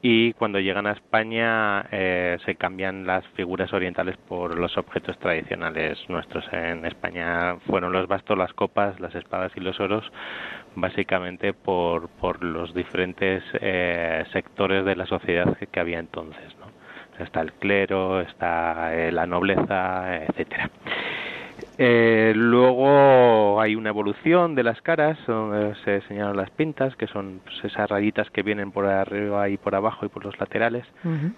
[0.01, 5.97] y cuando llegan a España eh, se cambian las figuras orientales por los objetos tradicionales
[6.07, 6.45] nuestros.
[6.53, 10.09] En España fueron los bastos, las copas, las espadas y los oros,
[10.75, 16.55] básicamente por, por los diferentes eh, sectores de la sociedad que, había entonces.
[16.59, 17.23] ¿no?
[17.23, 20.69] Está el clero, está eh, la nobleza, etcétera.
[21.81, 27.39] Eh, luego hay una evolución de las caras, donde se señalan las pintas, que son
[27.41, 30.85] pues, esas rayitas que vienen por arriba y por abajo y por los laterales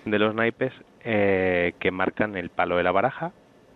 [0.03, 0.73] de los naipes,
[1.03, 3.33] eh, que marcan el palo de la baraja.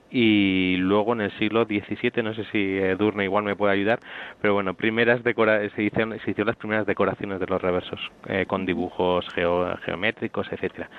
[0.09, 3.99] Y luego en el siglo XVII, no sé si Edurne igual me puede ayudar,
[4.41, 8.45] pero bueno, primeras decora se, hicieron, se hicieron las primeras decoraciones de los reversos, eh,
[8.47, 10.89] con dibujos geo- geométricos, etcétera.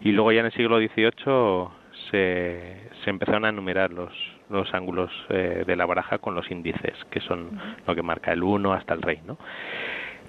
[0.00, 1.68] Y luego ya en el siglo XVIII
[2.10, 4.12] se, se empezaron a enumerar los,
[4.52, 8.42] los ángulos eh, de la baraja con los índices, que son lo que marca el
[8.42, 9.38] 1 hasta el rey, ¿no?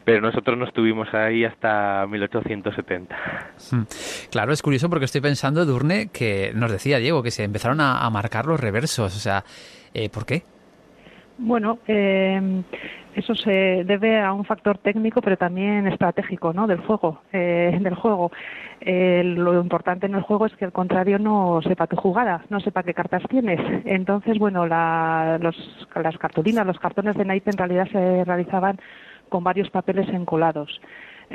[0.06, 3.16] Pero nosotros no estuvimos ahí hasta 1870.
[3.72, 3.82] Mm.
[4.32, 8.00] Claro, es curioso porque estoy pensando, Edurne, que nos decía Diego que se empezaron a,
[8.06, 9.16] a marcar los reversos.
[9.16, 9.46] O sea,
[9.94, 10.44] eh, ¿por qué?
[11.38, 12.64] Bueno, eh,
[13.16, 16.68] eso se debe a un factor técnico, pero también estratégico, ¿no?
[16.68, 18.32] Del juego, eh, del juego.
[18.82, 22.60] Eh, lo importante en el juego es que el contrario no sepa tu jugada, no
[22.60, 23.60] sepa qué cartas tienes.
[23.86, 25.56] Entonces, bueno, la, los,
[25.96, 28.80] las cartulinas, los cartones de naipe en realidad se realizaban
[29.30, 30.82] con varios papeles encolados.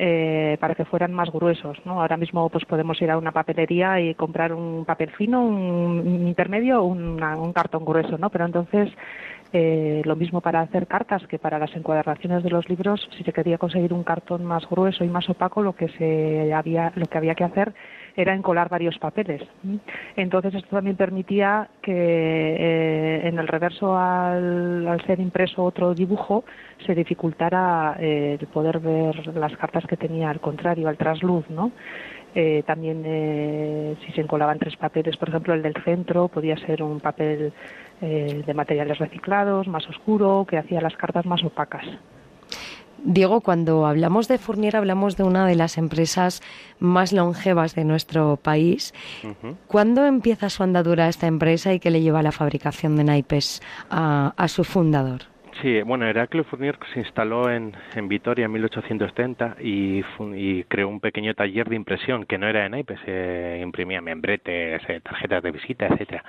[0.01, 1.77] Eh, para que fueran más gruesos.
[1.85, 2.01] ¿no?
[2.01, 6.85] Ahora mismo pues podemos ir a una papelería y comprar un papel fino, un intermedio
[6.85, 8.31] un cartón grueso, ¿no?
[8.31, 8.91] Pero entonces
[9.53, 13.33] eh, lo mismo para hacer cartas que para las encuadernaciones de los libros, si se
[13.33, 17.19] quería conseguir un cartón más grueso y más opaco, lo que se había, lo que
[17.19, 17.73] había que hacer
[18.19, 19.43] era encolar varios papeles.
[20.17, 26.45] Entonces esto también permitía que eh, en el reverso, al, ser impreso otro dibujo,
[26.85, 31.71] se dificultara eh, el poder ver las cartas que tenía al contrario, al trasluz, ¿no?
[32.35, 37.01] Eh, también si se encolaban tres papeles, por ejemplo el del centro podía ser un
[37.01, 37.53] papel
[38.01, 41.85] de materiales reciclados, más oscuro, que hacía las cartas más opacas.
[43.05, 46.43] Diego, cuando hablamos de Fournier hablamos de una de las empresas
[46.81, 48.93] más longevas de nuestro país.
[49.69, 53.63] ¿Cuándo empieza su andadura esta empresa y qué le lleva a la fabricación de naipes
[53.91, 55.23] a su fundador?
[55.61, 60.05] Sí, bueno, Heraclio Fournier se instaló en, en Vitoria en 1830 y,
[60.37, 64.81] y, creó un pequeño taller de impresión que no era de naipes, se imprimía membretes,
[64.89, 66.25] eh, tarjetas de visita, etcétera.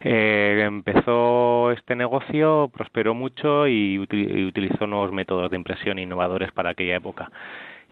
[0.00, 6.96] Eh, empezó este negocio, prosperó mucho y utilizó nuevos métodos de impresión innovadores para aquella
[6.96, 7.30] época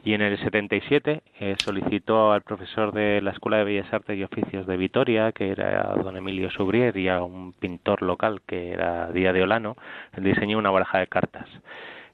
[0.04, 4.24] y en el 77 eh, solicitó al profesor de la Escuela de Bellas Artes y
[4.24, 9.12] Oficios de Vitoria, que era don Emilio Subrier, y a un pintor local que era
[9.12, 9.76] Díaz de Olano,
[10.16, 11.48] el diseño de una baraja de cartas.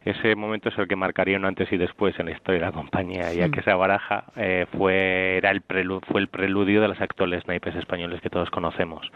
[0.05, 2.73] Ese momento es el que marcaría un antes y después en la historia de la
[2.73, 5.63] compañía, ya que esa baraja eh, fue, era el
[6.07, 9.11] fue el preludio de los actuales naipes españoles que todos conocemos.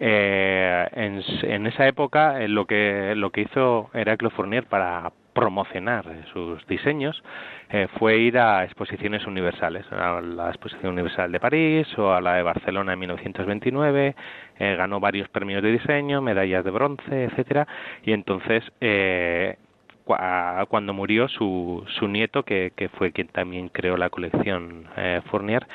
[0.00, 6.04] Eh, en, en, esa época eh, lo que lo que hizo Heraclio Fournier para promocionar
[6.32, 7.22] sus diseños
[7.70, 12.34] eh, fue ir a exposiciones universales, a la Exposición Universal de París o a la
[12.34, 14.14] de Barcelona en 1929,
[14.58, 17.66] eh, ganó varios premios de diseño, medallas de bronce, etcétera,
[18.04, 19.56] y entonces eh,
[20.04, 25.66] cuando murió su, su nieto, que, que, fue quien también creó la colección eh, Fournier,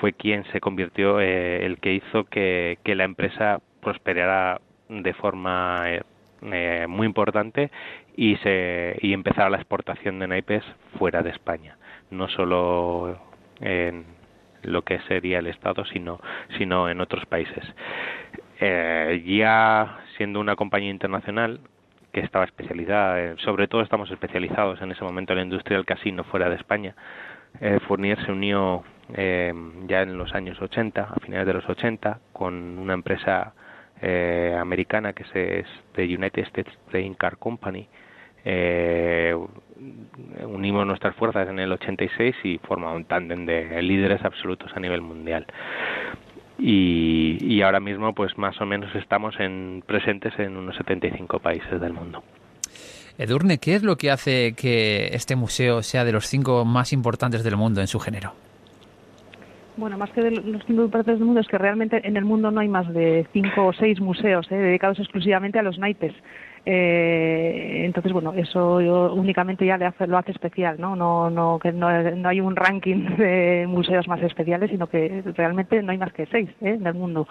[0.00, 5.84] fue quien se convirtió, eh, el que hizo que, que la empresa prosperara de forma
[6.42, 7.70] eh, muy importante
[8.16, 10.64] y, se, y empezar la exportación de naipes
[10.98, 11.76] fuera de España,
[12.10, 13.18] no solo
[13.60, 14.04] en
[14.62, 16.20] lo que sería el Estado, sino,
[16.58, 17.64] sino en otros países.
[18.60, 21.60] Eh, ya siendo una compañía internacional
[22.12, 25.86] que estaba especializada, eh, sobre todo estamos especializados en ese momento en la industria del
[25.86, 26.94] casino fuera de España,
[27.60, 28.82] eh, Fournier se unió
[29.14, 29.52] eh,
[29.86, 33.54] ya en los años 80, a finales de los 80, con una empresa
[34.00, 37.88] eh, americana que es de United States Trading Car Company.
[38.44, 39.36] Eh,
[40.46, 45.00] unimos nuestras fuerzas en el 86 y formamos un tándem de líderes absolutos a nivel
[45.00, 45.46] mundial.
[46.58, 51.80] Y, y, ahora mismo pues más o menos estamos en, presentes en unos 75 países
[51.80, 52.22] del mundo.
[53.18, 57.42] Edurne, ¿qué es lo que hace que este museo sea de los cinco más importantes
[57.42, 58.34] del mundo en su género?
[59.76, 62.50] Bueno, más que de los cinco partes del mundo, es que realmente en el mundo
[62.50, 64.56] no hay más de cinco o seis museos ¿eh?
[64.56, 66.12] dedicados exclusivamente a los naipes.
[66.64, 70.94] Eh, entonces, bueno, eso yo únicamente ya le hace, lo hace especial, ¿no?
[70.94, 75.82] No, no, que no, no, hay un ranking de museos más especiales, sino que realmente
[75.82, 76.76] no hay más que seis ¿eh?
[76.78, 77.26] en el mundo.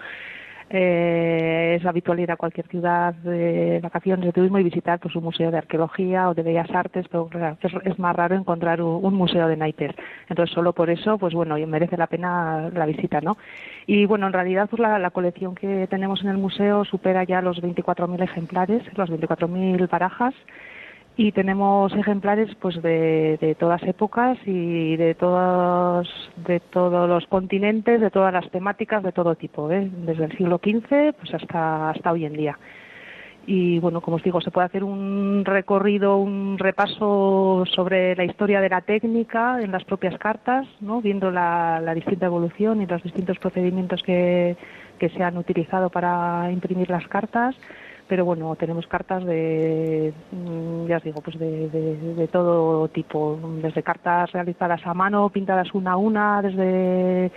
[0.73, 5.23] Eh, es habitual ir a cualquier ciudad de vacaciones de turismo y visitar pues un
[5.25, 7.29] museo de arqueología o de bellas artes, pero
[7.83, 9.93] es, más raro encontrar un, museo de naipes.
[10.29, 13.37] Entonces solo por eso, pues bueno, merece la pena la visita, ¿no?
[13.85, 17.41] Y bueno, en realidad pues la, la colección que tenemos en el museo supera ya
[17.41, 20.33] los 24.000 ejemplares, los 24.000 barajas
[21.17, 26.07] y tenemos ejemplares pues de, todas épocas y de todos
[26.47, 29.89] de todos los continentes de todas las temáticas de todo tipo ¿eh?
[30.05, 32.57] desde el siglo XV pues hasta hasta hoy en día.
[33.45, 38.61] Y bueno como os digo se puede hacer un recorrido un repaso sobre la historia
[38.61, 43.03] de la técnica en las propias cartas no viendo la, la distinta evolución y los
[43.03, 44.55] distintos procedimientos que,
[44.97, 47.55] que se han utilizado para imprimir las cartas
[48.11, 53.83] pero bueno, tenemos cartas de, mm, ya os digo, pues de, de, todo tipo, desde
[53.83, 57.31] cartas realizadas a mano, pintadas una a una, desde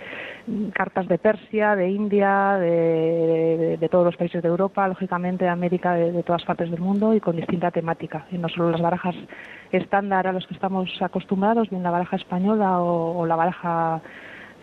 [0.73, 5.93] cartas de Persia, de India, de, de todos los países de Europa, lógicamente de América,
[5.93, 8.25] de, todas partes del mundo y con distinta temática.
[8.29, 9.15] Y no solo las barajas
[9.71, 14.01] estándar a los que estamos acostumbrados, bien la baraja española o la baraja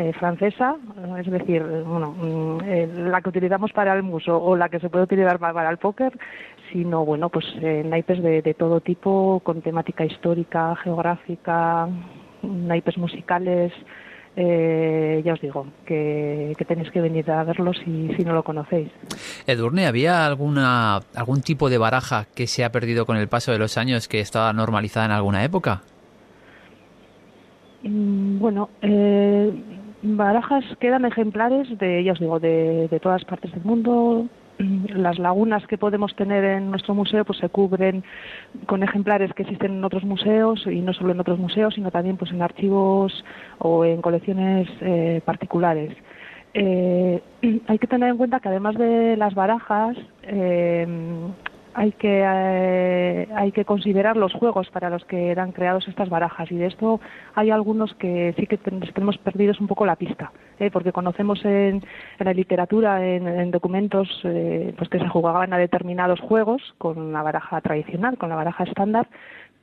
[0.02, 0.76] eh, francesa,
[1.18, 4.90] es decir, bueno, mm, eh, la que utilizamos para el muso o la que se
[4.90, 6.18] puede utilizar para el póker,
[6.72, 11.88] sino bueno, pues naipes de, de todo tipo, con temática histórica, geográfica,
[12.42, 13.72] naipes musicales,
[14.34, 18.90] eh, ya os digo que, tenéis que venir a verlos si, si no lo conocéis.
[19.46, 23.58] Edurne, ¿había alguna algún tipo de baraja que se ha perdido con el paso de
[23.58, 25.82] los años que estaba normalizada en alguna época?
[27.82, 29.52] Mm, bueno, eh,
[30.02, 34.26] barajas quedan ejemplares de, ya os digo, de, todas partes del mundo,
[34.88, 38.04] las lagunas que podemos tener en nuestro museo pues se cubren
[38.66, 42.16] con ejemplares que existen en otros museos y no solo en otros museos sino también
[42.16, 43.24] pues en archivos
[43.58, 45.96] o en colecciones eh, particulares.
[46.54, 47.22] Eh,
[47.66, 50.86] hay que tener en cuenta que además de las barajas eh,
[51.74, 56.50] hay que eh, hay que considerar los juegos para los que eran creados estas barajas
[56.50, 57.00] y de esto
[57.34, 60.70] hay algunos que sí que tenemos perdidos un poco la pista ¿eh?
[60.70, 61.82] porque conocemos en,
[62.18, 67.60] la literatura en, documentos eh, pues que se jugaban a determinados juegos con la baraja
[67.60, 69.08] tradicional con la baraja estándar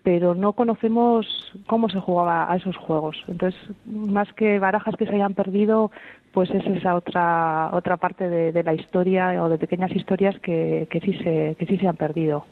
[0.03, 1.26] pero no conocemos
[1.68, 3.18] cómo se jugaba a esos juegos.
[3.27, 5.91] Entonces, más que barajas que se hayan perdido,
[6.40, 11.02] pues es esa otra otra parte de, la historia o de pequeñas historias que, que,
[11.02, 12.45] sí se, que sí se han perdido.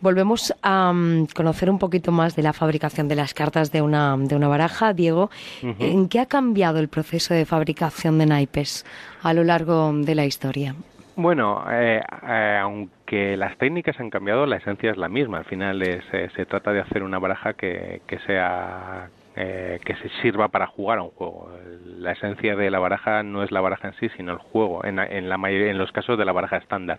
[0.00, 4.16] Volvemos a mm, conocer un poquito más de la fabricación de las cartas de una,
[4.16, 4.94] de una baraja.
[4.94, 5.28] Diego,
[5.60, 8.86] ¿en qué ha cambiado el proceso de fabricación de naipes
[9.22, 10.74] a lo largo de la historia?
[11.14, 15.36] Bueno, eh, eh, aunque las técnicas han cambiado, la esencia es la misma.
[15.36, 19.94] Al final es, eh, se trata de hacer una baraja que, que sea eh, que
[19.96, 21.50] se sirva para jugar a un juego.
[21.98, 24.98] La esencia de la baraja no es la baraja en sí, sino el juego, en,
[24.98, 26.98] en la mayoría, en los casos de la baraja estándar.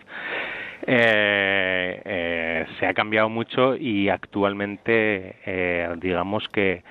[0.86, 6.82] Eh, eh, se ha cambiado mucho y actualmente, eh, digamos que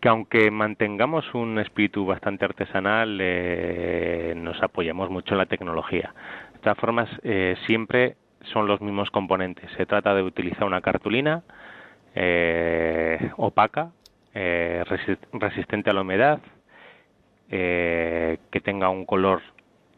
[0.00, 6.12] que aunque mantengamos un espíritu bastante artesanal, eh, nos apoyamos mucho en la tecnología.
[6.52, 7.08] De todas formas,
[7.64, 8.16] siempre
[8.52, 9.70] son los mismos componentes.
[9.78, 11.42] Se trata de utilizar una cartulina
[13.38, 13.92] opaca
[14.34, 14.84] eh,
[15.32, 16.40] resistente a la humedad,
[17.50, 19.42] eh, que tenga un color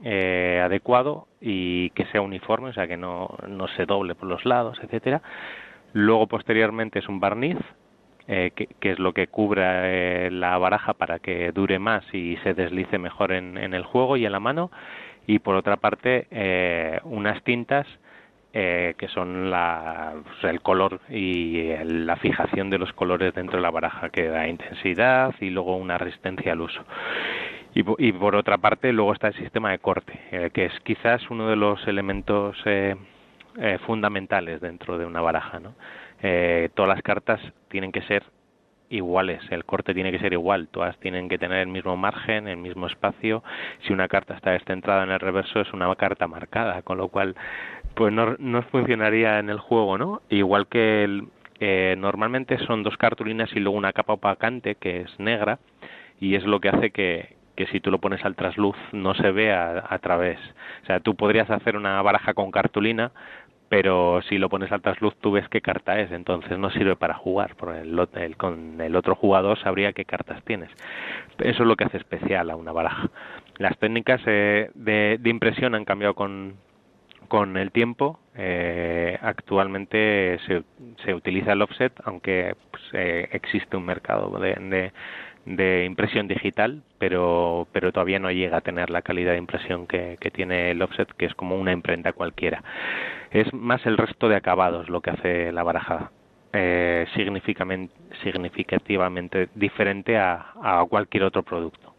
[0.04, 4.44] eh, adecuado y que sea uniforme, o sea que no, no se doble por los
[4.44, 5.22] lados, etcétera.
[5.92, 7.56] Luego posteriormente es un barniz,
[8.28, 12.54] eh, que, que, es lo que cubre la baraja para que dure más y se
[12.54, 14.70] deslice mejor en, en el juego y en la mano.
[15.26, 17.86] Y por otra parte, eh, unas tintas
[18.58, 23.70] eh, que son la, el color y la fijación de los colores dentro de la
[23.70, 26.82] baraja, que da intensidad y luego una resistencia al uso.
[27.74, 31.20] Y, y por otra parte, luego está el sistema de corte, eh, que es quizás
[31.28, 32.96] uno de los elementos eh,
[33.58, 35.60] eh fundamentales dentro de una baraja.
[35.60, 35.74] ¿no?
[36.22, 38.22] Eh, todas las cartas tienen que ser
[38.88, 42.56] iguales, el corte tiene que ser igual, todas tienen que tener el mismo margen, el
[42.56, 43.42] mismo espacio.
[43.82, 47.36] Si una carta está descentrada en el reverso es una carta marcada, con lo cual
[47.96, 50.20] pues no, no funcionaría en el juego, ¿no?
[50.28, 51.28] Igual que el,
[51.60, 55.58] eh, normalmente son dos cartulinas y luego una capa opacante que es negra
[56.20, 59.30] y es lo que hace que, que si tú lo pones al trasluz no se
[59.30, 60.38] vea a, través.
[60.82, 63.12] O sea, tú podrías hacer una baraja con cartulina,
[63.70, 67.14] pero si lo pones al trasluz tú ves qué carta es, entonces no sirve para
[67.14, 70.70] jugar, porque el, el, con el otro jugador sabría qué cartas tienes.
[71.38, 73.08] Eso es lo que hace especial a una baraja.
[73.56, 76.56] Las técnicas eh, de, de impresión han cambiado con,
[77.26, 80.62] con el tiempo eh, actualmente se,
[81.04, 84.92] se, utiliza el offset aunque pues, eh, existe un mercado de,
[85.44, 90.18] de, impresión digital pero pero todavía no llega a tener la calidad de impresión que,
[90.32, 92.62] tiene el offset que es como una imprenta cualquiera.
[93.30, 96.10] Es más el resto de acabados lo que hace la baraja
[96.52, 101.95] eh, significativamente diferente a cualquier otro producto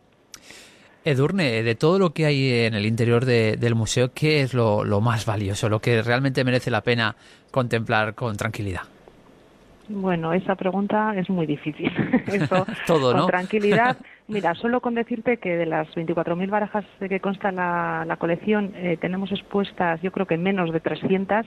[1.08, 4.84] Edurne, de todo lo que hay en el interior de, del museo, ¿qué es lo,
[5.02, 7.16] más valioso, lo que realmente merece la pena
[7.52, 8.82] contemplar con tranquilidad?
[9.90, 11.92] Bueno, esa pregunta es muy difícil.
[12.28, 13.26] Eso, todo, con ¿no?
[13.28, 13.98] tranquilidad.
[14.28, 18.98] Mira, solo con decirte que de las 24.000 barajas que consta la, la colección, eh,
[19.00, 21.46] tenemos expuestas, yo creo que menos de 300,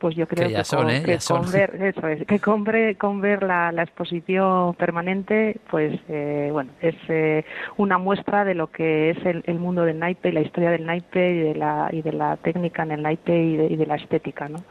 [0.00, 1.02] pues yo creo que, que, son, con, ¿eh?
[1.04, 6.00] que con, ver eso es, que con ver, con ver la, la exposición permanente pues
[6.08, 7.44] eh, bueno es eh,
[7.76, 10.86] una muestra de lo que es el, el, mundo del naipe y la historia del
[10.86, 13.86] naipe y de la y de la técnica en el naipe y de, y de
[13.86, 14.64] la estética no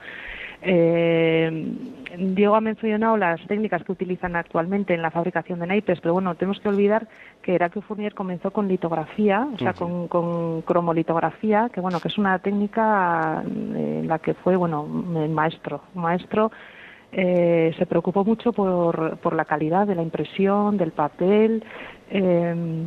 [0.62, 1.74] eh,
[2.18, 6.36] Diego ha mencionado las técnicas que utilizan actualmente en la fabricación de naipes, pero bueno,
[6.36, 7.08] tenemos que olvidar
[7.42, 9.78] que Heraclio Fournier comenzó con litografía, o sea, uh -huh.
[9.78, 15.82] con, con, cromolitografía, que bueno, que es una técnica en la que fue, bueno, maestro,
[15.94, 16.52] maestro.
[17.12, 21.64] Eh, se preocupó mucho por, por la calidad de la impresión, del papel.
[22.12, 22.86] Eh,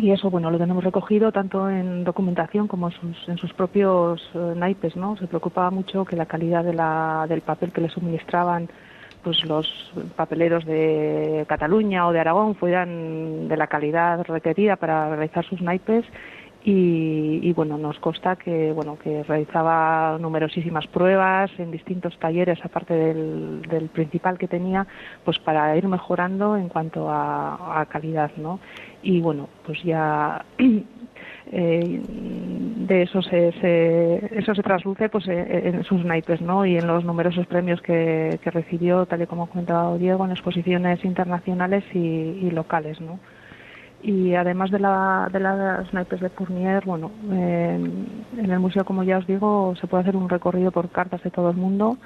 [0.00, 4.20] y eso bueno lo tenemos recogido tanto en documentación como en sus, en sus propios
[4.34, 7.90] eh, naipes no se preocupaba mucho que la calidad de la, del papel que le
[7.90, 8.68] suministraban
[9.22, 9.66] pues los
[10.16, 16.06] papeleros de Cataluña o de Aragón fueran de la calidad requerida para realizar sus naipes
[16.62, 23.62] y, bueno nos consta que bueno que realizaba numerosísimas pruebas en distintos talleres aparte del,
[23.62, 24.86] del principal que tenía
[25.24, 28.60] pues para ir mejorando en cuanto a, a calidad no
[29.02, 30.44] y bueno pues ya
[31.52, 36.76] eh, de eso se, se, eso se trasluce pues eh, en sus naipes no y
[36.76, 41.04] en los numerosos premios que, que recibió tal y como ha comentado Diego en exposiciones
[41.04, 43.18] internacionales y, y locales no
[44.02, 49.18] y además de, la, de las naipes de Fournier, bueno, en el museo, como ya
[49.18, 51.98] os digo, se puede hacer un recorrido por cartas de todo el mundo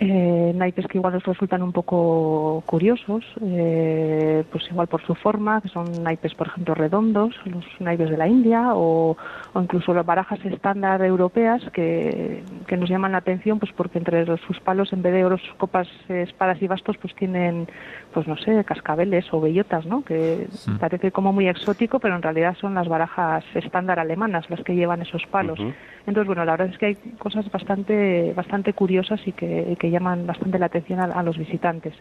[0.00, 5.60] eh, naipes que igual nos resultan un poco curiosos, eh, pues igual por su forma,
[5.60, 9.16] que son naipes, por ejemplo, redondos, los naipes de la India, o,
[9.52, 14.24] o incluso las barajas estándar europeas que, que, nos llaman la atención, pues porque entre
[14.38, 17.68] sus palos, en vez de oros, copas, espadas y bastos, pues tienen,
[18.14, 20.04] pues no sé, cascabeles o bellotas, ¿no?
[20.04, 20.70] Que sí.
[20.78, 25.02] parece como muy exótico, pero en realidad son las barajas estándar alemanas las que llevan
[25.02, 25.58] esos palos.
[25.58, 25.74] Uh -huh.
[26.06, 30.26] Entonces, bueno, la verdad es que hay cosas bastante, bastante curiosas y que, que llaman
[30.26, 31.94] bastante la atención a, a, los visitantes.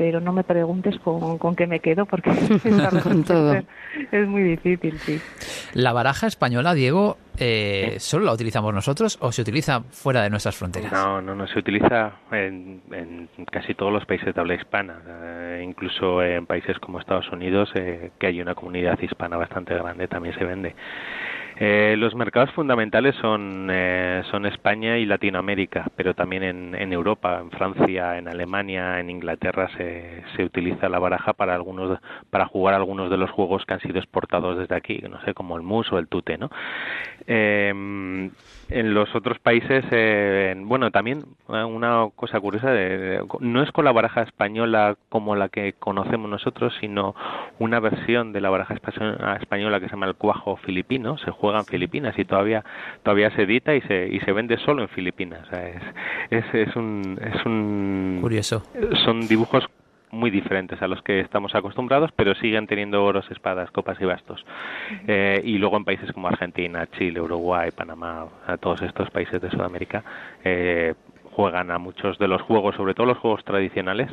[0.00, 2.30] Pero no me preguntes con, con qué me quedo porque
[3.02, 3.54] con todo.
[4.10, 5.20] es muy difícil, sí.
[5.74, 10.56] La baraja española, Diego, eh, ¿solo la utilizamos nosotros o se utiliza fuera de nuestras
[10.56, 10.90] fronteras?
[10.90, 15.62] No, no, no, se utiliza en, en casi todos los países de habla hispana, eh,
[15.62, 20.34] incluso en países como Estados Unidos, eh, que hay una comunidad hispana bastante grande, también
[20.34, 20.74] se vende.
[21.62, 27.38] Eh, los mercados fundamentales son, eh, son España y Latinoamérica, pero también en, en, Europa,
[27.38, 31.98] en Francia, en Alemania, en Inglaterra se, se utiliza la baraja para algunos
[32.30, 35.54] para jugar algunos de los juegos que han sido exportados desde aquí, no sé, como
[35.56, 36.50] el mus o el tute, ¿no?
[37.26, 38.30] Eh,
[38.70, 43.84] en los otros países, eh, bueno, también una cosa curiosa, de, de, no es con
[43.84, 47.14] la baraja española como la que conocemos nosotros, sino
[47.58, 51.66] una versión de la baraja española que se llama el cuajo filipino, se juega en
[51.66, 52.64] Filipinas y todavía
[53.02, 55.46] todavía se edita y se y se vende solo en Filipinas.
[55.46, 55.82] O sea, es,
[56.30, 58.62] es, es un es un curioso.
[59.04, 59.68] Son dibujos
[60.10, 64.44] muy diferentes a los que estamos acostumbrados, pero siguen teniendo oros, espadas, copas y bastos.
[65.06, 69.50] Eh, y luego en países como Argentina, Chile, Uruguay, Panamá, a todos estos países de
[69.50, 70.02] Sudamérica,
[70.44, 70.94] eh,
[71.32, 74.10] juegan a muchos de los juegos, sobre todo los juegos tradicionales,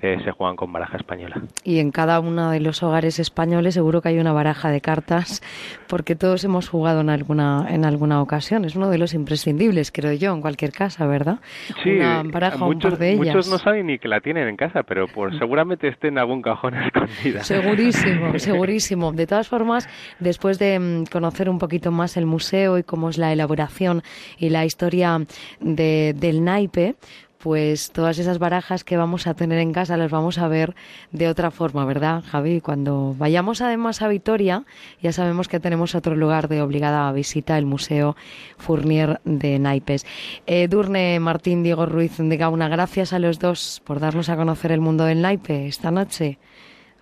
[0.00, 1.42] eh, se juegan con baraja española.
[1.64, 5.42] Y en cada uno de los hogares españoles seguro que hay una baraja de cartas,
[5.88, 8.64] porque todos hemos jugado en alguna en alguna ocasión.
[8.64, 11.40] Es uno de los imprescindibles, creo yo, en cualquier casa, ¿verdad?
[11.82, 13.26] Sí, una baraja muchos, un par de ellas.
[13.26, 16.42] muchos no saben ni que la tienen en casa, pero por seguramente esté en algún
[16.42, 17.42] cajón escondida.
[17.42, 19.12] Segurísimo, segurísimo.
[19.12, 19.88] De todas formas,
[20.20, 24.02] después de mm, conocer un poquito más el museo y cómo es la elaboración
[24.38, 25.20] y la historia
[25.60, 26.94] de, del naipe,
[27.38, 30.74] pues todas esas barajas que vamos a tener en casa las vamos a ver
[31.12, 32.60] de otra forma, ¿verdad, Javi?
[32.60, 34.64] Cuando vayamos además a Vitoria,
[35.00, 38.16] ya sabemos que tenemos otro lugar de obligada visita, el Museo
[38.58, 40.04] Fournier de Naipes.
[40.46, 44.72] Eh, Durne, Martín, Diego Ruiz de Gauna, gracias a los dos por darnos a conocer
[44.72, 46.38] el mundo del naipe esta noche.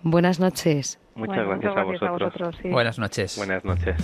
[0.03, 0.99] Buenas noches.
[1.15, 2.09] Muchas bueno, gracias, a vosotros.
[2.09, 2.69] A vosotros sí.
[2.69, 3.37] Buenas noches.
[3.37, 3.95] Buenas noches.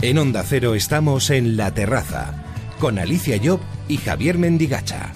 [0.00, 2.47] En Onda Cero estamos en La Terraza
[2.78, 5.12] con Alicia Job y Javier Mendigacha.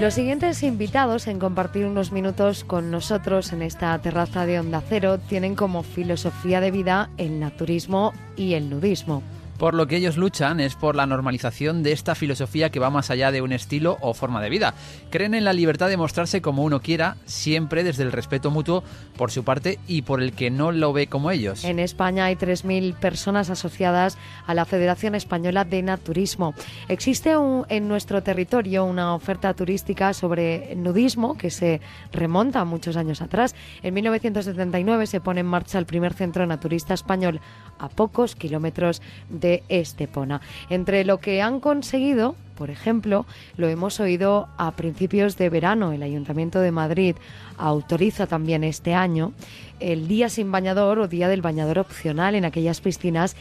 [0.00, 5.18] Los siguientes invitados en compartir unos minutos con nosotros en esta terraza de Onda Cero
[5.18, 9.22] tienen como filosofía de vida el naturismo y el nudismo.
[9.64, 13.08] Por lo que ellos luchan es por la normalización de esta filosofía que va más
[13.08, 14.74] allá de un estilo o forma de vida.
[15.08, 18.84] Creen en la libertad de mostrarse como uno quiera, siempre desde el respeto mutuo
[19.16, 21.64] por su parte y por el que no lo ve como ellos.
[21.64, 26.52] En España hay 3.000 personas asociadas a la Federación Española de Naturismo.
[26.88, 31.80] Existe un, en nuestro territorio una oferta turística sobre nudismo que se
[32.12, 33.54] remonta muchos años atrás.
[33.82, 37.40] En 1979 se pone en marcha el primer centro naturista español
[37.78, 39.00] a pocos kilómetros
[39.30, 40.40] de Estepona.
[40.70, 43.26] Entre lo que han conseguido, por ejemplo,
[43.56, 45.92] lo hemos oído a principios de verano.
[45.92, 47.16] El Ayuntamiento de Madrid
[47.58, 49.32] autoriza también este año
[49.80, 53.36] el día sin bañador o día del bañador opcional en aquellas piscinas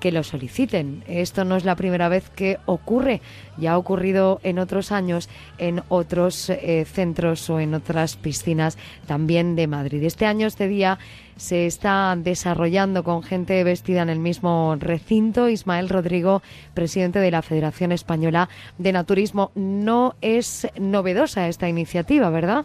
[0.00, 1.02] que lo soliciten.
[1.06, 3.20] Esto no es la primera vez que ocurre,
[3.56, 9.56] ya ha ocurrido en otros años en otros eh, centros o en otras piscinas también
[9.56, 10.02] de Madrid.
[10.04, 10.98] Este año, este día,
[11.36, 15.48] se está desarrollando con gente vestida en el mismo recinto.
[15.48, 16.42] Ismael Rodrigo,
[16.74, 19.52] presidente de la Federación Española de Naturismo.
[19.54, 22.64] No es novedosa esta iniciativa, ¿verdad?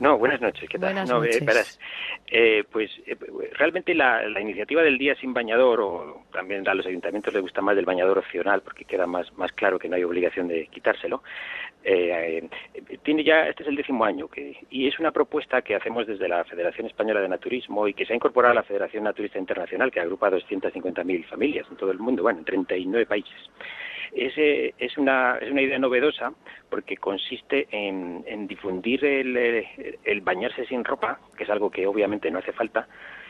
[0.00, 0.68] No, buenas noches.
[0.68, 0.94] ¿Qué tal?
[0.94, 1.44] Buenas no, noches.
[1.44, 1.78] verás,
[2.26, 3.16] eh, pues eh,
[3.52, 7.60] realmente la, la iniciativa del día sin bañador, o también a los ayuntamientos les gusta
[7.60, 11.22] más del bañador opcional porque queda más, más claro que no hay obligación de quitárselo,
[11.82, 15.74] eh, eh, tiene ya, este es el décimo año que, y es una propuesta que
[15.74, 19.04] hacemos desde la Federación Española de Naturismo y que se ha incorporado a la Federación
[19.04, 23.50] Naturista Internacional que agrupa a 250.000 familias en todo el mundo, bueno, en 39 países.
[24.12, 26.32] Es, eh, es, una, es una idea novedosa
[26.68, 29.36] porque consiste en, en difundir el,
[30.04, 32.88] el bañarse sin ropa, que es algo que obviamente no hace falta,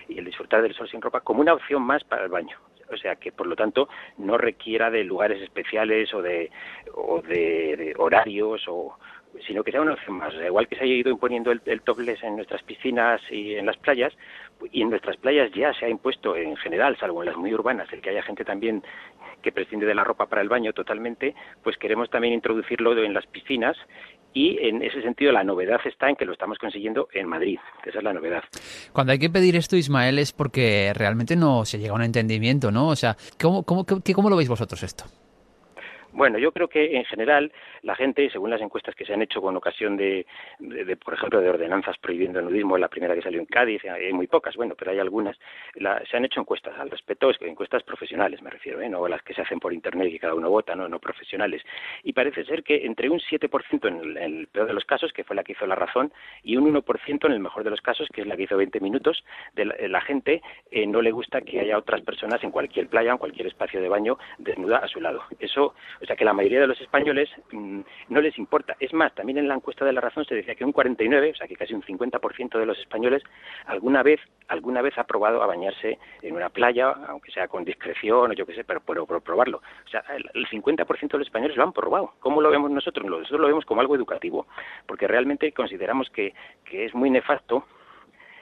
[0.09, 2.57] y el disfrutar del sol sin ropa como una opción más para el baño.
[2.93, 3.89] O sea que, por lo tanto,
[4.19, 6.51] no requiera de lugares especiales o de,
[6.95, 8.99] o de horarios o
[9.47, 10.35] sino que sea una opción más.
[10.35, 13.77] Igual que se haya ido imponiendo el, el topless en nuestras piscinas y en las
[13.77, 14.13] playas,
[14.73, 17.91] y en nuestras playas ya se ha impuesto en general, salvo en las muy urbanas,
[17.93, 18.83] el que haya gente también
[19.41, 23.27] que prescinde de la ropa para el baño totalmente, pues queremos también introducirlo en las
[23.27, 23.77] piscinas
[24.33, 27.99] y en ese sentido la novedad está en que lo estamos consiguiendo en Madrid, esa
[27.99, 28.45] es la novedad.
[28.93, 32.71] Cuando hay que pedir esto, Ismael, es porque realmente no se llega a un entendimiento,
[32.71, 32.89] ¿no?
[32.89, 35.05] O sea, ¿cómo, cómo, cómo lo veis vosotros esto?
[36.13, 39.41] Bueno, yo creo que en general la gente, según las encuestas que se han hecho
[39.41, 40.27] con ocasión de,
[40.59, 44.13] de- por ejemplo, de ordenanzas prohibiendo el nudismo, la primera que salió en Cádiz, hay
[44.13, 45.39] muy pocas, bueno, pero hay algunas,
[45.75, 48.89] la- se han hecho encuestas al respecto, encuestas profesionales me refiero, ¿eh?
[48.89, 51.63] no las que se hacen por internet y que cada uno vota, no, no profesionales.
[52.03, 55.13] Y parece ser que entre un 7% en el, en el peor de los casos,
[55.13, 56.13] que fue la que hizo la razón,
[56.43, 58.81] y un 1% en el mejor de los casos, que es la que hizo 20
[58.81, 59.23] minutos,
[59.55, 63.13] de la, la gente eh, no le gusta que haya otras personas en cualquier playa,
[63.13, 65.23] en cualquier espacio de baño, desnuda a su lado.
[65.39, 68.77] Eso, o sea que la mayoría de los españoles mm, no les importa.
[68.81, 71.37] Es más, también en la encuesta de la razón se decía que un 49, o
[71.37, 73.23] sea que casi un 50% de los españoles
[73.67, 78.31] alguna vez, alguna vez ha probado a bañarse en una playa, aunque sea con discreción
[78.31, 79.59] o yo qué sé, pero por, por probarlo.
[79.59, 80.03] O sea,
[80.35, 82.15] el 50% de los españoles lo han probado.
[82.21, 83.07] ¿Cómo lo vemos nosotros?
[83.07, 84.47] Nosotros lo vemos como algo educativo,
[84.87, 87.65] porque realmente consideramos que, que es muy nefasto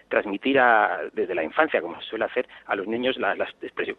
[0.09, 3.36] transmitir a, desde la infancia, como se suele hacer, a los niños la-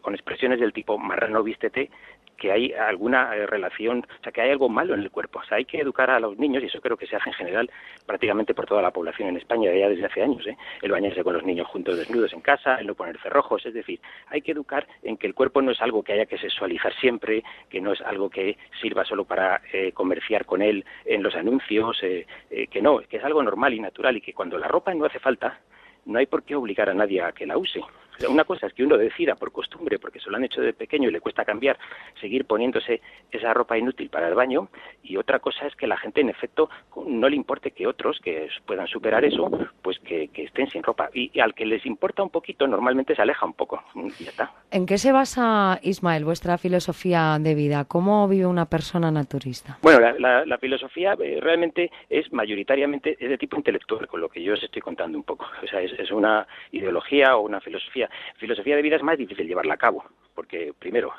[0.00, 1.90] con expresiones del tipo marrano vístete,
[2.36, 5.40] que hay alguna eh, relación, o sea, que hay algo malo en el cuerpo.
[5.40, 7.34] O sea, hay que educar a los niños, y eso creo que se hace en
[7.34, 7.70] general
[8.06, 10.56] prácticamente por toda la población en España ya desde hace años, ¿eh?
[10.80, 14.00] el bañarse con los niños juntos desnudos en casa, el no poner cerrojos, es decir,
[14.28, 17.44] hay que educar en que el cuerpo no es algo que haya que sexualizar siempre,
[17.68, 22.02] que no es algo que sirva solo para eh, comerciar con él en los anuncios,
[22.02, 22.26] eh,
[22.70, 25.18] que no, que es algo normal y natural y que cuando la ropa no hace
[25.18, 25.60] falta,
[26.06, 27.80] no hay por qué obligar a nadie a que la use.
[28.28, 31.08] Una cosa es que uno decida por costumbre, porque se lo han hecho de pequeño
[31.08, 31.78] y le cuesta cambiar,
[32.20, 34.68] seguir poniéndose esa ropa inútil para el baño,
[35.02, 36.68] y otra cosa es que la gente, en efecto,
[37.06, 39.50] no le importe que otros que puedan superar eso,
[39.82, 41.08] pues que, que estén sin ropa.
[41.14, 43.82] Y, y al que les importa un poquito, normalmente se aleja un poco.
[43.94, 44.52] Y ya está.
[44.70, 47.84] ¿En qué se basa, Ismael, vuestra filosofía de vida?
[47.86, 49.78] ¿Cómo vive una persona naturista?
[49.82, 54.28] Bueno, la, la- la filosofía eh, realmente es mayoritariamente es de tipo intelectual, con lo
[54.28, 55.46] que yo os estoy contando un poco.
[55.62, 58.09] O sea, es, es una ideología o una filosofía.
[58.36, 60.04] Filosofía de vida es más difícil llevarla a cabo,
[60.34, 61.12] porque primero,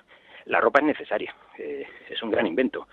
[0.46, 2.88] la ropa es necesaria, eh, es un gran invento.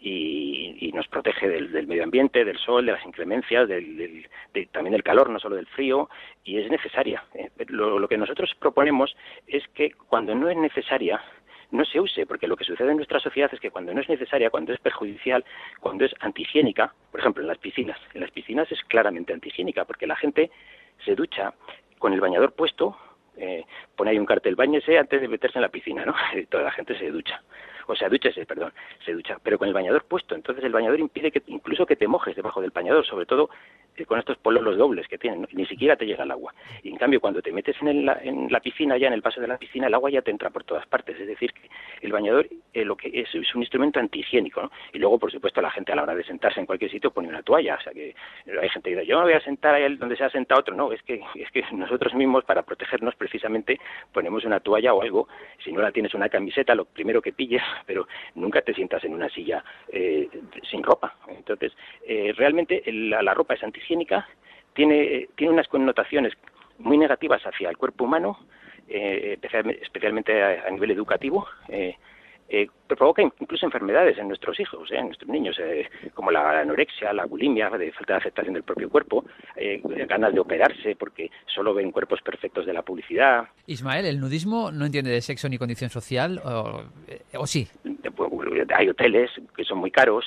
[0.00, 4.28] Y, y nos protege del, del medio ambiente, del sol, de las inclemencias, del, del-
[4.52, 6.10] de- también del calor, no solo del frío,
[6.44, 7.24] y es necesaria.
[7.34, 9.16] Eh, lo- lo que nosotros proponemos
[9.46, 11.22] es que cuando no es necesaria,
[11.70, 14.08] no se use, porque lo que sucede en nuestra sociedad es que cuando no es
[14.08, 15.42] necesaria, cuando es perjudicial,
[15.80, 20.06] cuando es antihigiénica, por ejemplo, en las piscinas, en las piscinas es claramente antihigiénica, porque
[20.06, 20.50] la gente
[21.04, 21.54] se ducha
[21.98, 22.96] con el bañador puesto,
[23.36, 23.64] eh,
[23.96, 26.14] pone ahí un cartel, bañese antes de meterse en la piscina, ¿no?
[26.34, 27.42] Y toda la gente se ducha.
[27.86, 28.72] O sea, dúchese, perdón,
[29.04, 30.34] se ducha, pero con el bañador puesto.
[30.34, 33.50] Entonces el bañador impide que incluso que te mojes debajo del bañador, sobre todo
[34.06, 36.52] con estos pololos dobles que tienen, ni siquiera te llega el agua.
[36.82, 39.40] Y en cambio, cuando te metes en, el- en la piscina, ya en el paso
[39.40, 41.18] de la piscina, el agua ya te entra por todas partes.
[41.20, 41.68] Es decir, que
[42.02, 44.62] el bañador eh, lo que es, un instrumento antihigiénico.
[44.62, 44.70] ¿no?
[44.92, 47.28] Y luego, por supuesto, la gente a la hora de sentarse en cualquier sitio pone
[47.28, 47.76] una toalla.
[47.76, 48.14] O sea, que
[48.60, 50.74] hay gente que dice, yo me voy a sentar ahí donde se ha sentado otro.
[50.74, 53.78] No, es que, es que nosotros mismos, para protegernos precisamente,
[54.12, 55.28] ponemos una toalla o algo.
[55.62, 59.14] Si no la tienes una camiseta, lo primero que pilles, pero nunca te sientas en
[59.14, 60.28] una silla eh,
[60.70, 61.14] sin ropa.
[61.28, 61.72] Entonces,
[62.06, 63.83] eh, realmente la, la ropa es antihigiénica,
[64.74, 66.32] tiene, tiene unas connotaciones
[66.78, 68.38] muy negativas hacia el cuerpo humano,
[68.88, 69.38] eh,
[69.82, 71.46] especialmente, a, a nivel educativo.
[71.68, 71.96] eh,
[72.46, 74.96] eh, provoca incluso enfermedades en nuestros hijos, ¿eh?
[74.98, 75.56] en nuestros niños,
[76.12, 79.24] como la anorexia, la bulimia, de falta de aceptación del propio cuerpo,
[79.56, 83.48] eh, ganas de operarse porque solo ven cuerpos perfectos de la publicidad.
[83.66, 86.82] Ismael, ¿el nudismo no entiende de sexo ni condición social o,
[87.32, 87.66] o sí?
[88.76, 90.26] Hay hoteles que son muy caros.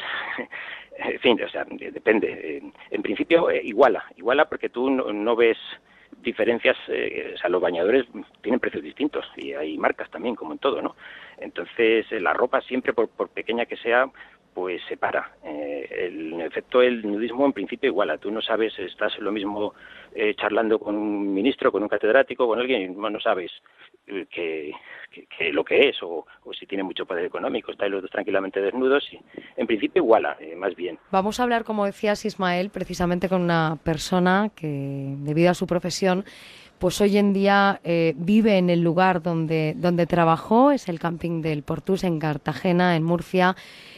[0.97, 2.61] En fin, o sea, depende.
[2.89, 4.03] En principio, eh, iguala.
[4.15, 5.57] Iguala porque tú no, ves
[6.21, 8.05] diferencias, eh, o sea, los bañadores
[8.41, 10.95] tienen precios distintos y hay marcas también, como en todo, ¿no?
[11.37, 14.09] Entonces, eh, la ropa siempre, por, por pequeña que sea,
[14.57, 15.33] pues separa.
[15.43, 18.17] Eh, el, en efecto, el nudismo en principio iguala.
[18.17, 19.75] Tú no sabes, estás lo mismo
[20.15, 23.51] eh, charlando con un ministro, con un catedrático, con alguien, y no sabes
[24.07, 24.71] eh, que,
[25.51, 27.71] lo que es o, o si tiene mucho poder económico.
[27.71, 29.19] Estáis los dos tranquilamente desnudos y
[29.57, 30.97] en principio iguala, eh, más bien.
[31.11, 36.25] Vamos a hablar, como decías Ismael, precisamente con una persona que, debido a su profesión,
[36.79, 41.41] pues hoy en día eh, vive en el lugar donde, donde trabajó, es el camping
[41.41, 43.55] del Portus en Cartagena, en Murcia.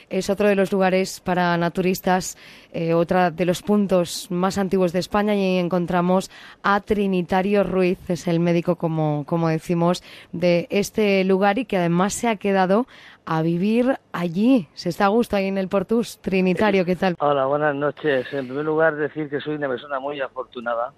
[0.10, 2.36] Es otro de los lugares para naturistas,
[2.74, 6.32] eh, otro de los puntos más antiguos de España y ahí encontramos
[6.64, 10.02] a Trinitario Ruiz, es el médico, como, como decimos,
[10.32, 12.88] de este lugar y que además se ha quedado
[13.26, 14.68] a vivir allí.
[14.74, 16.18] Se está a gusto ahí en el Portus.
[16.18, 17.16] Trinitario, ¿qué tal?
[17.20, 18.26] Hola, buenas noches.
[18.34, 20.92] En primer lugar, decir que soy una persona muy afortunada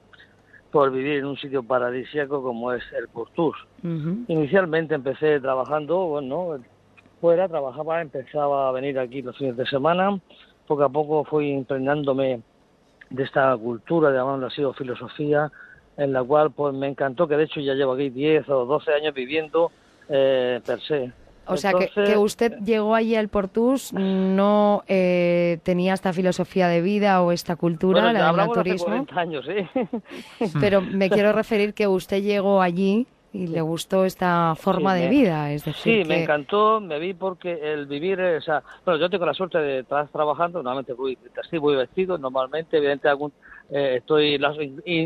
[0.72, 3.56] por vivir en un sitio paradisíaco como es el Portus.
[4.28, 6.60] Inicialmente empecé trabajando, bueno,
[7.20, 10.20] fuera, trabajaba, empezaba a venir aquí los fines de semana.
[10.68, 12.42] Poco a poco fui impregnándome
[13.10, 15.52] de esta cultura, llamándolo así, o filosofía,
[15.98, 18.94] en la cual pues me encantó, que de hecho ya llevo aquí 10 o 12
[18.94, 19.72] años viviendo
[20.08, 21.12] eh, per se.
[21.48, 26.68] O sea, que, Entonces, que usted llegó allí al Portus, no eh, tenía esta filosofía
[26.68, 29.68] de vida o esta cultura, bueno, la del de hace naturismo, 40 años, ¿eh?
[30.62, 35.06] pero me quiero referir que usted llegó allí y le gustó esta forma Sí, de
[35.08, 38.42] me- vida, es decir, Sí, me que- encantó, me vi porque el vivir, eh, o
[38.42, 42.78] sea, bueno, yo tengo la suerte de estar trabajando, normalmente voy así, voy vestido, normalmente,
[42.78, 43.34] evidentemente, algún,
[43.70, 44.38] eh, estoy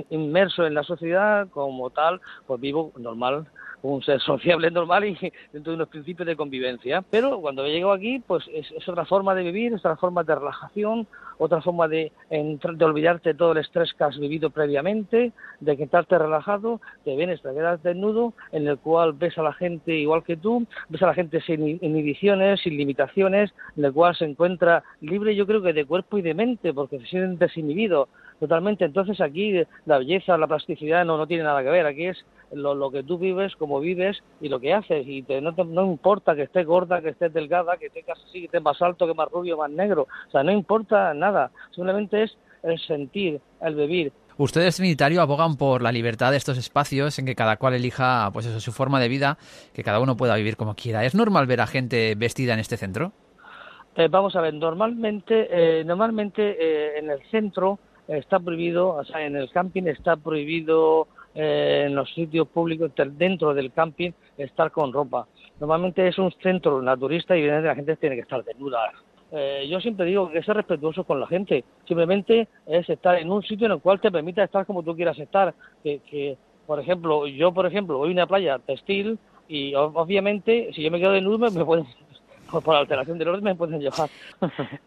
[0.10, 3.45] inmerso en la sociedad como tal, pues vivo normal,
[3.94, 5.18] un ser sociable normal y
[5.53, 7.03] dentro de unos principios de convivencia.
[7.10, 11.07] Pero cuando llego aquí, pues es, otra forma de vivir, es otra forma de relajación,
[11.38, 16.80] otra forma de, de olvidarte todo el estrés que has vivido previamente, de quedarte relajado,
[17.03, 20.66] te vienes, te quedas desnudo, en el cual ves a la gente igual que tú,
[20.90, 25.36] ves a la gente sin in- inhibiciones, sin limitaciones, en el cual se encuentra libre,
[25.36, 28.07] yo creo que de cuerpo y de mente, porque se sienten desinhibidos
[28.40, 28.86] totalmente.
[28.86, 32.76] Entonces aquí la belleza, la plasticidad no, no tiene nada que ver, aquí es lo,
[32.76, 35.06] lo que tú vives, cómo vives y lo que haces.
[35.07, 38.40] Y te- no, te- no importa que estés gorda, que estés delgada, que tengas así,
[38.41, 40.07] que estés más alto, que más rubio, más negro.
[40.28, 41.52] O sea, no importa nada.
[41.72, 44.12] Simplemente es el sentir, el vivir.
[44.38, 48.45] Ustedes, Trinitario, abogan por la libertad de estos espacios en que cada cual elija pues
[48.45, 49.38] eso, su forma de vida,
[49.74, 51.06] que cada uno pueda vivir como quiera.
[51.06, 53.14] ¿Es normal ver a gente vestida en este centro?
[53.95, 55.48] Eh, vamos a ver, normalmente,
[55.80, 61.07] eh, normalmente eh, en el centro está prohibido, o sea, en el camping está prohibido
[61.34, 65.27] eh, en los sitios públicos dentro del camping estar con ropa.
[65.60, 68.91] Normalmente es un centro naturista y evidentemente la gente tiene que estar desnuda.
[69.32, 71.64] Eh, yo siempre digo que ser respetuoso con la gente.
[71.88, 75.18] Simplemente es estar en un sitio en el cual te permita estar como tú quieras
[75.19, 75.53] estar.
[75.84, 79.18] Que, que por ejemplo, yo, por ejemplo, voy a una playa textil
[79.48, 81.86] y obviamente si yo me quedo desnudo me, me pueden,
[82.49, 84.09] por, por alteración del orden me pueden llevar.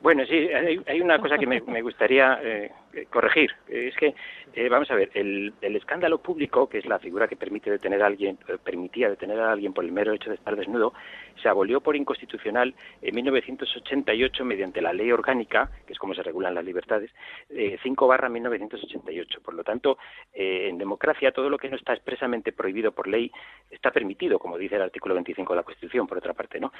[0.02, 2.70] Bueno, sí, hay, hay una cosa que me, me gustaría eh,
[3.10, 3.50] corregir.
[3.68, 4.14] Es que,
[4.58, 8.02] eh, vamos a ver, el, el escándalo público, que es la figura que permite detener
[8.02, 10.94] a alguien, eh, permitía detener a alguien por el mero hecho de estar desnudo,
[11.40, 16.56] se abolió por inconstitucional en 1988 mediante la ley orgánica, que es como se regulan
[16.56, 17.08] las libertades,
[17.50, 19.40] eh, 5 barra 1988.
[19.44, 19.96] Por lo tanto,
[20.32, 23.30] eh, en democracia todo lo que no está expresamente prohibido por ley
[23.70, 26.72] está permitido, como dice el artículo 25 de la Constitución, por otra parte, ¿no?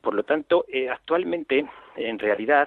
[0.00, 1.64] Por lo tanto, actualmente,
[1.94, 2.66] en realidad,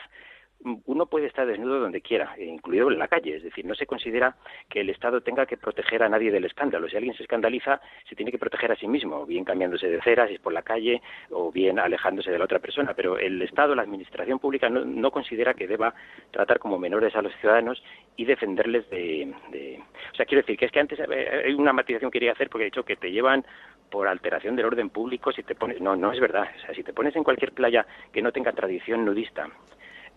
[0.85, 3.37] uno puede estar desnudo donde quiera, incluido en la calle.
[3.37, 4.35] Es decir, no se considera
[4.67, 6.89] que el Estado tenga que proteger a nadie del escándalo.
[6.89, 10.27] Si alguien se escandaliza, se tiene que proteger a sí mismo, bien cambiándose de cera,
[10.27, 12.93] si es por la calle, o bien alejándose de la otra persona.
[12.93, 15.93] Pero el Estado, la Administración Pública, no, no considera que deba
[16.31, 17.81] tratar como menores a los ciudadanos
[18.17, 19.79] y defenderles de, de-
[20.11, 22.49] O sea, quiero decir que es que antes eh, hay una matización que quería hacer
[22.49, 23.45] porque he dicho que te llevan
[23.89, 25.79] por alteración del orden público si te pones...
[25.79, 26.49] No, no es verdad.
[26.57, 29.49] O sea, si te pones en cualquier playa que no tenga tradición nudista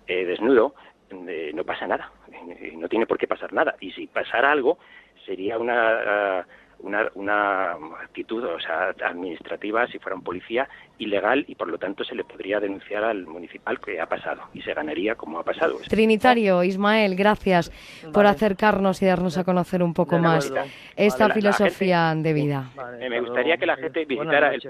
[0.07, 0.75] eh, desnudo,
[1.11, 3.75] eh, no pasa nada, eh, no tiene por qué pasar nada.
[3.81, 4.79] Y si pasara algo,
[5.27, 5.91] sería una,
[6.41, 6.47] ah,
[6.81, 7.73] una, una
[8.03, 10.69] actitud o sea, administrativa, si fuera un policía,
[10.99, 14.63] ilegal y por lo tanto se le podría denunciar al municipal que ha pasado y
[14.63, 15.79] se ganaría como ha pasado.
[15.89, 17.71] Trinitario, Ismael, gracias
[18.13, 22.33] por acercarnos y darnos a conocer un poco más esta Vale, la- la filosofía de
[22.33, 22.65] vida.
[23.01, 24.61] Eh, me gustaría que la gente visitara el,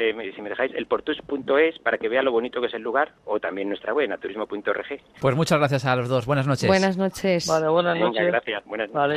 [0.00, 3.12] eh, si me dejáis, el portus.es para que vea lo bonito que es el lugar
[3.24, 5.00] o también nuestra web, naturismo.org.
[5.20, 6.26] Pues muchas gracias a los dos.
[6.26, 6.66] Buenas noches.
[6.66, 7.46] Buenas noches.
[7.46, 8.26] Vale, buenas Venga, noches.
[8.26, 8.64] gracias.
[8.64, 9.16] Buenas Vale.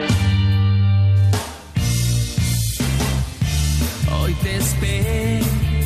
[4.21, 5.42] Hoy te espero.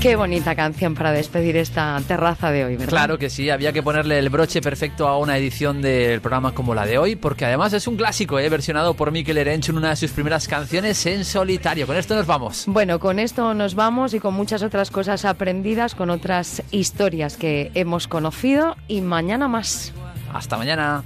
[0.08, 2.88] Qué bonita canción para despedir esta terraza de hoy, ¿verdad?
[2.88, 6.74] Claro que sí, había que ponerle el broche perfecto a una edición del programa como
[6.74, 8.48] la de hoy, porque además es un clásico, ¿eh?
[8.48, 11.86] versionado por Mikel Erench en una de sus primeras canciones en solitario.
[11.86, 12.64] Con esto nos vamos.
[12.68, 17.72] Bueno, con esto nos vamos y con muchas otras cosas aprendidas, con otras historias que
[17.74, 19.92] hemos conocido y mañana más.
[20.32, 21.04] Hasta mañana.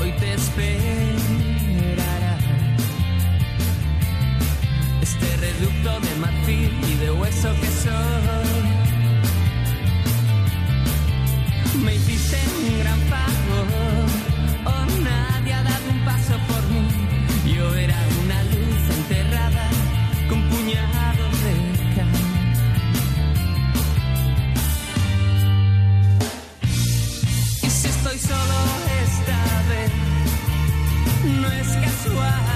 [0.00, 0.78] Hoy te esperará
[5.00, 8.66] este reducto de marfil y de hueso que soy.
[11.84, 13.66] Me hiciste un gran favor,
[14.66, 16.86] oh nadie ha dado un paso por mí.
[17.54, 19.68] Yo era una luz enterrada
[20.28, 21.54] con puñados de
[21.94, 22.12] cal.
[27.62, 28.58] Y si estoy solo
[29.04, 29.92] esta vez,
[31.40, 32.55] no es casualidad.